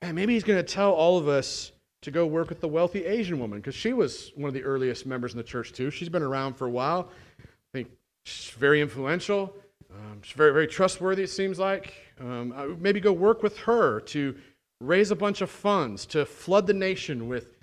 man, 0.02 0.16
maybe 0.16 0.34
he's 0.34 0.44
going 0.44 0.60
to 0.64 0.74
tell 0.74 0.92
all 0.92 1.18
of 1.18 1.28
us 1.28 1.72
to 2.02 2.12
go 2.12 2.26
work 2.26 2.50
with 2.50 2.60
the 2.60 2.68
wealthy 2.68 3.06
Asian 3.06 3.40
woman 3.40 3.60
because 3.60 3.76
she 3.76 3.94
was 3.94 4.32
one 4.36 4.48
of 4.48 4.54
the 4.54 4.64
earliest 4.64 5.06
members 5.06 5.34
in 5.34 5.38
the 5.38 5.44
church 5.44 5.74
too. 5.74 5.90
She's 5.90 6.10
been 6.10 6.24
around 6.24 6.56
for 6.56 6.68
a 6.68 6.70
while. 6.70 7.10
I 7.40 7.44
think 7.74 7.90
she's 8.26 8.52
very 8.52 8.82
influential. 8.82 9.54
Um, 9.92 10.22
she's 10.22 10.36
very 10.36 10.52
very 10.52 10.68
trustworthy. 10.68 11.24
It 11.24 11.30
seems 11.30 11.60
like 11.60 11.94
um, 12.20 12.78
maybe 12.80 13.00
go 13.00 13.14
work 13.14 13.44
with 13.44 13.58
her 13.60 14.02
to 14.02 14.36
raise 14.82 15.12
a 15.12 15.16
bunch 15.16 15.42
of 15.42 15.50
funds 15.50 16.06
to 16.06 16.26
flood 16.26 16.68
the 16.68 16.74
nation 16.74 17.28
with 17.28 17.58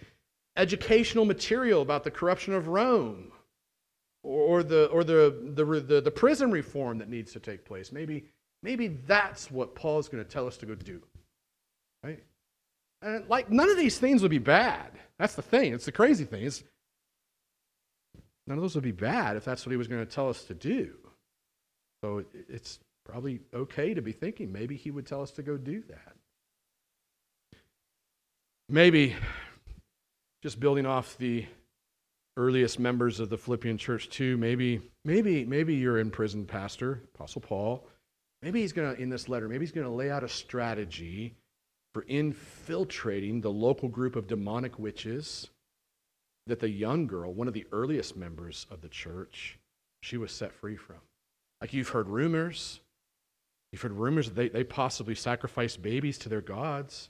educational 0.57 1.25
material 1.25 1.83
about 1.83 2.05
the 2.05 2.11
corruption 2.11 2.55
of 2.55 2.69
Rome 2.69 3.33
or 4.25 4.63
the, 4.63 4.87
or 4.87 5.05
the, 5.05 5.53
the, 5.55 5.65
the, 5.65 6.01
the 6.01 6.11
prison 6.11 6.51
reform 6.51 6.99
that 6.99 7.09
needs 7.09 7.33
to 7.33 7.41
take 7.41 7.65
place. 7.65 7.93
Maybe, 7.93 8.25
maybe 8.63 8.89
that's 9.07 9.51
what 9.51 9.75
Paul 9.75 9.99
is 9.99 10.09
going 10.09 10.25
to 10.25 10.29
tell 10.29 10.47
us 10.47 10.57
to 10.57 10.67
go 10.67 10.75
do. 10.75 11.03
Right? 12.03 12.25
And 13.03 13.29
like, 13.29 13.51
none 13.51 13.71
of 13.71 13.77
these 13.77 13.99
things 13.99 14.23
would 14.23 14.31
be 14.31 14.39
bad. 14.39 14.93
That's 15.19 15.35
the 15.35 15.43
thing. 15.43 15.75
It's 15.75 15.85
the 15.85 15.93
crazy 15.93 16.25
thing. 16.25 16.45
It's, 16.45 16.65
none 18.47 18.57
of 18.57 18.63
those 18.63 18.75
would 18.75 18.85
be 18.85 18.93
bad 18.93 19.37
if 19.37 19.45
that's 19.45 19.67
what 19.67 19.71
he 19.71 19.77
was 19.77 19.89
going 19.89 20.05
to 20.05 20.11
tell 20.11 20.31
us 20.31 20.43
to 20.45 20.55
do. 20.55 20.95
So 22.03 22.25
it's 22.49 22.81
probably 23.05 23.41
okay 23.55 23.93
to 23.93 24.01
be 24.01 24.13
thinking 24.13 24.51
maybe 24.51 24.77
he 24.77 24.91
would 24.91 25.07
tell 25.07 25.23
us 25.23 25.31
to 25.33 25.43
go 25.43 25.59
do 25.59 25.83
that. 25.89 26.15
Maybe 28.71 29.15
just 30.43 30.59
building 30.59 30.87
off 30.87 31.19
the 31.19 31.45
earliest 32.37 32.79
members 32.79 33.21
of 33.21 33.31
the 33.31 33.39
Philippian 33.39 33.79
church 33.79 34.09
too. 34.11 34.37
Maybe, 34.37 34.81
maybe, 35.05 35.45
maybe 35.45 35.75
you're 35.75 35.99
in 35.99 36.11
prison, 36.11 36.47
Pastor, 36.47 37.03
Apostle 37.15 37.41
Paul. 37.41 37.87
Maybe 38.43 38.61
he's 38.61 38.73
to, 38.95 39.01
in 39.01 39.09
this 39.09 39.29
letter, 39.29 39.49
maybe 39.49 39.65
he's 39.65 39.73
to 39.73 39.89
lay 39.89 40.11
out 40.11 40.25
a 40.25 40.29
strategy 40.29 41.35
for 41.95 42.03
infiltrating 42.03 43.41
the 43.41 43.51
local 43.51 43.89
group 43.89 44.17
of 44.17 44.27
demonic 44.27 44.79
witches 44.79 45.49
that 46.47 46.61
the 46.61 46.69
young 46.69 47.07
girl, 47.07 47.33
one 47.33 47.49
of 47.49 47.55
the 47.55 47.67
earliest 47.73 48.17
members 48.17 48.67
of 48.71 48.81
the 48.83 48.89
church, 48.89 49.59
she 50.03 50.17
was 50.17 50.31
set 50.31 50.53
free 50.53 50.77
from. 50.77 50.99
Like 51.61 51.73
you've 51.73 51.89
heard 51.89 52.09
rumors. 52.09 52.81
You've 53.73 53.81
heard 53.81 53.93
rumors 53.93 54.27
that 54.27 54.35
they, 54.35 54.49
they 54.49 54.65
possibly 54.65 55.15
sacrifice 55.15 55.77
babies 55.77 56.19
to 56.19 56.29
their 56.29 56.43
gods. 56.43 57.09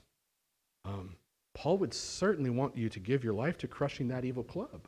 Um, 0.85 1.15
Paul 1.53 1.77
would 1.79 1.93
certainly 1.93 2.49
want 2.49 2.77
you 2.77 2.89
to 2.89 2.99
give 2.99 3.23
your 3.23 3.33
life 3.33 3.57
to 3.59 3.67
crushing 3.67 4.07
that 4.09 4.23
evil 4.23 4.43
club. 4.43 4.87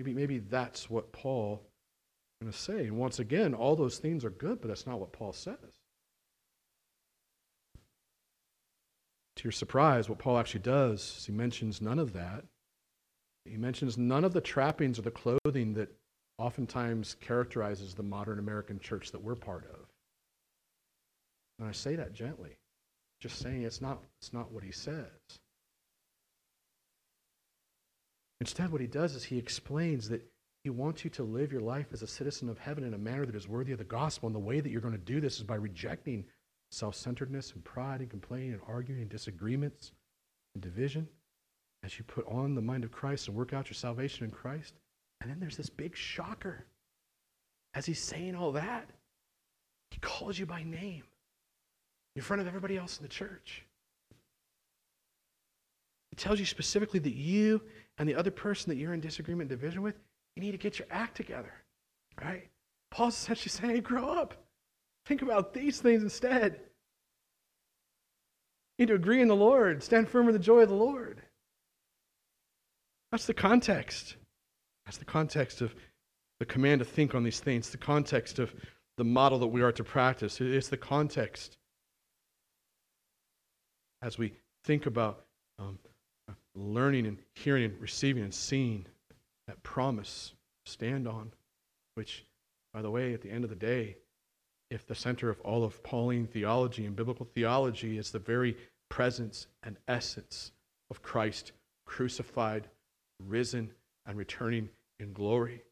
Maybe, 0.00 0.14
maybe 0.14 0.38
that's 0.38 0.88
what 0.88 1.12
Paul 1.12 1.60
is 2.40 2.46
going 2.46 2.52
to 2.52 2.58
say. 2.58 2.86
And 2.86 2.96
once 2.96 3.18
again, 3.18 3.52
all 3.52 3.76
those 3.76 3.98
things 3.98 4.24
are 4.24 4.30
good, 4.30 4.62
but 4.62 4.68
that's 4.68 4.86
not 4.86 4.98
what 4.98 5.12
Paul 5.12 5.34
says. 5.34 5.56
To 9.36 9.44
your 9.44 9.52
surprise, 9.52 10.08
what 10.08 10.18
Paul 10.18 10.38
actually 10.38 10.60
does 10.60 11.16
is 11.18 11.26
he 11.26 11.32
mentions 11.32 11.82
none 11.82 11.98
of 11.98 12.14
that. 12.14 12.44
He 13.44 13.58
mentions 13.58 13.98
none 13.98 14.24
of 14.24 14.32
the 14.32 14.40
trappings 14.40 14.98
or 14.98 15.02
the 15.02 15.10
clothing 15.10 15.74
that 15.74 15.92
oftentimes 16.38 17.16
characterizes 17.20 17.92
the 17.92 18.02
modern 18.02 18.38
American 18.38 18.78
church 18.78 19.12
that 19.12 19.22
we're 19.22 19.34
part 19.34 19.64
of. 19.66 19.80
And 21.58 21.68
I 21.68 21.72
say 21.72 21.94
that 21.96 22.14
gently, 22.14 22.56
just 23.20 23.38
saying 23.38 23.64
it's 23.64 23.82
not, 23.82 24.02
it's 24.22 24.32
not 24.32 24.50
what 24.50 24.64
he 24.64 24.72
says. 24.72 25.10
Instead, 28.40 28.72
what 28.72 28.80
he 28.80 28.86
does 28.86 29.14
is 29.14 29.24
he 29.24 29.38
explains 29.38 30.08
that 30.08 30.24
he 30.64 30.70
wants 30.70 31.04
you 31.04 31.10
to 31.10 31.22
live 31.22 31.52
your 31.52 31.60
life 31.60 31.88
as 31.92 32.02
a 32.02 32.06
citizen 32.06 32.48
of 32.48 32.58
heaven 32.58 32.84
in 32.84 32.94
a 32.94 32.98
manner 32.98 33.26
that 33.26 33.34
is 33.34 33.48
worthy 33.48 33.72
of 33.72 33.78
the 33.78 33.84
gospel. 33.84 34.26
And 34.26 34.34
the 34.34 34.40
way 34.40 34.60
that 34.60 34.70
you're 34.70 34.80
going 34.80 34.92
to 34.92 34.98
do 34.98 35.20
this 35.20 35.36
is 35.36 35.42
by 35.42 35.56
rejecting 35.56 36.24
self 36.70 36.94
centeredness 36.94 37.52
and 37.52 37.64
pride 37.64 38.00
and 38.00 38.10
complaining 38.10 38.52
and 38.52 38.60
arguing 38.66 39.00
and 39.02 39.10
disagreements. 39.10 39.92
and 40.54 40.62
division, 40.62 41.08
as 41.82 41.98
you 41.98 42.04
put 42.04 42.26
on 42.26 42.54
the 42.54 42.60
mind 42.60 42.84
of 42.84 42.90
Christ 42.90 43.28
and 43.28 43.36
work 43.36 43.52
out 43.52 43.68
your 43.68 43.74
salvation 43.74 44.24
in 44.24 44.30
Christ. 44.30 44.74
And 45.20 45.30
then 45.30 45.38
there's 45.40 45.56
this 45.56 45.70
big 45.70 45.96
shocker. 45.96 46.64
As 47.74 47.86
he's 47.86 48.00
saying 48.00 48.34
all 48.34 48.52
that, 48.52 48.90
he 49.90 49.98
calls 50.00 50.38
you 50.38 50.46
by 50.46 50.62
name 50.62 51.04
in 52.16 52.22
front 52.22 52.40
of 52.40 52.48
everybody 52.48 52.76
else 52.76 52.96
in 52.98 53.02
the 53.02 53.08
church. 53.08 53.64
It 56.12 56.18
tells 56.18 56.40
you 56.40 56.46
specifically 56.46 57.00
that 57.00 57.14
you 57.14 57.62
and 57.98 58.08
the 58.08 58.14
other 58.14 58.30
person 58.30 58.70
that 58.70 58.76
you're 58.76 58.94
in 58.94 59.00
disagreement 59.00 59.50
and 59.50 59.60
division 59.60 59.82
with, 59.82 59.96
you 60.36 60.42
need 60.42 60.52
to 60.52 60.58
get 60.58 60.78
your 60.78 60.88
act 60.90 61.16
together. 61.16 61.52
Right? 62.20 62.48
Paul's 62.90 63.14
essentially 63.14 63.50
saying, 63.50 63.74
hey, 63.74 63.80
grow 63.80 64.08
up. 64.08 64.34
Think 65.06 65.22
about 65.22 65.54
these 65.54 65.80
things 65.80 66.02
instead. 66.02 66.60
You 68.76 68.86
need 68.86 68.88
to 68.88 68.94
agree 68.94 69.20
in 69.20 69.28
the 69.28 69.36
Lord, 69.36 69.82
stand 69.82 70.08
firm 70.08 70.26
in 70.28 70.32
the 70.32 70.38
joy 70.38 70.60
of 70.60 70.68
the 70.68 70.74
Lord. 70.74 71.22
That's 73.10 73.26
the 73.26 73.34
context. 73.34 74.16
That's 74.84 74.98
the 74.98 75.04
context 75.04 75.60
of 75.60 75.74
the 76.38 76.46
command 76.46 76.78
to 76.78 76.84
think 76.84 77.14
on 77.14 77.22
these 77.22 77.40
things, 77.40 77.70
the 77.70 77.76
context 77.76 78.38
of 78.38 78.54
the 78.96 79.04
model 79.04 79.38
that 79.40 79.48
we 79.48 79.62
are 79.62 79.72
to 79.72 79.84
practice. 79.84 80.40
It's 80.40 80.68
the 80.68 80.76
context 80.76 81.58
as 84.02 84.16
we 84.18 84.32
think 84.64 84.86
about 84.86 85.24
um, 85.58 85.78
learning 86.60 87.06
and 87.06 87.18
hearing 87.34 87.64
and 87.64 87.80
receiving 87.80 88.22
and 88.22 88.34
seeing 88.34 88.86
that 89.46 89.62
promise 89.62 90.34
stand 90.64 91.08
on, 91.08 91.32
which, 91.94 92.24
by 92.72 92.82
the 92.82 92.90
way, 92.90 93.14
at 93.14 93.22
the 93.22 93.30
end 93.30 93.44
of 93.44 93.50
the 93.50 93.56
day, 93.56 93.96
if 94.70 94.86
the 94.86 94.94
center 94.94 95.28
of 95.30 95.40
all 95.40 95.64
of 95.64 95.82
Pauline 95.82 96.26
theology 96.26 96.86
and 96.86 96.94
biblical 96.94 97.26
theology 97.26 97.98
is 97.98 98.10
the 98.10 98.18
very 98.18 98.56
presence 98.88 99.46
and 99.62 99.76
essence 99.88 100.52
of 100.90 101.02
Christ 101.02 101.52
crucified, 101.86 102.68
risen, 103.26 103.72
and 104.06 104.16
returning 104.16 104.68
in 105.00 105.12
glory. 105.12 105.62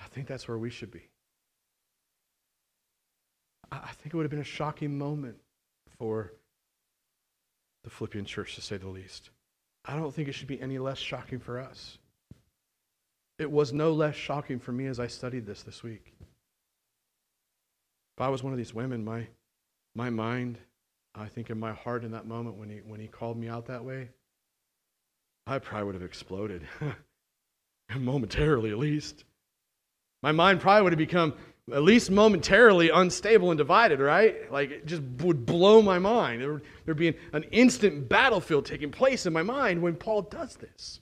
I 0.00 0.06
think 0.08 0.26
that's 0.26 0.48
where 0.48 0.58
we 0.58 0.70
should 0.70 0.90
be. 0.90 1.08
I 3.70 3.90
think 3.92 4.14
it 4.14 4.16
would 4.16 4.24
have 4.24 4.30
been 4.30 4.40
a 4.40 4.44
shocking 4.44 4.96
moment 4.96 5.36
for 5.98 6.32
the 7.88 7.94
Philippian 7.94 8.26
church, 8.26 8.54
to 8.54 8.60
say 8.60 8.76
the 8.76 8.88
least. 8.88 9.30
I 9.86 9.96
don't 9.96 10.14
think 10.14 10.28
it 10.28 10.32
should 10.32 10.46
be 10.46 10.60
any 10.60 10.78
less 10.78 10.98
shocking 10.98 11.38
for 11.38 11.58
us. 11.58 11.96
It 13.38 13.50
was 13.50 13.72
no 13.72 13.92
less 13.92 14.14
shocking 14.14 14.58
for 14.58 14.72
me 14.72 14.86
as 14.86 15.00
I 15.00 15.06
studied 15.06 15.46
this 15.46 15.62
this 15.62 15.82
week. 15.82 16.12
If 18.16 18.20
I 18.20 18.28
was 18.28 18.42
one 18.42 18.52
of 18.52 18.58
these 18.58 18.74
women, 18.74 19.04
my, 19.04 19.26
my 19.94 20.10
mind, 20.10 20.58
I 21.14 21.28
think 21.28 21.48
in 21.48 21.58
my 21.58 21.72
heart 21.72 22.04
in 22.04 22.10
that 22.10 22.26
moment 22.26 22.56
when 22.56 22.68
he, 22.68 22.78
when 22.78 23.00
he 23.00 23.06
called 23.06 23.38
me 23.38 23.48
out 23.48 23.66
that 23.66 23.84
way, 23.84 24.10
I 25.46 25.58
probably 25.58 25.86
would 25.86 25.94
have 25.94 26.04
exploded. 26.04 26.68
Momentarily, 27.96 28.70
at 28.70 28.78
least. 28.78 29.24
My 30.22 30.32
mind 30.32 30.60
probably 30.60 30.82
would 30.82 30.92
have 30.92 30.98
become 30.98 31.32
at 31.72 31.82
least 31.82 32.10
momentarily 32.10 32.90
unstable 32.90 33.50
and 33.50 33.58
divided, 33.58 34.00
right? 34.00 34.50
Like 34.50 34.70
it 34.70 34.86
just 34.86 35.02
would 35.02 35.44
blow 35.46 35.82
my 35.82 35.98
mind. 35.98 36.40
There 36.40 36.54
would 36.54 36.64
there'd 36.84 36.96
be 36.96 37.08
an, 37.08 37.16
an 37.32 37.42
instant 37.44 38.08
battlefield 38.08 38.66
taking 38.66 38.90
place 38.90 39.26
in 39.26 39.32
my 39.32 39.42
mind 39.42 39.82
when 39.82 39.94
Paul 39.96 40.22
does 40.22 40.56
this. 40.56 41.00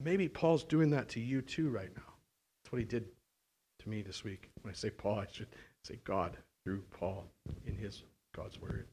Maybe 0.00 0.28
Paul's 0.28 0.64
doing 0.64 0.90
that 0.90 1.08
to 1.10 1.20
you 1.20 1.40
too 1.42 1.70
right 1.70 1.90
now. 1.96 2.12
That's 2.62 2.72
what 2.72 2.78
he 2.78 2.84
did 2.84 3.06
to 3.80 3.88
me 3.88 4.02
this 4.02 4.24
week. 4.24 4.50
When 4.62 4.70
I 4.70 4.74
say 4.74 4.90
Paul, 4.90 5.20
I 5.20 5.26
should 5.30 5.48
say 5.84 5.98
God 6.04 6.36
through 6.64 6.82
Paul 6.90 7.24
in 7.66 7.76
his 7.76 8.02
God's 8.34 8.60
word. 8.60 8.86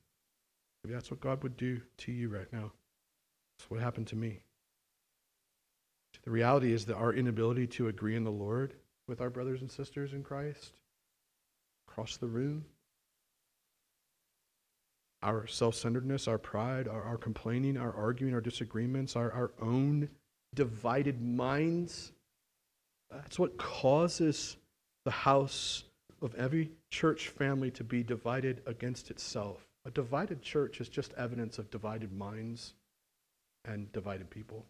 Maybe 0.83 0.93
that's 0.93 1.11
what 1.11 1.21
God 1.21 1.43
would 1.43 1.57
do 1.57 1.81
to 1.97 2.11
you 2.11 2.29
right 2.29 2.51
now. 2.51 2.71
That's 3.57 3.69
what 3.69 3.79
happened 3.79 4.07
to 4.07 4.15
me. 4.15 4.41
The 6.23 6.31
reality 6.31 6.71
is 6.71 6.85
that 6.85 6.95
our 6.95 7.13
inability 7.13 7.67
to 7.67 7.87
agree 7.87 8.15
in 8.15 8.23
the 8.23 8.31
Lord 8.31 8.75
with 9.13 9.21
our 9.21 9.29
brothers 9.29 9.61
and 9.61 9.69
sisters 9.69 10.13
in 10.13 10.23
Christ 10.23 10.73
across 11.87 12.17
the 12.17 12.25
room, 12.25 12.65
our 15.21 15.45
self 15.45 15.75
centeredness, 15.75 16.27
our 16.27 16.39
pride, 16.39 16.87
our, 16.87 17.03
our, 17.03 17.17
complaining, 17.17 17.77
our 17.77 17.93
arguing, 17.93 18.33
our 18.33 18.41
disagreements, 18.41 19.15
our, 19.15 19.31
our 19.31 19.51
own 19.61 20.09
divided 20.55 21.21
minds. 21.21 22.11
That's 23.11 23.37
what 23.37 23.55
causes 23.59 24.57
the 25.05 25.11
house 25.11 25.83
of 26.23 26.33
every 26.33 26.71
church 26.89 27.27
family 27.27 27.69
to 27.69 27.83
be 27.83 28.01
divided 28.01 28.63
against 28.65 29.11
itself. 29.11 29.67
A 29.85 29.91
divided 29.91 30.41
church 30.41 30.81
is 30.81 30.89
just 30.89 31.13
evidence 31.19 31.59
of 31.59 31.69
divided 31.69 32.11
minds 32.11 32.73
and 33.63 33.91
divided 33.91 34.31
people. 34.31 34.65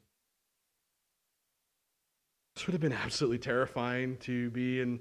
This 2.56 2.68
would 2.68 2.74
have 2.74 2.82
been 2.82 2.94
absolutely 2.94 3.40
terrifying 3.40 4.18
to 4.18 4.50
be 4.52 4.80
in 4.80 5.00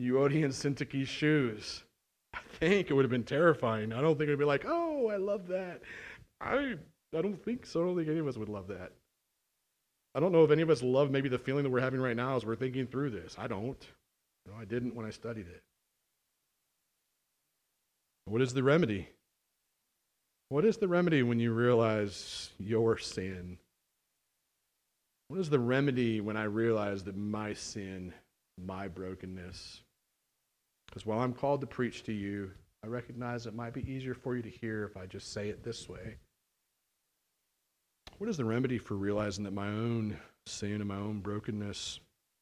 Euodia 0.00 0.44
and 0.44 0.54
Syntyche's 0.54 1.08
shoes. 1.08 1.84
I 2.34 2.40
think 2.58 2.90
it 2.90 2.94
would 2.94 3.04
have 3.04 3.10
been 3.10 3.24
terrifying. 3.24 3.92
I 3.92 4.00
don't 4.00 4.16
think 4.16 4.28
it 4.28 4.32
would 4.32 4.38
be 4.38 4.44
like, 4.44 4.64
oh, 4.66 5.08
I 5.08 5.16
love 5.16 5.48
that. 5.48 5.82
I, 6.40 6.76
I 7.16 7.22
don't 7.22 7.42
think 7.42 7.66
so. 7.66 7.82
I 7.82 7.86
don't 7.86 7.96
think 7.96 8.08
any 8.08 8.18
of 8.18 8.28
us 8.28 8.38
would 8.38 8.48
love 8.48 8.68
that. 8.68 8.92
I 10.14 10.20
don't 10.20 10.32
know 10.32 10.44
if 10.44 10.50
any 10.50 10.62
of 10.62 10.70
us 10.70 10.82
love 10.82 11.10
maybe 11.10 11.28
the 11.28 11.38
feeling 11.38 11.64
that 11.64 11.70
we're 11.70 11.80
having 11.80 12.00
right 12.00 12.16
now 12.16 12.36
as 12.36 12.44
we're 12.44 12.56
thinking 12.56 12.86
through 12.86 13.10
this. 13.10 13.36
I 13.38 13.46
don't. 13.46 13.86
No, 14.46 14.54
I 14.58 14.64
didn't 14.64 14.94
when 14.94 15.06
I 15.06 15.10
studied 15.10 15.46
it. 15.46 15.62
What 18.24 18.40
is 18.40 18.54
the 18.54 18.62
remedy? 18.62 19.08
What 20.48 20.64
is 20.64 20.78
the 20.78 20.88
remedy 20.88 21.22
when 21.22 21.38
you 21.38 21.52
realize 21.52 22.50
your 22.58 22.98
sin? 22.98 23.58
What 25.30 25.38
is 25.38 25.48
the 25.48 25.60
remedy 25.60 26.20
when 26.20 26.36
I 26.36 26.42
realize 26.42 27.04
that 27.04 27.16
my 27.16 27.52
sin, 27.52 28.12
my 28.60 28.88
brokenness? 28.88 29.80
Because 30.88 31.06
while 31.06 31.20
I'm 31.20 31.34
called 31.34 31.60
to 31.60 31.68
preach 31.68 32.02
to 32.06 32.12
you, 32.12 32.50
I 32.82 32.88
recognize 32.88 33.46
it 33.46 33.54
might 33.54 33.72
be 33.72 33.88
easier 33.88 34.12
for 34.12 34.34
you 34.34 34.42
to 34.42 34.50
hear 34.50 34.82
if 34.82 34.96
I 34.96 35.06
just 35.06 35.32
say 35.32 35.48
it 35.48 35.62
this 35.62 35.88
way. 35.88 36.16
What 38.18 38.28
is 38.28 38.38
the 38.38 38.44
remedy 38.44 38.76
for 38.76 38.96
realizing 38.96 39.44
that 39.44 39.52
my 39.52 39.68
own 39.68 40.18
sin 40.46 40.80
and 40.80 40.86
my 40.86 40.96
own 40.96 41.20
brokenness 41.20 42.00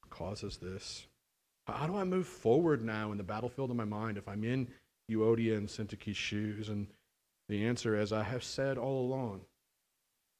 causes 0.09 0.57
this? 0.57 1.07
How 1.67 1.87
do 1.87 1.95
I 1.95 2.05
move 2.05 2.27
forward 2.27 2.83
now 2.83 3.13
in 3.13 3.19
the 3.19 3.23
battlefield 3.23 3.69
of 3.69 3.77
my 3.77 3.85
mind 3.85 4.17
if 4.17 4.27
I'm 4.27 4.45
in 4.45 4.67
Euodia 5.13 5.59
and 5.59 5.69
Syntyche's 5.69 6.17
shoes? 6.17 6.71
And 6.71 6.87
the 7.51 7.67
answer, 7.67 7.95
as 7.95 8.15
I 8.15 8.23
have 8.23 8.43
said 8.43 8.79
all 8.79 9.03
along, 9.03 9.43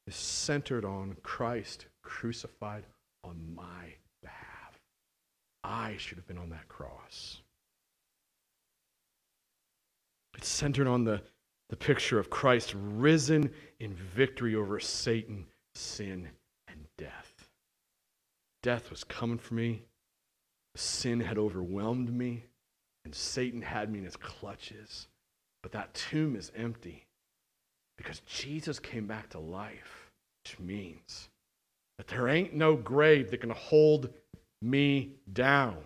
is 0.07 0.17
centered 0.17 0.87
on 0.87 1.19
Christ 1.23 1.85
crucified 2.09 2.85
on 3.23 3.37
my 3.55 3.93
behalf. 4.23 4.81
I 5.63 5.97
should 5.99 6.17
have 6.17 6.27
been 6.27 6.39
on 6.39 6.49
that 6.51 6.67
cross. 6.69 7.43
It's 10.35 10.49
centered 10.49 10.87
on 10.87 11.05
the, 11.05 11.21
the 11.69 11.77
picture 11.77 12.19
of 12.19 12.31
Christ 12.31 12.75
risen 12.75 13.51
in 13.79 13.93
victory 13.93 14.55
over 14.55 14.81
Satan, 14.81 15.47
sin, 15.75 16.29
and 16.67 16.87
death. 16.97 17.51
Death 18.63 18.89
was 18.89 19.05
coming 19.05 19.39
for 19.39 19.55
me, 19.55 19.83
sin 20.77 21.21
had 21.21 21.37
overwhelmed 21.37 22.13
me, 22.13 22.45
and 23.05 23.15
Satan 23.15 23.61
had 23.61 23.93
me 23.93 23.99
in 23.99 24.05
his 24.07 24.17
clutches. 24.17 25.09
But 25.63 25.73
that 25.73 25.93
tomb 25.93 26.37
is 26.37 26.53
empty 26.57 27.05
because 27.99 28.21
Jesus 28.21 28.79
came 28.79 29.07
back 29.07 29.29
to 29.31 29.39
life, 29.39 30.11
which 30.43 30.59
means 30.59 31.29
that 31.99 32.09
there 32.09 32.29
ain't 32.29 32.55
no 32.55 32.77
grave 32.77 33.31
that 33.31 33.41
can 33.41 33.51
hold 33.51 34.11
me 34.63 35.17
down. 35.33 35.77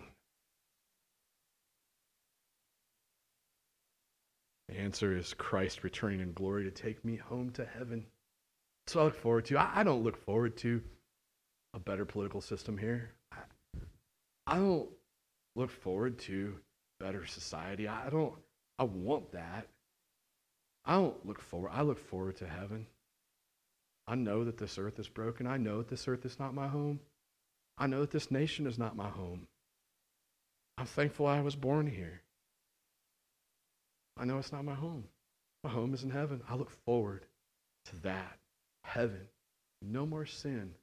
The 4.69 4.79
answer 4.79 5.15
is 5.15 5.33
Christ 5.33 5.83
returning 5.83 6.21
in 6.21 6.33
glory 6.33 6.63
to 6.63 6.71
take 6.71 7.03
me 7.03 7.15
home 7.15 7.49
to 7.51 7.65
heaven. 7.65 8.05
So 8.87 9.01
I 9.01 9.03
look 9.05 9.15
forward 9.15 9.45
to. 9.45 9.57
I, 9.57 9.83
don't 9.83 10.03
look 10.03 10.17
forward 10.17 10.57
to 10.57 10.81
a 11.73 11.79
better 11.79 12.05
political 12.05 12.41
system 12.41 12.77
here. 12.77 13.11
I, 13.31 13.37
I 14.47 14.55
don't 14.57 14.89
look 15.55 15.69
forward 15.69 16.19
to 16.19 16.55
better 16.99 17.25
society. 17.25 17.87
I 17.87 18.09
don't 18.09 18.33
I 18.79 18.83
want 18.83 19.31
that. 19.33 19.67
I 20.85 20.95
don't 20.95 21.25
look 21.25 21.39
forward. 21.41 21.71
I 21.73 21.81
look 21.81 21.99
forward 21.99 22.37
to 22.37 22.47
heaven. 22.47 22.87
I 24.07 24.15
know 24.15 24.43
that 24.43 24.57
this 24.57 24.77
earth 24.77 24.99
is 24.99 25.07
broken. 25.07 25.47
I 25.47 25.57
know 25.57 25.77
that 25.77 25.89
this 25.89 26.07
earth 26.07 26.25
is 26.25 26.39
not 26.39 26.53
my 26.53 26.67
home. 26.67 26.99
I 27.77 27.87
know 27.87 28.01
that 28.01 28.11
this 28.11 28.31
nation 28.31 28.67
is 28.67 28.77
not 28.77 28.95
my 28.95 29.09
home. 29.09 29.47
I'm 30.77 30.85
thankful 30.85 31.27
I 31.27 31.41
was 31.41 31.55
born 31.55 31.87
here. 31.87 32.21
I 34.17 34.25
know 34.25 34.37
it's 34.37 34.51
not 34.51 34.65
my 34.65 34.73
home. 34.73 35.05
My 35.63 35.69
home 35.69 35.93
is 35.93 36.03
in 36.03 36.09
heaven. 36.09 36.41
I 36.49 36.55
look 36.55 36.71
forward 36.85 37.25
to 37.85 37.95
that. 38.01 38.39
Heaven. 38.83 39.27
No 39.81 40.05
more 40.05 40.25
sin. 40.25 40.75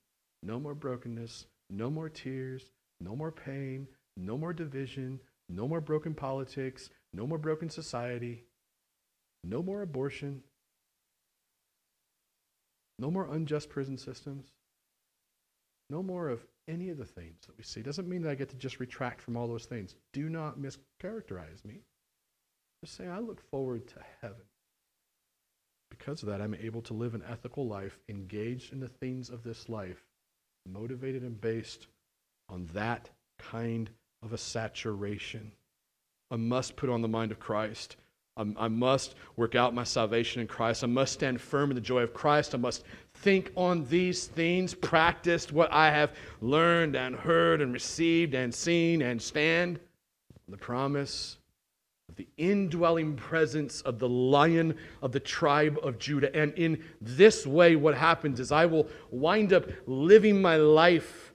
No 0.43 0.59
more 0.59 0.75
brokenness. 0.75 1.47
No 1.69 1.91
more 1.91 2.09
tears. 2.09 2.71
No 3.01 3.15
more 3.15 3.31
pain. 3.31 3.87
No 4.17 4.39
more 4.39 4.53
division. 4.53 5.21
No 5.49 5.69
more 5.69 5.81
broken 5.81 6.15
politics. 6.15 6.91
No 7.13 7.27
more 7.27 7.39
broken 7.39 7.69
society. 7.69 8.45
No 9.45 9.63
more 9.63 9.83
abortion. 9.83 10.43
No 13.01 13.11
more 13.11 13.33
unjust 13.33 13.71
prison 13.71 13.97
systems. 13.97 14.53
No 15.89 16.03
more 16.03 16.29
of 16.29 16.45
any 16.69 16.91
of 16.91 16.99
the 16.99 17.07
things 17.07 17.47
that 17.47 17.57
we 17.57 17.65
see. 17.65 17.81
Doesn't 17.81 18.09
mean 18.09 18.23
that 18.23 18.31
I 18.31 18.35
get 18.35 18.51
to 18.51 18.57
just 18.57 18.79
retract 18.79 19.23
from 19.23 19.39
all 19.39 19.49
those 19.49 19.65
things. 19.65 19.97
Do 20.13 20.29
not 20.29 20.61
mischaracterize 20.61 21.65
me. 21.65 21.81
Just 22.85 22.97
say, 22.97 23.07
I 23.07 23.19
look 23.19 23.41
forward 23.41 23.89
to 23.89 24.05
heaven. 24.21 24.45
Because 25.91 26.23
of 26.23 26.29
that, 26.29 26.43
I'm 26.43 26.55
able 26.55 26.83
to 26.83 26.95
live 26.95 27.15
an 27.15 27.25
ethical 27.29 27.67
life, 27.67 27.99
engaged 28.09 28.73
in 28.73 28.81
the 28.81 28.89
things 28.89 29.31
of 29.31 29.43
this 29.43 29.69
life, 29.69 30.05
motivated 30.67 31.23
and 31.23 31.41
based 31.41 31.87
on 32.51 32.69
that 32.75 33.09
kind 33.39 33.89
of 34.23 34.35
a 34.35 34.39
saturation. 34.39 35.53
I 36.31 36.37
must 36.37 36.77
put 36.77 36.91
on 36.91 37.01
the 37.01 37.09
mind 37.09 37.33
of 37.33 37.41
Christ. 37.41 37.97
I 38.37 38.69
must 38.69 39.17
work 39.37 39.55
out 39.55 39.75
my 39.75 39.85
salvation 39.85 40.41
in 40.41 40.47
Christ. 40.47 40.83
I 40.83 40.87
must 40.87 41.13
stand 41.13 41.41
firm 41.41 41.71
in 41.71 41.75
the 41.75 41.81
joy 41.81 42.03
of 42.03 42.15
Christ. 42.15 42.55
I 42.55 42.59
must 42.59 42.85
think 43.13 43.53
on 43.55 43.85
these 43.87 44.27
things, 44.27 44.73
practice 44.73 45.53
what 45.53 45.71
I 45.71 45.91
have 45.91 46.13
learned 46.41 46.97
and 46.97 47.15
heard 47.15 47.61
and 47.61 47.73
received 47.73 48.35
and 48.35 48.55
seen, 48.55 49.03
and 49.03 49.21
stand 49.21 49.79
on 49.79 50.53
the 50.53 50.57
promise 50.57 51.37
of 52.09 52.17
the 52.17 52.29
indwelling 52.39 53.15
presence 53.15 53.83
of 53.83 53.99
the 53.99 54.09
lion 54.09 54.75
of 55.03 55.13
the 55.13 55.21
tribe 55.21 55.79
of 55.83 55.99
Judah. 55.99 56.35
And 56.35 56.55
in 56.55 56.83
this 57.01 57.47
way, 57.47 57.77
what 57.77 57.95
happens 57.95 58.41
is 58.41 58.53
I 58.53 58.65
will 58.65 58.89
wind 59.11 59.53
up 59.53 59.67
living 59.87 60.41
my 60.41 60.57
life 60.57 61.30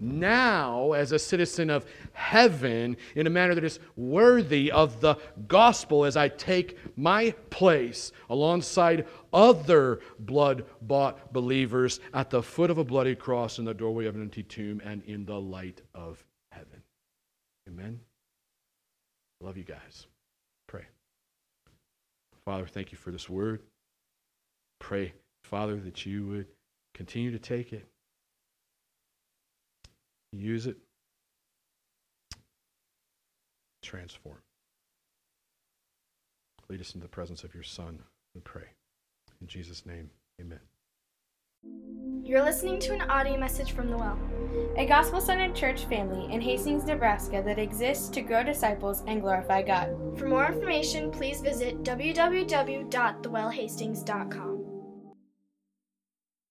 now 0.00 0.92
as 0.92 1.12
a 1.12 1.18
citizen 1.18 1.70
of 1.70 1.86
heaven 2.12 2.96
in 3.14 3.26
a 3.26 3.30
manner 3.30 3.54
that 3.54 3.64
is 3.64 3.78
worthy 3.96 4.70
of 4.70 5.00
the 5.00 5.16
gospel 5.48 6.04
as 6.04 6.16
I 6.16 6.28
take 6.28 6.78
my 6.96 7.30
place 7.50 8.12
alongside 8.28 9.06
other 9.32 10.00
blood 10.18 10.64
bought 10.82 11.32
believers 11.32 12.00
at 12.14 12.30
the 12.30 12.42
foot 12.42 12.70
of 12.70 12.78
a 12.78 12.84
bloody 12.84 13.14
cross 13.14 13.58
in 13.58 13.64
the 13.64 13.74
doorway 13.74 14.06
of 14.06 14.14
an 14.14 14.22
empty 14.22 14.42
tomb 14.42 14.80
and 14.84 15.02
in 15.04 15.24
the 15.24 15.40
light 15.40 15.82
of 15.94 16.24
heaven. 16.52 16.82
Amen. 17.68 18.00
Love 19.40 19.56
you 19.56 19.64
guys. 19.64 20.06
Pray. 20.66 20.84
Father, 22.44 22.66
thank 22.66 22.92
you 22.92 22.98
for 22.98 23.10
this 23.10 23.28
word. 23.28 23.62
Pray, 24.78 25.12
Father, 25.44 25.76
that 25.76 26.06
you 26.06 26.26
would 26.26 26.46
continue 26.94 27.30
to 27.30 27.38
take 27.38 27.72
it 27.72 27.86
Use 30.32 30.66
it. 30.66 30.76
Transform. 33.82 34.38
Lead 36.68 36.80
us 36.80 36.94
into 36.94 37.04
the 37.04 37.08
presence 37.08 37.44
of 37.44 37.54
your 37.54 37.62
Son, 37.62 38.00
we 38.34 38.40
pray. 38.40 38.64
In 39.40 39.46
Jesus' 39.46 39.86
name, 39.86 40.10
amen. 40.40 40.58
You're 42.24 42.42
listening 42.42 42.80
to 42.80 42.92
an 42.92 43.02
audio 43.02 43.38
message 43.38 43.70
from 43.70 43.88
The 43.88 43.96
Well, 43.96 44.18
a 44.76 44.84
gospel 44.84 45.20
centered 45.20 45.54
church 45.54 45.84
family 45.84 46.26
in 46.32 46.40
Hastings, 46.40 46.84
Nebraska 46.84 47.40
that 47.46 47.60
exists 47.60 48.08
to 48.08 48.20
grow 48.20 48.42
disciples 48.42 49.04
and 49.06 49.22
glorify 49.22 49.62
God. 49.62 49.96
For 50.18 50.26
more 50.26 50.46
information, 50.46 51.12
please 51.12 51.40
visit 51.40 51.84
www.thewellhastings.com. 51.84 54.55